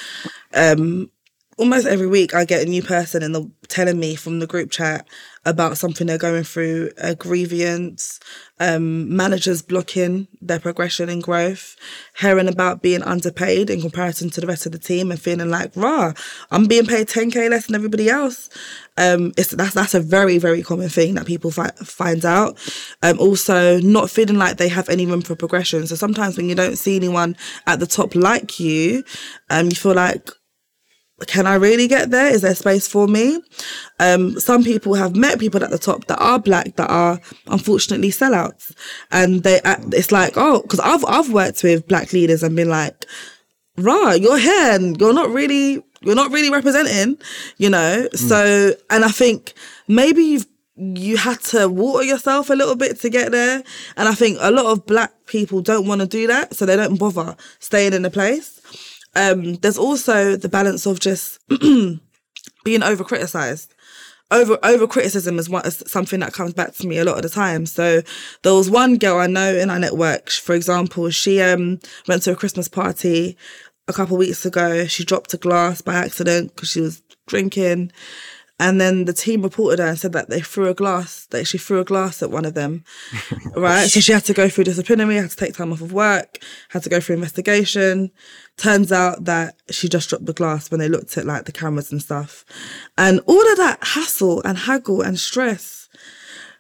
Um, 0.55 1.09
almost 1.57 1.87
every 1.87 2.09
week, 2.09 2.35
I 2.35 2.45
get 2.45 2.67
a 2.67 2.69
new 2.69 2.83
person 2.83 3.23
and 3.23 3.33
they're 3.33 3.47
telling 3.69 4.01
me 4.01 4.17
from 4.17 4.41
the 4.41 4.47
group 4.49 4.73
chat 4.73 5.07
about 5.45 5.77
something 5.77 6.07
they're 6.07 6.19
going 6.19 6.45
through, 6.45 6.91
a 6.99 7.15
grievance, 7.15 8.21
um, 8.61 9.15
managers 9.15 9.61
blocking 9.61 10.29
their 10.41 10.61
progression 10.61 11.09
and 11.09 11.23
growth, 11.23 11.75
hearing 12.19 12.49
about 12.49 12.81
being 12.81 13.03
underpaid 13.03 13.69
in 13.69 13.81
comparison 13.81 14.31
to 14.31 14.41
the 14.41 14.47
rest 14.47 14.67
of 14.67 14.73
the 14.73 14.79
team 14.79 15.11
and 15.11 15.21
feeling 15.21 15.51
like, 15.51 15.73
rah, 15.75 16.13
I'm 16.51 16.67
being 16.67 16.87
paid 16.87 17.09
10k 17.09 17.51
less 17.51 17.67
than 17.67 17.75
everybody 17.75 18.09
else. 18.09 18.49
Um, 18.97 19.33
it's 19.37 19.51
that's 19.51 19.75
that's 19.75 19.95
a 19.95 20.01
very 20.01 20.37
very 20.37 20.63
common 20.63 20.91
thing 20.91 21.15
that 21.15 21.27
people 21.27 21.51
fi- 21.51 21.71
find 21.83 22.25
out. 22.25 22.59
Um, 23.03 23.19
also, 23.19 23.81
not 23.81 24.11
feeling 24.11 24.37
like 24.37 24.59
they 24.59 24.69
have 24.69 24.89
any 24.89 25.07
room 25.07 25.23
for 25.23 25.35
progression. 25.35 25.87
So 25.87 25.97
sometimes 25.97 26.37
when 26.37 26.49
you 26.49 26.55
don't 26.55 26.77
see 26.77 26.97
anyone 26.97 27.37
at 27.67 27.81
the 27.81 27.87
top 27.87 28.15
like 28.15 28.61
you, 28.61 29.03
um, 29.51 29.67
you 29.67 29.77
feel 29.77 29.95
like 29.95 30.31
can 31.27 31.47
I 31.47 31.55
really 31.55 31.89
get 31.89 32.11
there? 32.11 32.33
Is 32.33 32.43
there 32.43 32.55
space 32.55 32.89
for 32.89 33.07
me? 33.07 33.41
Um, 33.99 34.39
some 34.41 34.65
people 34.65 34.95
have 34.95 35.17
met 35.17 35.39
people 35.39 35.63
at 35.63 35.71
the 35.71 35.79
top 35.79 36.07
that 36.07 36.19
are 36.19 36.39
black 36.39 36.77
that 36.77 36.91
are 36.91 37.21
unfortunately 37.47 38.11
sellouts, 38.11 38.75
and 39.11 39.43
they 39.43 39.61
it's 39.65 40.13
like 40.13 40.35
oh, 40.37 40.63
because 40.63 40.81
I've 40.81 41.05
I've 41.07 41.33
worked 41.33 41.63
with 41.63 41.89
black 41.89 42.13
leaders 42.13 42.43
and 42.43 42.57
been 42.57 42.69
like, 42.69 43.07
right, 43.77 44.21
you're 44.21 44.39
here 44.39 44.75
and 44.75 45.01
you're 45.01 45.13
not 45.13 45.31
really 45.31 45.83
you're 46.01 46.15
not 46.15 46.33
really 46.33 46.51
representing, 46.51 47.19
you 47.59 47.71
know. 47.71 48.09
So 48.15 48.73
and 48.91 49.05
I 49.05 49.11
think 49.11 49.53
maybe 49.89 50.23
you've 50.23 50.47
you 50.77 51.19
had 51.19 51.41
to 51.41 51.69
water 51.69 52.03
yourself 52.03 52.49
a 52.49 52.55
little 52.55 52.75
bit 52.77 52.99
to 53.01 53.11
get 53.11 53.31
there, 53.31 53.63
and 53.97 54.09
I 54.09 54.15
think 54.15 54.39
a 54.41 54.51
lot 54.51 54.67
of 54.67 54.87
black 54.87 55.13
people 55.27 55.61
don't 55.61 55.87
want 55.87 56.01
to 56.01 56.07
do 56.07 56.27
that, 56.27 56.55
so 56.55 56.65
they 56.65 56.77
don't 56.77 56.99
bother 56.99 57.37
staying 57.59 57.93
in 57.93 58.03
the 58.03 58.11
place. 58.11 58.62
Um, 59.15 59.55
there's 59.57 59.79
also 59.79 60.37
the 60.37 60.49
balance 60.49 60.87
of 60.87 61.01
just 61.01 61.39
being 62.65 62.83
over 62.83 63.05
criticized. 63.05 63.75
Over 64.31 64.59
over 64.63 64.87
criticism 64.87 65.39
is 65.39 65.51
what 65.51 65.67
is 65.67 65.83
something 65.87 66.21
that 66.21 66.33
comes 66.33 66.55
back 66.55 66.73
to 66.77 66.87
me 66.87 66.97
a 66.97 67.05
lot 67.05 67.17
of 67.17 67.23
the 67.23 67.29
time. 67.29 67.67
So 67.67 68.01
there 68.43 68.55
was 68.55 68.71
one 68.71 68.97
girl 68.97 69.19
I 69.19 69.27
know 69.27 69.55
in 69.55 69.69
our 69.69 69.79
network, 69.79 70.31
for 70.31 70.55
example, 70.55 71.11
she 71.11 71.43
um 71.43 71.81
went 72.09 72.23
to 72.23 72.33
a 72.33 72.37
Christmas 72.37 72.67
party 72.67 73.37
a 73.89 73.93
couple 73.93 74.17
of 74.17 74.21
weeks 74.21 74.47
ago, 74.47 74.87
she 74.87 75.05
dropped 75.05 75.35
a 75.35 75.37
glass 75.39 75.81
by 75.81 75.95
accident 75.95 76.55
because 76.55 76.71
she 76.71 76.81
was 76.81 77.03
drinking. 77.27 77.93
And 78.63 78.81
then 78.81 79.07
the 79.07 79.13
team 79.13 79.43
reported 79.43 79.81
her 79.81 79.89
and 79.89 79.99
said 79.99 80.13
that 80.13 80.31
they 80.31 80.41
threw 80.41 80.69
a 80.69 80.75
glass, 80.75 81.27
that 81.33 81.49
she 81.49 81.59
threw 81.59 81.81
a 81.81 81.85
glass 81.85 82.23
at 82.23 82.31
one 82.31 82.45
of 82.45 82.55
them. 82.55 82.85
right. 83.57 83.89
So 83.89 83.99
she 83.99 84.13
had 84.13 84.25
to 84.27 84.33
go 84.33 84.49
through 84.49 84.63
disciplinary, 84.63 85.17
had 85.17 85.31
to 85.31 85.37
take 85.37 85.55
time 85.55 85.73
off 85.73 85.81
of 85.81 85.93
work, 85.93 86.39
had 86.69 86.85
to 86.85 86.89
go 86.89 87.01
through 87.01 87.17
investigation. 87.17 88.13
Turns 88.57 88.93
out 88.93 89.25
that 89.25 89.57
she 89.73 89.89
just 89.89 90.09
dropped 90.09 90.27
the 90.27 90.33
glass 90.33 90.71
when 90.71 90.79
they 90.79 90.89
looked 90.89 91.19
at 91.19 91.27
like 91.27 91.47
the 91.47 91.51
cameras 91.51 91.91
and 91.91 92.01
stuff. 92.01 92.45
And 92.97 93.19
all 93.27 93.51
of 93.51 93.59
that 93.59 93.83
hassle 93.83 94.41
and 94.45 94.57
haggle 94.57 95.03
and 95.03 95.19
stress. 95.19 95.89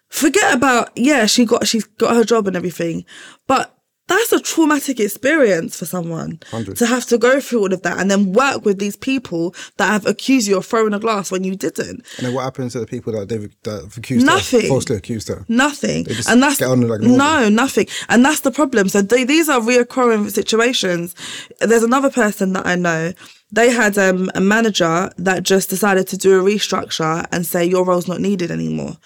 Forget 0.08 0.52
about, 0.52 0.90
yeah, 0.96 1.26
she 1.26 1.44
got 1.44 1.68
she's 1.68 1.84
got 1.84 2.16
her 2.16 2.24
job 2.24 2.48
and 2.48 2.56
everything. 2.56 3.04
But 3.46 3.78
that's 4.16 4.32
a 4.32 4.40
traumatic 4.40 5.00
experience 5.00 5.78
for 5.78 5.84
someone 5.86 6.40
100. 6.50 6.76
to 6.76 6.86
have 6.86 7.06
to 7.06 7.18
go 7.18 7.40
through 7.40 7.60
all 7.60 7.72
of 7.72 7.82
that 7.82 7.98
and 7.98 8.10
then 8.10 8.32
work 8.32 8.64
with 8.64 8.78
these 8.78 8.96
people 8.96 9.54
that 9.76 9.88
have 9.88 10.06
accused 10.06 10.48
you 10.48 10.56
of 10.56 10.66
throwing 10.66 10.94
a 10.94 10.98
glass 10.98 11.30
when 11.30 11.44
you 11.44 11.56
didn't. 11.56 12.04
And 12.16 12.26
then 12.26 12.34
what 12.34 12.42
happens 12.44 12.72
to 12.72 12.80
the 12.80 12.86
people 12.86 13.12
that 13.12 13.28
they've 13.28 13.50
that 13.62 13.82
have 13.82 13.96
accused 13.96 14.26
Nothing. 14.26 14.62
her, 14.62 14.68
falsely 14.68 14.96
accused 14.96 15.28
her? 15.28 15.44
Nothing. 15.48 16.06
and 16.28 16.42
that's 16.42 16.60
like 16.60 17.00
no, 17.00 17.48
nothing. 17.48 17.86
And 18.08 18.24
that's 18.24 18.40
the 18.40 18.50
problem. 18.50 18.88
So 18.88 19.02
they, 19.02 19.24
these 19.24 19.48
are 19.48 19.60
reoccurring 19.60 20.30
situations. 20.30 21.14
There's 21.60 21.82
another 21.82 22.10
person 22.10 22.52
that 22.54 22.66
I 22.66 22.76
know. 22.76 23.12
They 23.50 23.70
had 23.70 23.98
um, 23.98 24.30
a 24.34 24.40
manager 24.40 25.10
that 25.18 25.42
just 25.42 25.68
decided 25.68 26.08
to 26.08 26.16
do 26.16 26.40
a 26.40 26.42
restructure 26.42 27.26
and 27.30 27.44
say 27.44 27.64
your 27.64 27.84
role's 27.84 28.08
not 28.08 28.20
needed 28.20 28.50
anymore, 28.50 28.96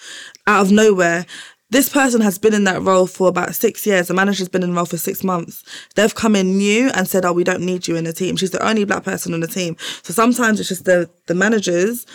out 0.46 0.66
of 0.66 0.70
nowhere. 0.72 1.26
This 1.70 1.88
person 1.88 2.20
has 2.20 2.38
been 2.38 2.54
in 2.54 2.64
that 2.64 2.82
role 2.82 3.06
for 3.06 3.28
about 3.28 3.54
six 3.54 3.84
years. 3.86 4.06
The 4.06 4.14
manager's 4.14 4.48
been 4.48 4.62
in 4.62 4.70
the 4.70 4.76
role 4.76 4.86
for 4.86 4.96
six 4.96 5.24
months. 5.24 5.64
They've 5.96 6.14
come 6.14 6.36
in 6.36 6.58
new 6.58 6.90
and 6.94 7.08
said, 7.08 7.24
"Oh, 7.24 7.32
we 7.32 7.44
don't 7.44 7.62
need 7.62 7.88
you 7.88 7.96
in 7.96 8.04
the 8.04 8.12
team." 8.12 8.36
She's 8.36 8.52
the 8.52 8.66
only 8.66 8.84
black 8.84 9.02
person 9.02 9.34
on 9.34 9.40
the 9.40 9.48
team. 9.48 9.76
So 10.02 10.12
sometimes 10.12 10.60
it's 10.60 10.68
just 10.68 10.84
the 10.84 11.10
the 11.26 11.34
managers 11.34 12.06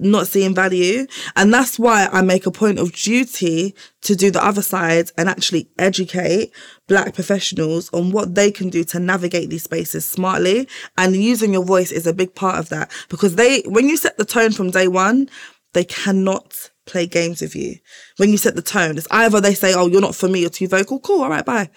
not 0.00 0.26
seeing 0.26 0.54
value. 0.54 1.06
And 1.36 1.52
that's 1.52 1.78
why 1.78 2.08
I 2.10 2.22
make 2.22 2.46
a 2.46 2.50
point 2.50 2.78
of 2.78 2.92
duty 2.92 3.74
to 4.02 4.16
do 4.16 4.30
the 4.30 4.44
other 4.44 4.62
side 4.62 5.10
and 5.16 5.28
actually 5.28 5.68
educate 5.78 6.52
black 6.88 7.14
professionals 7.14 7.90
on 7.92 8.10
what 8.10 8.34
they 8.34 8.50
can 8.50 8.70
do 8.70 8.82
to 8.84 8.98
navigate 8.98 9.50
these 9.50 9.64
spaces 9.64 10.04
smartly. 10.04 10.66
And 10.96 11.14
using 11.14 11.52
your 11.52 11.64
voice 11.64 11.92
is 11.92 12.06
a 12.06 12.14
big 12.14 12.34
part 12.34 12.58
of 12.58 12.70
that 12.70 12.90
because 13.08 13.36
they, 13.36 13.60
when 13.66 13.88
you 13.88 13.96
set 13.96 14.16
the 14.16 14.24
tone 14.24 14.52
from 14.52 14.70
day 14.70 14.88
one, 14.88 15.28
they 15.72 15.84
cannot 15.84 16.70
play 16.86 17.06
games 17.06 17.40
with 17.40 17.54
you. 17.54 17.76
When 18.16 18.30
you 18.30 18.36
set 18.36 18.56
the 18.56 18.62
tone, 18.62 18.98
it's 18.98 19.06
either 19.10 19.40
they 19.40 19.54
say, 19.54 19.72
Oh, 19.74 19.86
you're 19.86 20.00
not 20.00 20.14
for 20.14 20.28
me, 20.28 20.40
you're 20.40 20.50
too 20.50 20.68
vocal. 20.68 21.00
Cool. 21.00 21.22
All 21.22 21.30
right. 21.30 21.44
Bye. 21.44 21.70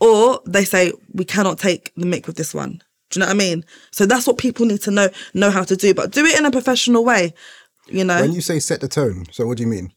Or 0.00 0.40
they 0.46 0.64
say, 0.64 0.92
we 1.12 1.24
cannot 1.24 1.58
take 1.58 1.92
the 1.96 2.06
mic 2.06 2.26
with 2.26 2.36
this 2.36 2.54
one. 2.54 2.82
Do 3.10 3.18
you 3.18 3.20
know 3.20 3.26
what 3.26 3.34
I 3.34 3.38
mean? 3.38 3.64
So 3.90 4.06
that's 4.06 4.26
what 4.26 4.38
people 4.38 4.66
need 4.66 4.82
to 4.82 4.90
know 4.90 5.08
know 5.34 5.50
how 5.50 5.64
to 5.64 5.76
do, 5.76 5.94
but 5.94 6.12
do 6.12 6.24
it 6.24 6.38
in 6.38 6.44
a 6.44 6.50
professional 6.50 7.04
way. 7.04 7.34
You 7.88 8.04
know. 8.04 8.20
When 8.20 8.32
you 8.32 8.42
say 8.42 8.58
set 8.58 8.80
the 8.80 8.88
tone, 8.88 9.26
so 9.30 9.46
what 9.46 9.56
do 9.56 9.62
you 9.62 9.68
mean? 9.68 9.92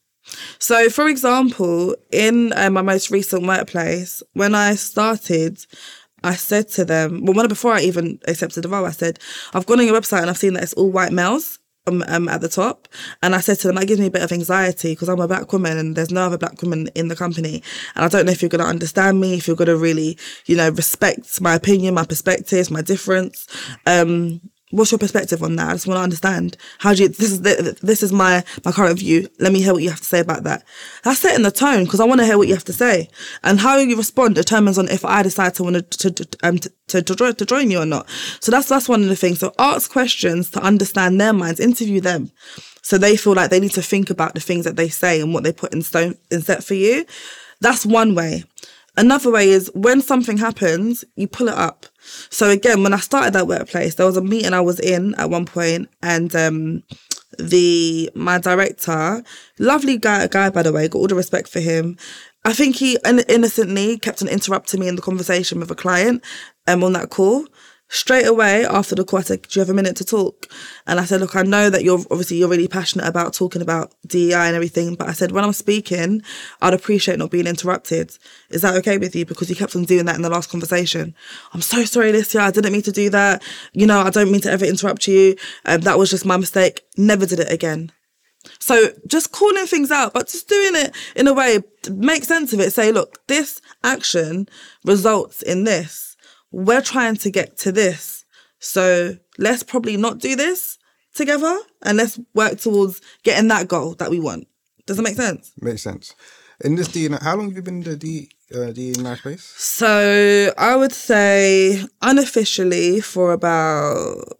So, 0.60 0.90
for 0.90 1.08
example, 1.08 1.96
in 2.12 2.54
uh, 2.54 2.70
my 2.70 2.82
most 2.82 3.12
recent 3.12 3.46
workplace, 3.46 4.22
when 4.34 4.56
I 4.56 4.76
started, 4.76 5.66
I 6.24 6.36
said 6.36 6.70
to 6.70 6.86
them, 6.86 7.26
well, 7.26 7.34
when 7.34 7.48
before 7.48 7.74
I 7.74 7.82
even 7.82 8.20
accepted 8.28 8.64
the 8.64 8.70
role, 8.70 8.86
I 8.86 8.92
said, 8.92 9.20
I've 9.54 9.66
gone 9.66 9.80
on 9.80 9.88
your 9.88 10.00
website 10.00 10.22
and 10.22 10.30
I've 10.30 10.38
seen 10.38 10.54
that 10.54 10.64
it's 10.64 10.74
all 10.74 10.92
white 10.92 11.12
males. 11.12 11.60
Um, 11.88 12.04
um, 12.08 12.30
at 12.30 12.42
the 12.42 12.48
top, 12.48 12.88
and 13.24 13.34
I 13.34 13.40
said 13.40 13.58
to 13.60 13.68
them, 13.68 13.78
that 13.78 13.88
gives 13.88 14.00
me 14.00 14.06
a 14.06 14.12
bit 14.12 14.22
of 14.22 14.32
anxiety 14.32 14.92
because 14.92 15.10
I'm 15.10 15.20
a 15.20 15.28
black 15.28 15.52
woman 15.52 15.80
and 15.80 15.96
there's 15.96 16.12
no 16.12 16.28
other 16.28 16.38
black 16.38 16.62
woman 16.62 16.90
in 16.94 17.08
the 17.08 17.16
company, 17.16 17.64
and 17.96 18.06
I 18.06 18.08
don't 18.08 18.28
know 18.28 18.32
if 18.32 18.44
you're 18.44 18.50
going 18.50 18.64
to 18.64 18.70
understand 18.70 19.20
me, 19.20 19.34
if 19.34 19.48
you're 19.48 19.56
going 19.56 19.68
to 19.68 19.78
really, 19.78 20.16
you 20.46 20.56
know, 20.56 20.70
respect 20.70 21.42
my 21.42 21.56
opinion, 21.56 21.96
my 21.96 22.06
perspectives, 22.06 22.70
my 22.70 22.84
difference. 22.84 23.48
Um, 23.88 24.42
what's 24.72 24.92
your 24.92 25.00
perspective 25.00 25.44
on 25.44 25.56
that? 25.58 25.70
I 25.70 25.74
just 25.74 25.88
want 25.88 25.98
to 25.98 26.04
understand. 26.04 26.58
How 26.80 26.94
do 26.94 27.04
you? 27.04 27.10
This 27.10 27.32
is 27.32 27.42
the, 27.42 27.78
this 27.82 28.04
is 28.04 28.12
my 28.12 28.44
my 28.66 28.72
current 28.72 29.00
view. 29.00 29.28
Let 29.40 29.54
me 29.54 29.62
hear 29.62 29.74
what 29.74 29.84
you 29.84 29.90
have 29.90 30.00
to 30.00 30.06
say 30.06 30.20
about 30.20 30.44
that. 30.44 30.64
That's 31.04 31.20
setting 31.20 31.44
the 31.44 31.52
tone 31.52 31.84
because 31.84 32.00
I 32.00 32.06
want 32.06 32.20
to 32.22 32.26
hear 32.26 32.38
what 32.38 32.48
you 32.48 32.54
have 32.54 32.66
to 32.66 32.74
say, 32.74 33.10
and 33.44 33.60
how 33.60 33.78
you 33.78 33.96
respond 33.96 34.36
determines 34.36 34.78
on 34.78 34.90
if 34.90 35.06
I 35.06 35.24
decide 35.24 35.54
to 35.56 35.64
want 35.64 35.92
to 35.92 36.12
to 36.12 36.28
um 36.44 36.58
to, 36.58 36.72
to, 36.88 37.02
to, 37.04 37.34
to 37.34 37.46
join 37.46 37.72
you 37.72 37.82
or 37.82 37.86
not. 37.86 38.10
So 38.40 38.52
that's 38.52 38.70
that's 38.70 38.90
one 38.90 39.04
of 39.04 39.10
the 39.10 39.16
things. 39.16 39.40
So 39.40 39.54
ask 39.60 39.92
questions 39.92 40.50
to 40.52 40.62
understand 40.62 41.20
their 41.20 41.34
minds. 41.34 41.60
Interview 41.60 42.02
them, 42.02 42.32
so 42.82 42.98
they 42.98 43.16
feel 43.16 43.34
like 43.34 43.50
they 43.50 43.60
need 43.60 43.72
to 43.72 43.82
think 43.82 44.10
about 44.10 44.34
the 44.34 44.42
things 44.42 44.66
that 44.66 44.76
they 44.76 44.90
say 44.90 45.22
and 45.22 45.34
what 45.34 45.44
they 45.44 45.54
put 45.54 45.74
in 45.74 45.82
stone 45.82 46.16
in 46.30 46.42
set 46.42 46.64
for 46.64 46.74
you. 46.74 47.06
That's 47.60 47.86
one 47.86 48.16
way. 48.16 48.44
Another 48.98 49.32
way 49.32 49.50
is 49.50 49.72
when 49.74 50.02
something 50.02 50.38
happens, 50.38 51.06
you 51.16 51.28
pull 51.28 51.48
it 51.48 51.54
up. 51.54 51.86
So 52.30 52.50
again, 52.50 52.84
when 52.84 52.94
I 52.94 52.98
started 52.98 53.34
that 53.34 53.48
workplace, 53.48 53.96
there 53.96 54.06
was 54.06 54.18
a 54.18 54.22
meeting 54.22 54.54
I 54.54 54.62
was 54.62 54.80
in 54.80 55.16
at 55.16 55.30
one 55.30 55.46
point, 55.46 55.90
and 56.02 56.36
um, 56.36 56.84
the 57.38 58.10
my 58.16 58.38
director, 58.38 59.24
lovely 59.60 59.98
guy, 59.98 60.28
guy 60.28 60.50
by 60.50 60.64
the 60.64 60.72
way, 60.72 60.88
got 60.88 61.00
all 61.00 61.08
the 61.08 61.16
respect 61.16 61.48
for 61.48 61.60
him. 61.60 61.98
I 62.44 62.54
think 62.54 62.76
he 62.76 62.98
innocently 63.06 64.00
kept 64.00 64.22
on 64.22 64.28
interrupting 64.28 64.80
me 64.80 64.88
in 64.88 64.96
the 64.96 65.02
conversation 65.02 65.60
with 65.60 65.70
a 65.70 65.76
client 65.76 66.24
um, 66.68 66.84
on 66.84 66.94
that 66.94 67.10
call. 67.12 67.46
Straight 67.94 68.26
away 68.26 68.66
after 68.66 68.96
the 68.96 69.06
said, 69.22 69.42
"Do 69.42 69.60
you 69.60 69.60
have 69.60 69.70
a 69.70 69.74
minute 69.74 69.98
to 69.98 70.06
talk?" 70.06 70.48
And 70.88 70.98
I 70.98 71.04
said, 71.04 71.20
"Look, 71.20 71.36
I 71.36 71.42
know 71.42 71.70
that 71.70 71.84
you're 71.84 72.00
obviously 72.10 72.38
you're 72.38 72.48
really 72.48 72.70
passionate 72.70 73.06
about 73.06 73.34
talking 73.34 73.62
about 73.62 73.94
DEI 74.08 74.48
and 74.48 74.56
everything, 74.56 74.96
but 74.96 75.10
I 75.10 75.12
said 75.12 75.34
when 75.34 75.44
I'm 75.44 75.52
speaking, 75.52 76.22
I'd 76.62 76.74
appreciate 76.74 77.20
not 77.20 77.32
being 77.32 77.48
interrupted. 77.48 78.18
Is 78.50 78.62
that 78.62 78.76
okay 78.76 78.98
with 78.98 79.14
you? 79.14 79.26
Because 79.26 79.50
you 79.50 79.58
kept 79.58 79.76
on 79.76 79.84
doing 79.84 80.06
that 80.06 80.16
in 80.16 80.22
the 80.22 80.30
last 80.30 80.50
conversation. 80.50 81.14
I'm 81.54 81.60
so 81.60 81.84
sorry, 81.84 82.12
Alicia. 82.12 82.40
I 82.40 82.52
didn't 82.52 82.72
mean 82.72 82.82
to 82.84 82.94
do 82.94 83.10
that. 83.10 83.44
You 83.74 83.86
know, 83.86 84.00
I 84.00 84.10
don't 84.10 84.32
mean 84.32 84.40
to 84.42 84.52
ever 84.52 84.64
interrupt 84.64 85.06
you. 85.10 85.36
Um, 85.66 85.82
that 85.82 86.00
was 86.00 86.10
just 86.10 86.26
my 86.26 86.38
mistake. 86.38 86.84
Never 86.96 87.26
did 87.26 87.42
it 87.42 87.52
again." 87.52 87.92
So 88.60 88.94
just 89.06 89.34
calling 89.34 89.66
things 89.66 89.92
out, 89.92 90.14
but 90.14 90.30
just 90.30 90.48
doing 90.48 90.78
it 90.78 90.96
in 91.18 91.28
a 91.28 91.34
way 91.34 91.60
make 91.90 92.24
sense 92.24 92.54
of 92.54 92.62
it. 92.62 92.72
Say, 92.72 92.94
look, 92.94 93.28
this 93.28 93.60
action 93.84 94.48
results 94.86 95.42
in 95.42 95.66
this. 95.66 96.11
We're 96.52 96.82
trying 96.82 97.16
to 97.18 97.32
get 97.32 97.58
to 97.60 97.72
this. 97.72 98.26
So 98.60 99.18
let's 99.38 99.64
probably 99.64 99.98
not 99.98 100.20
do 100.20 100.36
this 100.36 100.78
together 101.14 101.58
and 101.84 101.98
let's 101.98 102.20
work 102.34 102.60
towards 102.60 103.02
getting 103.24 103.48
that 103.50 103.68
goal 103.68 103.96
that 103.96 104.10
we 104.10 104.20
want. 104.20 104.48
Does 104.86 104.98
that 104.98 105.04
make 105.04 105.16
sense? 105.16 105.52
Makes 105.62 105.84
sense. 105.84 106.16
In 106.64 106.76
this 106.76 106.90
D, 106.90 107.10
how 107.10 107.36
long 107.36 107.48
have 107.48 107.56
you 107.56 107.64
been 107.64 107.78
in 107.78 107.84
the 107.84 107.96
D 107.96 108.30
uh, 108.54 108.72
D 108.72 108.90
in 108.90 109.16
space? 109.16 109.44
So 109.44 110.54
I 110.58 110.76
would 110.76 110.92
say 110.92 111.84
unofficially 112.02 113.02
for 113.02 113.34
about 113.34 114.38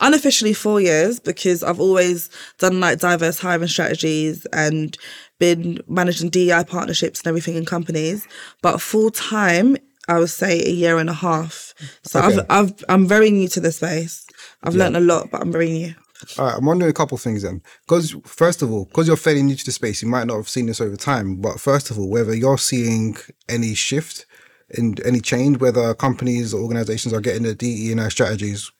unofficially 0.00 0.52
four 0.52 0.80
years 0.80 1.20
because 1.20 1.62
I've 1.62 1.80
always 1.80 2.28
done 2.58 2.80
like 2.80 2.98
diverse 2.98 3.38
hiring 3.38 3.68
strategies 3.68 4.46
and 4.52 4.96
been 5.38 5.80
managing 5.86 6.30
DEI 6.30 6.64
partnerships 6.64 7.20
and 7.20 7.28
everything 7.28 7.54
in 7.54 7.64
companies. 7.64 8.26
But 8.62 8.80
full 8.80 9.10
time, 9.10 9.76
I 10.08 10.18
would 10.18 10.30
say 10.30 10.60
a 10.64 10.70
year 10.70 10.98
and 10.98 11.10
a 11.10 11.14
half. 11.14 11.74
So 12.02 12.20
Okay. 12.20 12.38
I've, 12.38 12.46
I've 12.50 12.84
I'm 12.88 13.06
very 13.06 13.30
new 13.30 13.48
to 13.48 13.60
the 13.60 13.72
space. 13.72 14.26
I've 14.62 14.74
learned 14.74 14.96
a 14.96 15.00
lot, 15.00 15.30
but 15.30 15.40
I'm 15.40 15.52
very 15.52 15.70
new. 15.70 15.94
All 16.36 16.46
right, 16.46 16.56
I'm 16.56 16.64
wondering 16.64 16.90
a 16.90 16.94
couple 16.94 17.16
things 17.18 17.42
then. 17.42 17.62
Because 17.86 18.16
first 18.24 18.60
of 18.62 18.72
all, 18.72 18.86
because 18.86 19.06
you're 19.06 19.16
fairly 19.16 19.42
new 19.42 19.54
to 19.54 19.64
the 19.64 19.70
space, 19.70 20.02
you 20.02 20.08
might 20.08 20.26
not 20.26 20.36
have 20.36 20.48
seen 20.48 20.66
this 20.66 20.80
over 20.80 20.96
time. 20.96 21.36
But 21.36 21.60
first 21.60 21.90
of 21.90 21.98
all, 21.98 22.08
whether 22.08 22.34
you're 22.34 22.58
seeing 22.58 23.16
any 23.48 23.74
shift 23.74 24.26
in 24.70 24.96
any 25.04 25.20
change, 25.20 25.58
whether 25.58 25.94
companies 25.94 26.52
or 26.52 26.62
organizations 26.62 27.14
are 27.14 27.20
getting 27.20 27.44
their 27.44 27.54
DE 27.54 27.92
and 27.92 28.00
I 28.00 28.08
strategies 28.08 28.70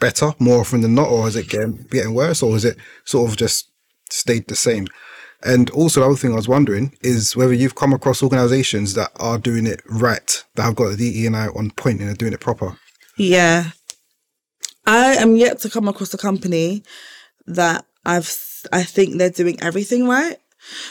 better 0.00 0.34
more 0.38 0.60
often 0.60 0.80
than 0.80 0.94
not, 0.94 1.08
or 1.08 1.28
is 1.28 1.36
it 1.36 1.48
getting 1.48 1.86
getting 1.90 2.14
worse, 2.14 2.42
or 2.42 2.56
is 2.56 2.64
it 2.64 2.76
sort 3.04 3.30
of 3.30 3.36
just 3.36 3.70
stayed 4.10 4.48
the 4.48 4.56
same? 4.56 4.86
And 5.42 5.70
also, 5.70 6.00
the 6.00 6.06
other 6.06 6.16
thing 6.16 6.32
I 6.32 6.36
was 6.36 6.48
wondering 6.48 6.94
is 7.00 7.34
whether 7.34 7.54
you've 7.54 7.74
come 7.74 7.92
across 7.92 8.22
organizations 8.22 8.94
that 8.94 9.10
are 9.16 9.38
doing 9.38 9.66
it 9.66 9.80
right, 9.86 10.44
that 10.54 10.62
have 10.62 10.76
got 10.76 10.90
the 10.90 10.96
DE 10.96 11.26
and 11.26 11.36
I 11.36 11.48
on 11.48 11.70
point 11.70 12.00
and 12.00 12.10
are 12.10 12.14
doing 12.14 12.32
it 12.32 12.40
proper. 12.40 12.76
Yeah. 13.16 13.70
I 14.86 15.14
am 15.14 15.36
yet 15.36 15.60
to 15.60 15.70
come 15.70 15.88
across 15.88 16.12
a 16.12 16.18
company 16.18 16.82
that 17.46 17.84
I've 18.04 18.28
I 18.72 18.82
think 18.82 19.16
they're 19.16 19.30
doing 19.30 19.60
everything 19.62 20.06
right. 20.06 20.36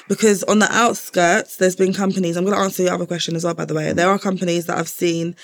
Because 0.08 0.44
on 0.46 0.58
the 0.60 0.72
outskirts, 0.72 1.58
there's 1.58 1.76
been 1.76 1.94
companies. 1.94 2.36
I'm 2.36 2.44
going 2.44 2.56
to 2.56 2.62
answer 2.62 2.84
your 2.84 2.94
other 2.94 3.06
question 3.06 3.36
as 3.36 3.44
well, 3.44 3.54
by 3.54 3.66
the 3.66 3.76
way. 3.76 3.94
There 3.94 4.10
are 4.10 4.18
companies 4.18 4.66
that 4.66 4.78
I've 4.80 4.90
seen 4.90 5.36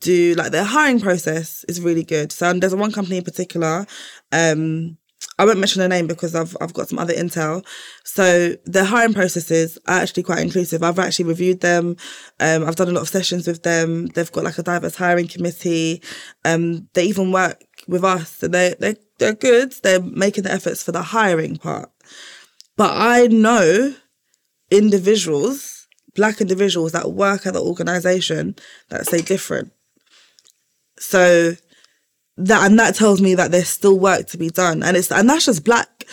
do 0.00 0.34
like 0.34 0.52
their 0.52 0.64
hiring 0.64 1.00
process 1.00 1.64
is 1.68 1.80
really 1.80 2.02
good. 2.02 2.32
So 2.32 2.52
there's 2.54 2.74
one 2.74 2.92
company 2.92 3.18
in 3.18 3.24
particular. 3.24 3.86
Um, 4.32 4.96
I 5.38 5.44
won't 5.44 5.58
mention 5.58 5.82
the 5.82 5.88
name 5.88 6.06
because 6.06 6.34
I've 6.34 6.56
I've 6.60 6.74
got 6.74 6.88
some 6.88 6.98
other 6.98 7.12
intel. 7.12 7.66
So 8.04 8.54
their 8.64 8.84
hiring 8.84 9.14
processes 9.14 9.78
are 9.86 9.98
actually 9.98 10.22
quite 10.22 10.38
inclusive. 10.38 10.82
I've 10.82 10.98
actually 10.98 11.24
reviewed 11.26 11.60
them. 11.60 11.96
Um, 12.40 12.64
I've 12.64 12.76
done 12.76 12.88
a 12.88 12.92
lot 12.92 13.02
of 13.02 13.08
sessions 13.08 13.46
with 13.46 13.62
them. 13.62 14.06
They've 14.08 14.30
got 14.30 14.44
like 14.44 14.58
a 14.58 14.62
diverse 14.62 14.96
hiring 14.96 15.28
committee. 15.28 16.02
Um, 16.44 16.88
they 16.94 17.04
even 17.04 17.32
work 17.32 17.64
with 17.88 18.04
us. 18.04 18.38
They 18.38 18.74
they 18.78 18.96
they're 19.18 19.34
good. 19.34 19.72
They're 19.82 20.02
making 20.02 20.44
the 20.44 20.52
efforts 20.52 20.82
for 20.82 20.92
the 20.92 21.02
hiring 21.02 21.56
part. 21.56 21.90
But 22.76 22.92
I 22.94 23.26
know 23.26 23.94
individuals, 24.70 25.86
black 26.14 26.40
individuals 26.40 26.92
that 26.92 27.12
work 27.12 27.46
at 27.46 27.54
the 27.54 27.62
organization 27.62 28.56
that 28.88 29.06
say 29.06 29.20
different. 29.20 29.72
So 30.98 31.54
that 32.36 32.68
and 32.68 32.78
that 32.78 32.94
tells 32.94 33.20
me 33.20 33.34
that 33.34 33.50
there's 33.50 33.68
still 33.68 33.98
work 33.98 34.26
to 34.28 34.38
be 34.38 34.50
done. 34.50 34.82
And 34.82 34.96
it's 34.96 35.10
and 35.12 35.28
that's 35.28 35.46
just 35.46 35.64
black 35.64 36.04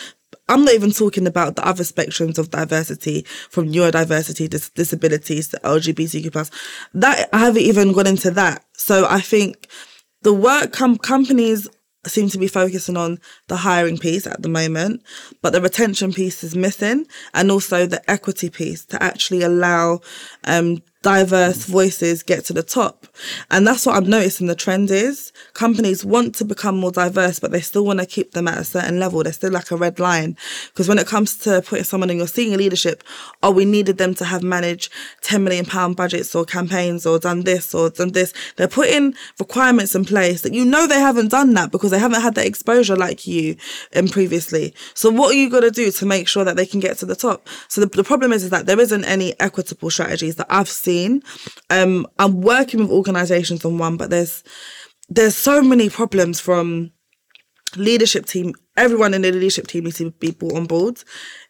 I'm 0.48 0.64
not 0.64 0.74
even 0.74 0.90
talking 0.90 1.26
about 1.26 1.56
the 1.56 1.66
other 1.66 1.84
spectrums 1.84 2.36
of 2.36 2.50
diversity, 2.50 3.22
from 3.48 3.72
neurodiversity, 3.72 4.50
dis- 4.50 4.70
disabilities 4.70 5.48
to 5.48 5.56
LGBTQ 5.58 6.32
plus. 6.32 6.50
That 6.92 7.28
I 7.32 7.38
haven't 7.38 7.62
even 7.62 7.92
gone 7.92 8.06
into 8.06 8.30
that. 8.32 8.64
So 8.74 9.06
I 9.08 9.20
think 9.20 9.68
the 10.22 10.34
work 10.34 10.72
com- 10.72 10.98
companies 10.98 11.68
seem 12.06 12.28
to 12.28 12.38
be 12.38 12.48
focusing 12.48 12.96
on 12.96 13.18
the 13.46 13.56
hiring 13.56 13.96
piece 13.96 14.26
at 14.26 14.42
the 14.42 14.48
moment, 14.48 15.02
but 15.40 15.52
the 15.52 15.60
retention 15.60 16.12
piece 16.12 16.42
is 16.42 16.56
missing, 16.56 17.06
and 17.32 17.50
also 17.50 17.86
the 17.86 18.10
equity 18.10 18.50
piece 18.50 18.84
to 18.86 19.02
actually 19.02 19.42
allow 19.42 20.00
um, 20.44 20.82
diverse 21.02 21.64
voices 21.64 22.22
get 22.22 22.44
to 22.44 22.52
the 22.52 22.62
top. 22.62 23.06
And 23.50 23.66
that's 23.66 23.84
what 23.84 23.96
I've 23.96 24.08
noticed 24.08 24.40
in 24.40 24.46
the 24.46 24.54
trend 24.54 24.90
is 24.90 25.32
companies 25.52 26.04
want 26.04 26.34
to 26.36 26.44
become 26.44 26.76
more 26.76 26.92
diverse, 26.92 27.40
but 27.40 27.50
they 27.50 27.60
still 27.60 27.84
want 27.84 27.98
to 27.98 28.06
keep 28.06 28.32
them 28.32 28.48
at 28.48 28.58
a 28.58 28.64
certain 28.64 28.98
level. 29.00 29.22
They're 29.22 29.32
still 29.32 29.50
like 29.50 29.70
a 29.72 29.76
red 29.76 29.98
line. 29.98 30.36
Because 30.68 30.88
when 30.88 30.98
it 30.98 31.06
comes 31.06 31.36
to 31.38 31.60
putting 31.62 31.84
someone 31.84 32.08
in 32.08 32.18
your 32.18 32.28
senior 32.28 32.56
leadership, 32.56 33.02
oh, 33.42 33.50
we 33.50 33.64
needed 33.64 33.98
them 33.98 34.14
to 34.14 34.24
have 34.24 34.42
managed 34.42 34.92
10 35.22 35.42
million 35.42 35.64
pound 35.64 35.96
budgets 35.96 36.34
or 36.34 36.44
campaigns 36.44 37.04
or 37.04 37.18
done 37.18 37.42
this 37.42 37.74
or 37.74 37.90
done 37.90 38.12
this. 38.12 38.32
They're 38.56 38.68
putting 38.68 39.14
requirements 39.40 39.94
in 39.94 40.04
place 40.04 40.42
that 40.42 40.54
you 40.54 40.64
know 40.64 40.86
they 40.86 41.00
haven't 41.00 41.32
done 41.32 41.52
that 41.54 41.72
because 41.72 41.90
they 41.90 41.98
haven't 41.98 42.22
had 42.22 42.36
that 42.36 42.46
exposure 42.46 42.96
like 42.96 43.26
you 43.26 43.56
in 43.92 44.08
previously. 44.08 44.72
So 44.94 45.10
what 45.10 45.34
are 45.34 45.38
you 45.38 45.50
going 45.50 45.64
to 45.64 45.70
do 45.70 45.90
to 45.90 46.06
make 46.06 46.28
sure 46.28 46.44
that 46.44 46.56
they 46.56 46.66
can 46.66 46.78
get 46.78 46.96
to 46.98 47.06
the 47.06 47.16
top? 47.16 47.48
So 47.66 47.80
the, 47.80 47.88
the 47.88 48.04
problem 48.04 48.32
is, 48.32 48.44
is 48.44 48.50
that 48.50 48.66
there 48.66 48.80
isn't 48.80 49.04
any 49.04 49.38
equitable 49.40 49.90
strategies 49.90 50.36
that 50.36 50.46
I've 50.48 50.68
seen 50.68 50.91
seen. 50.92 51.22
Um, 51.70 52.06
I'm 52.18 52.40
working 52.40 52.80
with 52.80 52.90
organisations 52.90 53.64
on 53.64 53.78
one, 53.78 53.96
but 53.96 54.10
there's 54.10 54.42
there's 55.08 55.36
so 55.36 55.62
many 55.62 55.88
problems 55.88 56.40
from 56.40 56.90
leadership 57.76 58.26
team. 58.26 58.54
Everyone 58.76 59.14
in 59.14 59.22
the 59.22 59.32
leadership 59.32 59.66
team 59.66 59.84
needs 59.84 59.98
to 59.98 60.10
be 60.10 60.30
brought 60.30 60.56
on 60.56 60.66
board. 60.66 61.02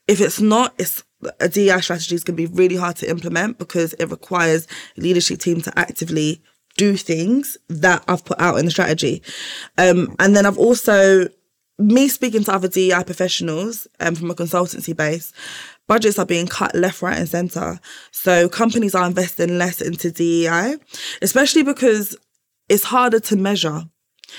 If 0.09 0.20
it's 0.20 0.40
not, 0.40 0.74
it's 0.78 1.05
a 1.40 1.49
DEI 1.49 1.80
strategy 1.80 2.14
is 2.14 2.24
going 2.24 2.36
to 2.36 2.49
be 2.49 2.55
really 2.55 2.76
hard 2.76 2.97
to 2.97 3.09
implement 3.09 3.59
because 3.59 3.93
it 3.95 4.07
requires 4.11 4.66
leadership 4.97 5.38
team 5.38 5.61
to 5.62 5.78
actively 5.78 6.43
do 6.76 6.97
things 6.97 7.57
that 7.68 8.03
I've 8.09 8.24
put 8.24 8.40
out 8.40 8.59
in 8.59 8.64
the 8.64 8.70
strategy. 8.70 9.22
Um, 9.78 10.16
and 10.18 10.34
then 10.34 10.47
I've 10.47 10.59
also 10.59 11.28
me 11.78 12.09
speaking 12.09 12.45
to 12.45 12.55
other 12.55 12.68
DEI 12.68 13.05
professionals 13.05 13.86
um, 14.01 14.14
from 14.14 14.30
a 14.30 14.34
consultancy 14.34 14.97
base, 14.97 15.32
budgets 15.93 16.18
are 16.18 16.24
being 16.24 16.47
cut 16.47 16.74
left, 16.74 17.03
right, 17.03 17.18
and 17.18 17.28
centre. 17.28 17.78
So 18.12 18.49
companies 18.49 18.95
are 18.95 19.05
investing 19.05 19.59
less 19.59 19.82
into 19.82 20.11
DEI, 20.11 20.76
especially 21.20 21.64
because 21.64 22.16
it's 22.70 22.82
harder 22.82 23.20
to 23.20 23.36
measure. 23.36 23.82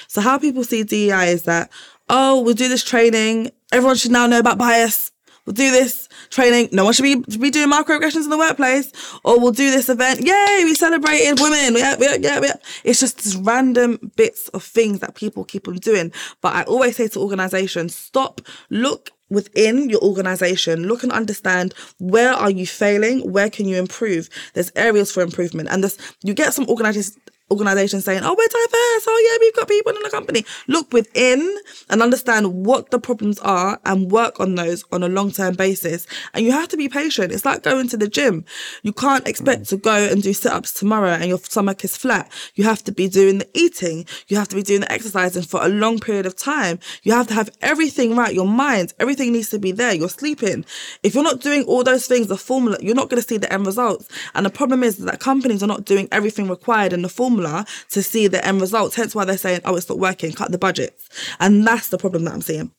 So 0.07 0.19
how 0.19 0.39
people 0.39 0.63
see 0.63 0.81
DEI 0.81 1.27
is 1.27 1.43
that, 1.43 1.71
oh, 2.09 2.41
we'll 2.41 2.55
do 2.55 2.69
this 2.69 2.83
training. 2.83 3.51
Everyone 3.71 3.95
should 3.97 4.09
now 4.09 4.25
know 4.25 4.39
about 4.39 4.57
bias. 4.57 5.11
We'll 5.45 5.53
do 5.53 5.69
this 5.69 6.09
training. 6.31 6.69
No 6.71 6.85
one 6.85 6.93
should 6.93 7.03
be, 7.03 7.17
be 7.37 7.51
doing 7.51 7.69
microaggressions 7.69 8.23
in 8.23 8.31
the 8.31 8.37
workplace. 8.37 8.91
Or 9.23 9.39
we'll 9.39 9.51
do 9.51 9.69
this 9.69 9.89
event. 9.89 10.21
Yay, 10.21 10.61
we 10.63 10.73
celebrated 10.73 11.39
women. 11.39 11.75
Yeah, 11.77 11.97
yeah, 11.99 12.15
yeah, 12.19 12.39
yeah. 12.41 12.55
It's 12.83 12.99
just 12.99 13.37
random 13.41 14.11
bits 14.15 14.47
of 14.49 14.63
things 14.63 15.01
that 15.01 15.13
people 15.13 15.43
keep 15.43 15.67
on 15.67 15.75
doing. 15.75 16.11
But 16.41 16.55
I 16.55 16.63
always 16.63 16.95
say 16.95 17.09
to 17.09 17.19
organizations, 17.19 17.95
stop, 17.95 18.41
look 18.71 19.11
within 19.34 19.89
your 19.89 20.01
organization 20.01 20.88
look 20.88 21.03
and 21.03 21.11
understand 21.11 21.73
where 21.99 22.34
are 22.34 22.51
you 22.51 22.65
failing 22.65 23.31
where 23.31 23.49
can 23.49 23.67
you 23.67 23.77
improve? 23.77 24.29
There's 24.53 24.71
areas 24.75 25.11
for 25.11 25.21
improvement. 25.21 25.69
And 25.69 25.84
this 25.84 25.97
you 26.23 26.34
get 26.34 26.53
some 26.53 26.67
organizations 26.67 27.17
organizations 27.53 28.05
saying, 28.05 28.21
oh, 28.23 28.35
we're 28.37 28.47
diverse. 28.47 29.05
Oh, 29.07 29.29
yeah, 29.31 29.37
we've 29.39 29.55
got 29.55 29.67
people 29.67 29.95
in 29.95 30.03
the 30.03 30.09
company. 30.09 30.45
Look 30.67 30.91
within 30.91 31.57
and 31.89 32.01
understand 32.01 32.65
what 32.65 32.91
the 32.91 32.99
problems 32.99 33.39
are 33.39 33.79
and 33.85 34.11
work 34.11 34.39
on 34.39 34.55
those 34.55 34.83
on 34.91 35.03
a 35.03 35.09
long 35.09 35.31
term 35.31 35.55
basis. 35.55 36.07
And 36.33 36.45
you 36.45 36.51
have 36.51 36.69
to 36.69 36.77
be 36.77 36.89
patient. 36.89 37.31
It's 37.31 37.45
like 37.45 37.63
going 37.63 37.87
to 37.89 37.97
the 37.97 38.07
gym. 38.07 38.45
You 38.81 38.93
can't 38.93 39.27
expect 39.27 39.63
mm. 39.63 39.69
to 39.69 39.77
go 39.77 39.93
and 39.93 40.21
do 40.23 40.33
sit 40.33 40.51
ups 40.51 40.73
tomorrow 40.73 41.11
and 41.11 41.25
your 41.25 41.37
stomach 41.37 41.83
is 41.83 41.95
flat. 41.95 42.31
You 42.55 42.63
have 42.63 42.83
to 42.85 42.91
be 42.91 43.07
doing 43.07 43.39
the 43.39 43.49
eating. 43.53 44.05
You 44.27 44.37
have 44.37 44.47
to 44.49 44.55
be 44.55 44.63
doing 44.63 44.81
the 44.81 44.91
exercising 44.91 45.43
for 45.43 45.63
a 45.63 45.69
long 45.69 45.99
period 45.99 46.25
of 46.25 46.35
time. 46.35 46.79
You 47.03 47.13
have 47.13 47.27
to 47.27 47.33
have 47.33 47.49
everything 47.61 48.15
right. 48.15 48.33
Your 48.33 48.47
mind, 48.47 48.93
everything 48.99 49.31
needs 49.33 49.49
to 49.49 49.59
be 49.59 49.71
there. 49.71 49.93
You're 49.93 50.09
sleeping. 50.09 50.65
If 51.03 51.13
you're 51.13 51.23
not 51.23 51.41
doing 51.41 51.63
all 51.65 51.83
those 51.83 52.07
things, 52.07 52.27
the 52.27 52.37
formula, 52.37 52.77
you're 52.81 52.95
not 52.95 53.09
going 53.09 53.21
to 53.21 53.27
see 53.27 53.37
the 53.37 53.51
end 53.51 53.65
results. 53.65 54.07
And 54.35 54.45
the 54.45 54.49
problem 54.49 54.83
is 54.83 54.97
that 54.97 55.19
companies 55.19 55.61
are 55.63 55.67
not 55.67 55.85
doing 55.85 56.07
everything 56.11 56.47
required 56.47 56.93
in 56.93 57.01
the 57.01 57.09
formula 57.09 57.42
to 57.89 58.03
see 58.03 58.27
the 58.27 58.45
end 58.45 58.61
results. 58.61 58.95
Hence 58.95 59.15
why 59.15 59.25
they're 59.25 59.37
saying, 59.37 59.61
oh, 59.65 59.75
it's 59.75 59.89
not 59.89 59.99
working, 59.99 60.31
cut 60.31 60.51
the 60.51 60.57
budgets. 60.57 61.09
And 61.39 61.65
that's 61.65 61.89
the 61.89 61.97
problem 61.97 62.25
that 62.25 62.33
I'm 62.33 62.41
seeing. 62.41 62.71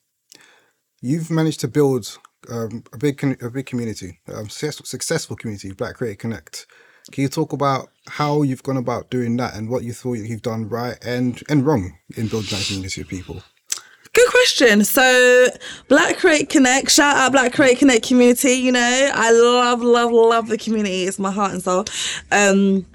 You've 1.00 1.30
managed 1.30 1.60
to 1.60 1.68
build 1.68 2.18
um, 2.50 2.84
a 2.92 2.98
big 2.98 3.22
a 3.42 3.50
big 3.50 3.66
community, 3.66 4.20
um, 4.32 4.48
successful 4.48 5.36
community, 5.36 5.72
Black 5.72 5.96
Creator 5.96 6.16
Connect. 6.16 6.66
Can 7.12 7.22
you 7.22 7.28
talk 7.28 7.52
about 7.52 7.90
how 8.08 8.42
you've 8.42 8.62
gone 8.62 8.78
about 8.78 9.10
doing 9.10 9.36
that 9.36 9.54
and 9.54 9.68
what 9.68 9.84
you 9.84 9.92
thought 9.92 10.14
you've 10.14 10.42
done 10.42 10.68
right 10.68 10.96
and, 11.04 11.42
and 11.50 11.66
wrong 11.66 11.92
in 12.16 12.28
building 12.28 12.56
that 12.56 12.66
community 12.66 13.02
of 13.02 13.08
people? 13.08 13.42
Good 14.14 14.30
question. 14.30 14.84
So, 14.84 15.48
Black 15.88 16.18
Create 16.18 16.48
Connect, 16.48 16.90
shout 16.90 17.16
out 17.16 17.32
Black 17.32 17.52
Create 17.52 17.78
Connect 17.78 18.06
community. 18.06 18.52
You 18.52 18.72
know, 18.72 19.10
I 19.12 19.32
love, 19.32 19.82
love, 19.82 20.12
love 20.12 20.48
the 20.48 20.56
community. 20.56 21.02
It's 21.02 21.18
my 21.18 21.32
heart 21.32 21.52
and 21.52 21.62
soul. 21.62 21.84
Um, 22.30 22.86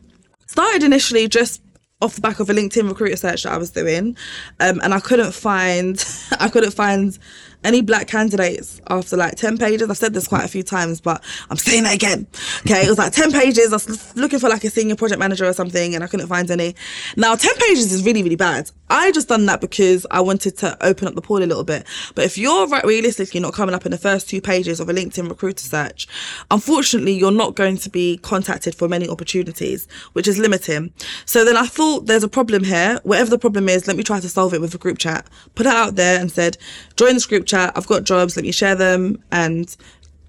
started 0.49 0.81
initially 0.81 1.27
just 1.27 1.61
off 2.01 2.15
the 2.15 2.21
back 2.21 2.39
of 2.39 2.49
a 2.49 2.53
LinkedIn 2.53 2.89
recruiter 2.89 3.15
search 3.15 3.43
that 3.43 3.53
I 3.53 3.57
was 3.57 3.69
doing, 3.69 4.17
um, 4.59 4.79
and 4.81 4.95
I 4.95 4.99
couldn't 4.99 5.33
find 5.33 6.03
I 6.39 6.49
couldn't 6.49 6.71
find 6.71 7.17
any 7.63 7.81
black 7.81 8.07
candidates 8.07 8.81
after 8.87 9.17
like 9.17 9.35
10 9.35 9.57
pages. 9.57 9.89
I've 9.89 9.97
said 9.97 10.13
this 10.13 10.27
quite 10.27 10.45
a 10.45 10.47
few 10.47 10.63
times, 10.63 11.01
but 11.01 11.23
I'm 11.49 11.57
saying 11.57 11.85
it 11.85 11.93
again. 11.93 12.27
Okay. 12.61 12.85
It 12.85 12.89
was 12.89 12.97
like 12.97 13.11
10 13.11 13.31
pages. 13.31 13.71
I 13.71 13.75
was 13.75 14.15
looking 14.15 14.39
for 14.39 14.49
like 14.49 14.63
a 14.63 14.69
senior 14.69 14.95
project 14.95 15.19
manager 15.19 15.45
or 15.45 15.53
something 15.53 15.95
and 15.95 16.03
I 16.03 16.07
couldn't 16.07 16.27
find 16.27 16.49
any. 16.49 16.75
Now, 17.17 17.35
10 17.35 17.55
pages 17.55 17.91
is 17.91 18.05
really, 18.05 18.23
really 18.23 18.35
bad. 18.35 18.71
I 18.89 19.11
just 19.11 19.27
done 19.27 19.45
that 19.45 19.61
because 19.61 20.07
I 20.09 20.21
wanted 20.21 20.57
to 20.57 20.77
open 20.83 21.07
up 21.07 21.15
the 21.15 21.21
pool 21.21 21.37
a 21.37 21.45
little 21.45 21.63
bit. 21.63 21.85
But 22.15 22.25
if 22.25 22.37
you're 22.37 22.67
right, 22.67 22.83
realistically 22.83 23.39
not 23.39 23.53
coming 23.53 23.75
up 23.75 23.85
in 23.85 23.91
the 23.91 23.97
first 23.97 24.27
two 24.29 24.41
pages 24.41 24.79
of 24.79 24.89
a 24.89 24.93
LinkedIn 24.93 25.29
recruiter 25.29 25.63
search, 25.63 26.07
unfortunately, 26.49 27.13
you're 27.13 27.31
not 27.31 27.55
going 27.55 27.77
to 27.77 27.89
be 27.89 28.17
contacted 28.17 28.73
for 28.73 28.87
many 28.87 29.07
opportunities, 29.07 29.87
which 30.13 30.27
is 30.27 30.39
limiting. 30.39 30.91
So 31.25 31.45
then 31.45 31.55
I 31.55 31.67
thought 31.67 32.07
there's 32.07 32.23
a 32.23 32.29
problem 32.29 32.63
here. 32.63 32.99
Whatever 33.03 33.29
the 33.29 33.37
problem 33.37 33.69
is, 33.69 33.87
let 33.87 33.95
me 33.95 34.03
try 34.03 34.19
to 34.19 34.29
solve 34.29 34.53
it 34.53 34.61
with 34.61 34.73
a 34.73 34.79
group 34.79 34.97
chat. 34.97 35.27
Put 35.53 35.67
it 35.67 35.73
out 35.73 35.95
there 35.95 36.19
and 36.19 36.31
said, 36.31 36.57
join 36.95 37.13
this 37.13 37.27
group 37.27 37.45
chat. 37.49 37.73
I've 37.75 37.87
got 37.87 38.03
jobs. 38.03 38.35
Let 38.35 38.45
me 38.45 38.51
share 38.51 38.75
them. 38.75 39.21
And 39.31 39.75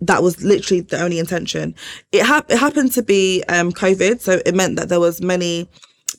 that 0.00 0.22
was 0.22 0.42
literally 0.42 0.80
the 0.80 1.00
only 1.00 1.18
intention. 1.18 1.74
It, 2.12 2.22
ha- 2.22 2.44
it 2.48 2.58
happened 2.58 2.92
to 2.92 3.02
be 3.02 3.44
um, 3.48 3.72
COVID, 3.72 4.20
so 4.20 4.40
it 4.46 4.54
meant 4.54 4.76
that 4.76 4.88
there 4.88 5.00
was 5.00 5.20
many 5.20 5.68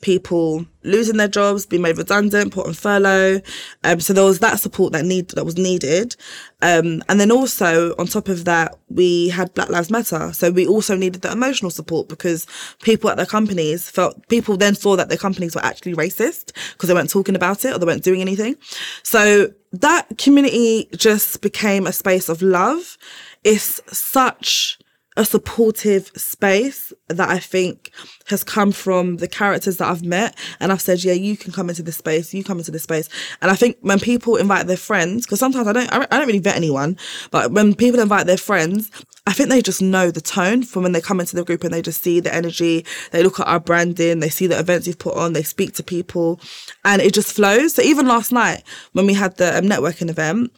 people 0.02 0.66
losing 0.84 1.18
their 1.18 1.28
jobs, 1.28 1.66
being 1.66 1.82
made 1.82 1.98
redundant, 1.98 2.52
put 2.52 2.66
on 2.66 2.74
furlough. 2.74 3.40
Um, 3.84 4.00
so 4.00 4.14
there 4.14 4.24
was 4.24 4.40
that 4.40 4.60
support 4.60 4.94
that 4.94 5.06
need 5.06 5.30
that 5.30 5.46
was 5.46 5.58
needed. 5.58 6.16
Um, 6.62 7.04
and 7.08 7.20
then 7.20 7.32
also 7.32 7.96
on 7.98 8.08
top 8.08 8.28
of 8.28 8.46
that, 8.46 8.78
we 8.90 9.30
had 9.30 9.54
Black 9.54 9.70
Lives 9.70 9.92
Matter. 9.92 10.34
So 10.34 10.52
we 10.52 10.68
also 10.68 10.96
needed 10.96 11.22
the 11.22 11.32
emotional 11.32 11.72
support 11.72 12.10
because 12.10 12.48
people 12.82 13.10
at 13.10 13.18
their 13.18 13.26
companies 13.26 13.90
felt 13.90 14.28
people 14.28 14.58
then 14.58 14.76
saw 14.76 14.96
that 14.96 15.10
their 15.10 15.18
companies 15.18 15.56
were 15.56 15.64
actually 15.64 15.94
racist 15.94 16.54
because 16.74 16.88
they 16.88 16.94
weren't 16.94 17.10
talking 17.10 17.36
about 17.36 17.64
it 17.64 17.76
or 17.76 17.80
they 17.80 17.86
weren't 17.86 18.04
doing 18.04 18.22
anything. 18.22 18.56
So 19.04 19.54
that 19.74 20.08
community 20.18 20.90
just 20.96 21.42
became 21.42 21.88
a 21.88 21.94
space 21.94 22.28
of 22.28 22.42
love. 22.42 22.98
It's 23.44 23.82
such 23.96 24.78
a 25.18 25.26
supportive 25.26 26.08
space 26.16 26.94
that 27.10 27.30
I 27.30 27.38
think 27.38 27.92
has 28.28 28.46
come 28.46 28.72
from 28.72 29.18
the 29.18 29.28
characters 29.28 29.78
that 29.78 29.90
I've 29.90 30.04
met. 30.04 30.38
And 30.60 30.72
I've 30.72 30.82
said, 30.82 31.04
yeah, 31.04 31.14
you 31.14 31.36
can 31.36 31.52
come 31.52 31.70
into 31.70 31.84
this 31.84 31.98
space, 31.98 32.34
you 32.34 32.44
come 32.44 32.60
into 32.60 32.72
this 32.72 32.84
space. 32.84 33.10
And 33.42 33.52
I 33.52 33.56
think 33.56 33.78
when 33.82 34.00
people 34.00 34.38
invite 34.38 34.68
their 34.68 34.78
friends, 34.78 35.26
because 35.26 35.40
sometimes 35.40 35.68
I 35.68 35.74
don't, 35.74 35.92
I 35.92 36.06
don't 36.06 36.28
really 36.28 36.40
vet 36.40 36.56
anyone, 36.56 36.98
but 37.30 37.52
when 37.52 37.76
people 37.76 38.00
invite 38.00 38.26
their 38.26 38.38
friends, 38.38 38.90
I 39.28 39.34
think 39.34 39.50
they 39.50 39.62
just 39.62 39.82
know 39.82 40.12
the 40.12 40.22
tone 40.22 40.64
from 40.64 40.84
when 40.84 40.94
they 40.94 41.02
come 41.02 41.20
into 41.20 41.36
the 41.36 41.44
group 41.44 41.64
and 41.64 41.74
they 41.74 41.82
just 41.82 42.02
see 42.02 42.22
the 42.22 42.34
energy. 42.34 42.86
They 43.12 43.22
look 43.22 43.40
at 43.40 43.48
our 43.48 43.60
branding, 43.60 44.22
they 44.22 44.30
see 44.30 44.48
the 44.48 44.60
events 44.60 44.88
we've 44.88 44.98
put 44.98 45.18
on, 45.18 45.34
they 45.34 45.44
speak 45.44 45.74
to 45.76 45.84
people, 45.84 46.40
and 46.86 47.02
it 47.02 47.14
just 47.14 47.34
flows. 47.34 47.76
So 47.76 47.82
even 47.82 48.08
last 48.08 48.32
night 48.32 48.64
when 48.94 49.06
we 49.06 49.14
had 49.14 49.36
the 49.36 49.58
um, 49.58 49.66
networking 49.66 50.10
event, 50.10 50.52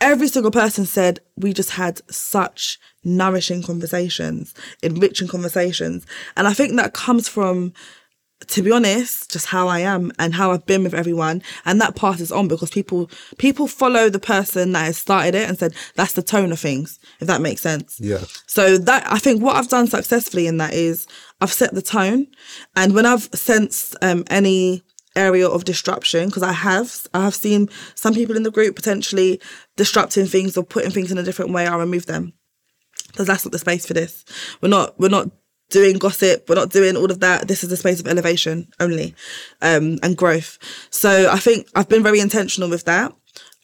every 0.00 0.28
single 0.28 0.50
person 0.50 0.86
said 0.86 1.20
we 1.36 1.52
just 1.52 1.70
had 1.70 2.00
such 2.12 2.78
nourishing 3.04 3.62
conversations, 3.62 4.54
enriching 4.82 5.28
conversations. 5.28 6.06
And 6.36 6.46
I 6.46 6.52
think 6.52 6.76
that 6.76 6.94
comes 6.94 7.28
from, 7.28 7.72
to 8.48 8.62
be 8.62 8.72
honest, 8.72 9.30
just 9.30 9.46
how 9.46 9.68
I 9.68 9.80
am 9.80 10.12
and 10.18 10.34
how 10.34 10.52
I've 10.52 10.66
been 10.66 10.82
with 10.82 10.94
everyone. 10.94 11.42
And 11.64 11.80
that 11.80 11.96
passes 11.96 12.32
on 12.32 12.48
because 12.48 12.70
people 12.70 13.10
people 13.38 13.66
follow 13.66 14.08
the 14.08 14.18
person 14.18 14.72
that 14.72 14.84
has 14.84 14.96
started 14.96 15.34
it 15.34 15.48
and 15.48 15.58
said 15.58 15.74
that's 15.94 16.14
the 16.14 16.22
tone 16.22 16.52
of 16.52 16.60
things, 16.60 16.98
if 17.20 17.26
that 17.26 17.42
makes 17.42 17.60
sense. 17.60 17.98
Yeah. 18.00 18.24
So 18.46 18.78
that 18.78 19.04
I 19.10 19.18
think 19.18 19.42
what 19.42 19.56
I've 19.56 19.68
done 19.68 19.86
successfully 19.86 20.46
in 20.46 20.58
that 20.58 20.72
is 20.72 21.06
I've 21.40 21.52
set 21.52 21.74
the 21.74 21.82
tone. 21.82 22.26
And 22.76 22.94
when 22.94 23.06
I've 23.06 23.28
sensed 23.34 23.96
um, 24.02 24.24
any 24.30 24.82
area 25.16 25.48
of 25.48 25.64
disruption 25.64 26.28
because 26.28 26.42
I 26.42 26.52
have 26.52 27.06
I 27.14 27.24
have 27.24 27.34
seen 27.34 27.68
some 27.94 28.14
people 28.14 28.36
in 28.36 28.42
the 28.42 28.50
group 28.50 28.76
potentially 28.76 29.40
disrupting 29.76 30.26
things 30.26 30.56
or 30.56 30.64
putting 30.64 30.90
things 30.90 31.10
in 31.10 31.18
a 31.18 31.22
different 31.22 31.52
way. 31.52 31.66
I'll 31.66 31.78
remove 31.78 32.06
them 32.06 32.32
because 33.08 33.26
that's 33.26 33.44
not 33.44 33.52
the 33.52 33.58
space 33.58 33.86
for 33.86 33.94
this. 33.94 34.24
We're 34.60 34.68
not 34.68 34.98
we're 34.98 35.08
not 35.08 35.30
doing 35.70 35.98
gossip. 35.98 36.48
We're 36.48 36.56
not 36.56 36.70
doing 36.70 36.96
all 36.96 37.10
of 37.10 37.20
that. 37.20 37.48
This 37.48 37.62
is 37.62 37.70
the 37.70 37.76
space 37.76 38.00
of 38.00 38.08
elevation 38.08 38.68
only, 38.80 39.14
um, 39.62 39.98
and 40.02 40.16
growth. 40.16 40.58
So 40.90 41.30
I 41.30 41.38
think 41.38 41.68
I've 41.74 41.88
been 41.88 42.02
very 42.02 42.20
intentional 42.20 42.68
with 42.68 42.84
that. 42.84 43.12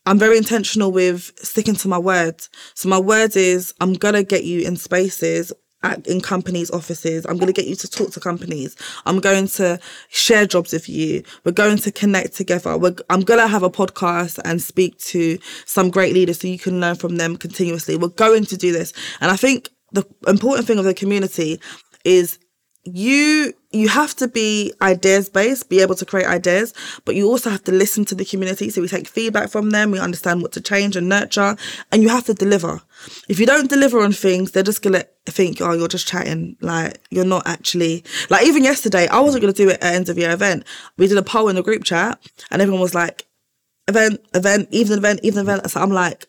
I'm 0.06 0.18
very 0.18 0.36
intentional 0.36 0.92
with 0.92 1.32
sticking 1.38 1.74
to 1.76 1.88
my 1.88 1.98
words. 1.98 2.48
So 2.74 2.88
my 2.88 2.98
word 2.98 3.36
is 3.36 3.74
I'm 3.80 3.94
gonna 3.94 4.22
get 4.22 4.44
you 4.44 4.60
in 4.60 4.76
spaces 4.76 5.52
at, 5.86 6.06
in 6.06 6.20
companies' 6.20 6.70
offices. 6.70 7.24
I'm 7.26 7.36
going 7.36 7.46
to 7.46 7.52
get 7.52 7.66
you 7.66 7.76
to 7.76 7.88
talk 7.88 8.10
to 8.12 8.20
companies. 8.20 8.76
I'm 9.04 9.20
going 9.20 9.46
to 9.48 9.78
share 10.08 10.46
jobs 10.46 10.72
with 10.72 10.88
you. 10.88 11.22
We're 11.44 11.52
going 11.52 11.78
to 11.78 11.92
connect 11.92 12.34
together. 12.34 12.76
We're, 12.76 12.96
I'm 13.10 13.22
going 13.22 13.40
to 13.40 13.48
have 13.48 13.62
a 13.62 13.70
podcast 13.70 14.38
and 14.44 14.60
speak 14.60 14.98
to 14.98 15.38
some 15.64 15.90
great 15.90 16.14
leaders 16.14 16.40
so 16.40 16.48
you 16.48 16.58
can 16.58 16.80
learn 16.80 16.96
from 16.96 17.16
them 17.16 17.36
continuously. 17.36 17.96
We're 17.96 18.08
going 18.08 18.44
to 18.46 18.56
do 18.56 18.72
this. 18.72 18.92
And 19.20 19.30
I 19.30 19.36
think 19.36 19.70
the 19.92 20.04
important 20.26 20.66
thing 20.66 20.78
of 20.78 20.84
the 20.84 20.94
community 20.94 21.60
is 22.04 22.38
you 22.86 23.52
you 23.72 23.88
have 23.88 24.14
to 24.16 24.28
be 24.28 24.72
ideas 24.80 25.28
based 25.28 25.68
be 25.68 25.80
able 25.80 25.94
to 25.94 26.06
create 26.06 26.26
ideas 26.26 26.72
but 27.04 27.14
you 27.14 27.28
also 27.28 27.50
have 27.50 27.62
to 27.64 27.72
listen 27.72 28.04
to 28.04 28.14
the 28.14 28.24
community. 28.24 28.70
So 28.70 28.80
we 28.80 28.88
take 28.88 29.06
feedback 29.06 29.50
from 29.50 29.70
them 29.70 29.90
we 29.90 29.98
understand 29.98 30.42
what 30.42 30.52
to 30.52 30.60
change 30.60 30.96
and 30.96 31.08
nurture 31.08 31.56
and 31.92 32.02
you 32.02 32.08
have 32.08 32.24
to 32.26 32.34
deliver. 32.34 32.80
If 33.28 33.38
you 33.38 33.46
don't 33.46 33.68
deliver 33.68 34.00
on 34.00 34.12
things 34.12 34.52
they're 34.52 34.62
just 34.62 34.82
gonna 34.82 35.04
think 35.26 35.60
oh 35.60 35.72
you're 35.72 35.88
just 35.88 36.08
chatting. 36.08 36.56
Like 36.60 37.00
you're 37.10 37.24
not 37.24 37.46
actually 37.46 38.04
like 38.30 38.46
even 38.46 38.64
yesterday 38.64 39.08
i 39.08 39.20
wasn't 39.20 39.42
gonna 39.42 39.52
do 39.52 39.68
it 39.68 39.82
at 39.82 39.94
end 39.94 40.08
of 40.08 40.18
year 40.18 40.30
event. 40.30 40.64
We 40.96 41.08
did 41.08 41.18
a 41.18 41.22
poll 41.22 41.48
in 41.48 41.56
the 41.56 41.62
group 41.62 41.84
chat 41.84 42.20
and 42.50 42.62
everyone 42.62 42.80
was 42.80 42.94
like 42.94 43.26
event 43.88 44.20
event 44.34 44.68
evening 44.70 44.98
event 44.98 45.20
evening 45.22 45.44
event. 45.44 45.70
So 45.70 45.80
i'm 45.80 45.90
like 45.90 46.26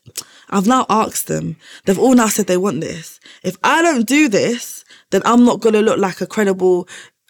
i've 0.49 0.67
now 0.67 0.85
asked 0.89 1.27
them. 1.27 1.55
They've 1.85 1.99
all 1.99 2.15
now 2.15 2.27
said 2.27 2.47
they 2.47 2.57
want 2.57 2.81
this. 2.81 3.19
If 3.43 3.57
i 3.63 3.81
don't 3.81 4.07
do 4.07 4.27
this 4.27 4.83
then 5.11 5.21
I'm 5.25 5.45
not 5.45 5.61
gonna 5.61 5.81
look 5.81 5.99
like 5.99 6.21
a 6.21 6.27
credible 6.27 6.87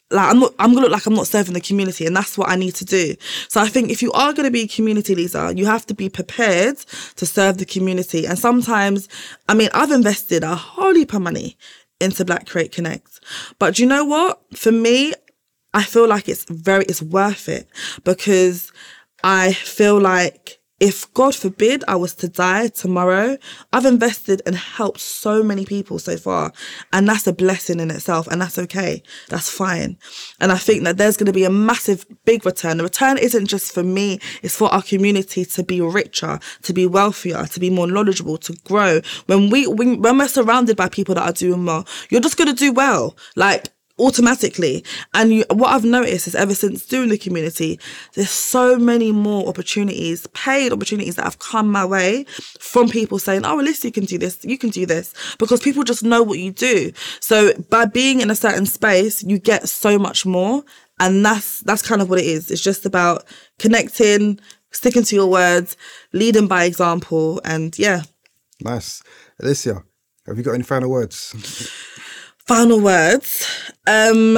like 0.09 0.29
I'm 0.29 0.39
not 0.39 0.53
I'm 0.59 0.73
gonna 0.73 0.83
look 0.83 0.91
like 0.91 1.05
I'm 1.05 1.15
not 1.15 1.27
serving 1.27 1.53
the 1.53 1.61
community 1.61 2.05
and 2.05 2.15
that's 2.15 2.37
what 2.37 2.49
I 2.49 2.55
need 2.55 2.75
to 2.75 2.85
do. 2.85 3.15
So 3.49 3.61
I 3.61 3.67
think 3.67 3.89
if 3.91 4.01
you 4.01 4.11
are 4.13 4.33
gonna 4.33 4.51
be 4.51 4.61
a 4.61 4.67
community 4.67 5.15
leader, 5.15 5.51
you 5.51 5.65
have 5.65 5.85
to 5.87 5.93
be 5.93 6.09
prepared 6.09 6.77
to 7.15 7.25
serve 7.25 7.57
the 7.57 7.65
community. 7.65 8.25
And 8.25 8.39
sometimes, 8.39 9.09
I 9.49 9.53
mean, 9.53 9.69
I've 9.73 9.91
invested 9.91 10.43
a 10.43 10.55
whole 10.55 10.95
heap 10.95 11.13
of 11.13 11.21
money 11.21 11.57
into 11.99 12.23
Black 12.23 12.47
Create 12.47 12.71
Connect. 12.71 13.19
But 13.59 13.75
do 13.75 13.83
you 13.83 13.89
know 13.89 14.05
what? 14.05 14.41
For 14.55 14.71
me, 14.71 15.13
I 15.73 15.83
feel 15.83 16.07
like 16.07 16.29
it's 16.29 16.45
very 16.45 16.85
it's 16.85 17.01
worth 17.01 17.49
it 17.49 17.67
because 18.03 18.71
I 19.23 19.53
feel 19.53 19.99
like 19.99 20.56
if 20.79 21.11
God 21.13 21.33
forbid 21.33 21.83
I 21.87 21.95
was 21.95 22.13
to 22.15 22.27
die 22.27 22.67
tomorrow, 22.67 23.37
I've 23.73 23.85
invested 23.85 24.43
and 24.45 24.55
helped 24.55 24.99
so 24.99 25.41
many 25.41 25.65
people 25.65 25.97
so 25.97 26.17
far. 26.17 26.53
And 26.93 27.07
that's 27.07 27.25
a 27.25 27.33
blessing 27.33 27.79
in 27.79 27.89
itself. 27.89 28.27
And 28.27 28.41
that's 28.41 28.59
okay. 28.59 29.01
That's 29.29 29.49
fine. 29.49 29.97
And 30.39 30.51
I 30.51 30.57
think 30.57 30.83
that 30.83 30.97
there's 30.97 31.17
going 31.17 31.27
to 31.27 31.33
be 31.33 31.45
a 31.45 31.49
massive, 31.49 32.05
big 32.25 32.45
return. 32.45 32.77
The 32.77 32.83
return 32.83 33.17
isn't 33.17 33.47
just 33.47 33.73
for 33.73 33.83
me, 33.83 34.19
it's 34.43 34.55
for 34.55 34.71
our 34.71 34.83
community 34.83 35.45
to 35.45 35.63
be 35.63 35.81
richer, 35.81 36.39
to 36.61 36.73
be 36.73 36.85
wealthier, 36.85 37.45
to 37.45 37.59
be 37.59 37.71
more 37.71 37.87
knowledgeable, 37.87 38.37
to 38.37 38.53
grow. 38.65 39.01
When 39.25 39.49
we, 39.49 39.65
when, 39.65 40.01
when 40.01 40.19
we're 40.19 40.27
surrounded 40.27 40.77
by 40.77 40.89
people 40.89 41.15
that 41.15 41.27
are 41.27 41.33
doing 41.33 41.65
well, 41.65 41.87
you're 42.09 42.21
just 42.21 42.37
going 42.37 42.49
to 42.49 42.53
do 42.53 42.71
well. 42.71 43.17
Like, 43.35 43.69
automatically. 43.99 44.83
And 45.13 45.33
you, 45.33 45.45
what 45.51 45.69
I've 45.69 45.83
noticed 45.83 46.27
is 46.27 46.35
ever 46.35 46.53
since 46.53 46.85
doing 46.85 47.09
the 47.09 47.17
community, 47.17 47.79
there's 48.13 48.29
so 48.29 48.77
many 48.77 49.11
more 49.11 49.47
opportunities, 49.47 50.27
paid 50.27 50.71
opportunities 50.71 51.15
that 51.15 51.23
have 51.23 51.39
come 51.39 51.71
my 51.71 51.85
way 51.85 52.25
from 52.59 52.89
people 52.89 53.19
saying, 53.19 53.45
Oh, 53.45 53.59
Alicia, 53.59 53.87
you 53.87 53.91
can 53.91 54.05
do 54.05 54.17
this, 54.17 54.43
you 54.43 54.57
can 54.57 54.69
do 54.69 54.85
this, 54.85 55.13
because 55.39 55.61
people 55.61 55.83
just 55.83 56.03
know 56.03 56.23
what 56.23 56.39
you 56.39 56.51
do. 56.51 56.91
So 57.19 57.53
by 57.69 57.85
being 57.85 58.21
in 58.21 58.29
a 58.29 58.35
certain 58.35 58.65
space, 58.65 59.23
you 59.23 59.39
get 59.39 59.67
so 59.69 59.97
much 59.97 60.25
more. 60.25 60.63
And 60.99 61.23
that's 61.23 61.61
that's 61.61 61.87
kind 61.87 62.01
of 62.01 62.09
what 62.09 62.17
it 62.19 62.25
is. 62.25 62.49
It's 62.49 62.61
just 62.61 62.83
about 62.83 63.23
connecting, 63.59 64.39
sticking 64.71 65.03
to 65.03 65.15
your 65.15 65.27
words, 65.27 65.77
leading 66.11 66.47
by 66.47 66.63
example, 66.63 67.39
and 67.45 67.77
yeah. 67.77 68.01
Nice. 68.61 69.03
Alicia, 69.39 69.83
have 70.25 70.37
you 70.37 70.43
got 70.43 70.53
any 70.53 70.63
final 70.63 70.89
words? 70.89 71.35
Final 72.47 72.79
words. 72.79 73.45
Um, 73.85 74.37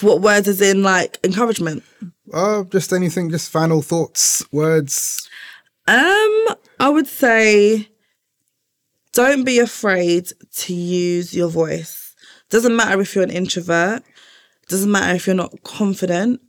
what 0.00 0.20
words 0.20 0.48
is 0.48 0.60
in 0.60 0.82
like 0.82 1.18
encouragement? 1.22 1.84
Oh, 2.32 2.64
just 2.64 2.92
anything. 2.92 3.30
Just 3.30 3.50
final 3.50 3.80
thoughts, 3.80 4.44
words. 4.52 5.28
Um, 5.86 6.48
I 6.80 6.88
would 6.88 7.06
say, 7.06 7.88
don't 9.12 9.44
be 9.44 9.58
afraid 9.58 10.32
to 10.56 10.74
use 10.74 11.34
your 11.34 11.48
voice. 11.48 12.14
Doesn't 12.50 12.76
matter 12.76 13.00
if 13.00 13.14
you're 13.14 13.24
an 13.24 13.30
introvert. 13.30 14.02
Doesn't 14.68 14.90
matter 14.90 15.14
if 15.14 15.26
you're 15.26 15.36
not 15.36 15.62
confident 15.62 16.40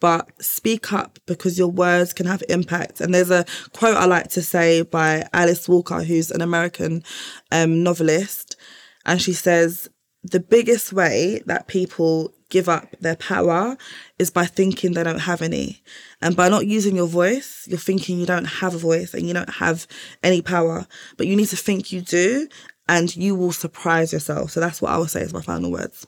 but 0.00 0.30
speak 0.42 0.92
up 0.92 1.18
because 1.26 1.58
your 1.58 1.68
words 1.68 2.12
can 2.12 2.26
have 2.26 2.42
impact. 2.48 3.00
And 3.00 3.14
there's 3.14 3.30
a 3.30 3.44
quote 3.74 3.96
I 3.96 4.06
like 4.06 4.28
to 4.30 4.42
say 4.42 4.82
by 4.82 5.28
Alice 5.32 5.68
Walker, 5.68 6.02
who's 6.02 6.30
an 6.30 6.40
American 6.40 7.04
um, 7.52 7.82
novelist. 7.82 8.56
And 9.10 9.20
she 9.20 9.32
says, 9.32 9.90
the 10.22 10.38
biggest 10.38 10.92
way 10.92 11.42
that 11.46 11.66
people 11.66 12.32
give 12.48 12.68
up 12.68 12.94
their 13.00 13.16
power 13.16 13.76
is 14.20 14.30
by 14.30 14.44
thinking 14.44 14.92
they 14.92 15.02
don't 15.02 15.18
have 15.18 15.42
any. 15.42 15.82
And 16.22 16.36
by 16.36 16.48
not 16.48 16.68
using 16.68 16.94
your 16.94 17.08
voice, 17.08 17.66
you're 17.66 17.76
thinking 17.76 18.20
you 18.20 18.26
don't 18.26 18.44
have 18.44 18.72
a 18.72 18.78
voice 18.78 19.12
and 19.12 19.26
you 19.26 19.34
don't 19.34 19.50
have 19.50 19.88
any 20.22 20.42
power. 20.42 20.86
But 21.16 21.26
you 21.26 21.34
need 21.34 21.48
to 21.48 21.56
think 21.56 21.90
you 21.90 22.02
do, 22.02 22.46
and 22.88 23.16
you 23.16 23.34
will 23.34 23.50
surprise 23.50 24.12
yourself. 24.12 24.52
So 24.52 24.60
that's 24.60 24.80
what 24.80 24.92
I 24.92 24.98
would 24.98 25.10
say 25.10 25.22
is 25.22 25.34
my 25.34 25.42
final 25.42 25.72
words. 25.72 26.06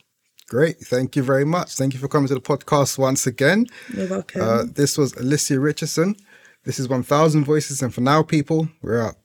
Great. 0.49 0.77
Thank 0.79 1.17
you 1.17 1.25
very 1.25 1.45
much. 1.45 1.75
Thank 1.75 1.95
you 1.95 1.99
for 1.99 2.07
coming 2.07 2.29
to 2.29 2.35
the 2.35 2.41
podcast 2.41 2.99
once 2.99 3.27
again. 3.27 3.67
You're 3.93 4.09
welcome. 4.09 4.43
Uh, 4.43 4.63
this 4.73 4.97
was 4.97 5.13
Alicia 5.15 5.59
Richardson. 5.59 6.15
This 6.63 6.79
is 6.79 6.89
1000 6.89 7.45
Voices. 7.45 7.83
And 7.83 7.93
for 7.93 8.01
now, 8.01 8.23
people, 8.23 8.69
we're 8.81 9.03
out. 9.03 9.17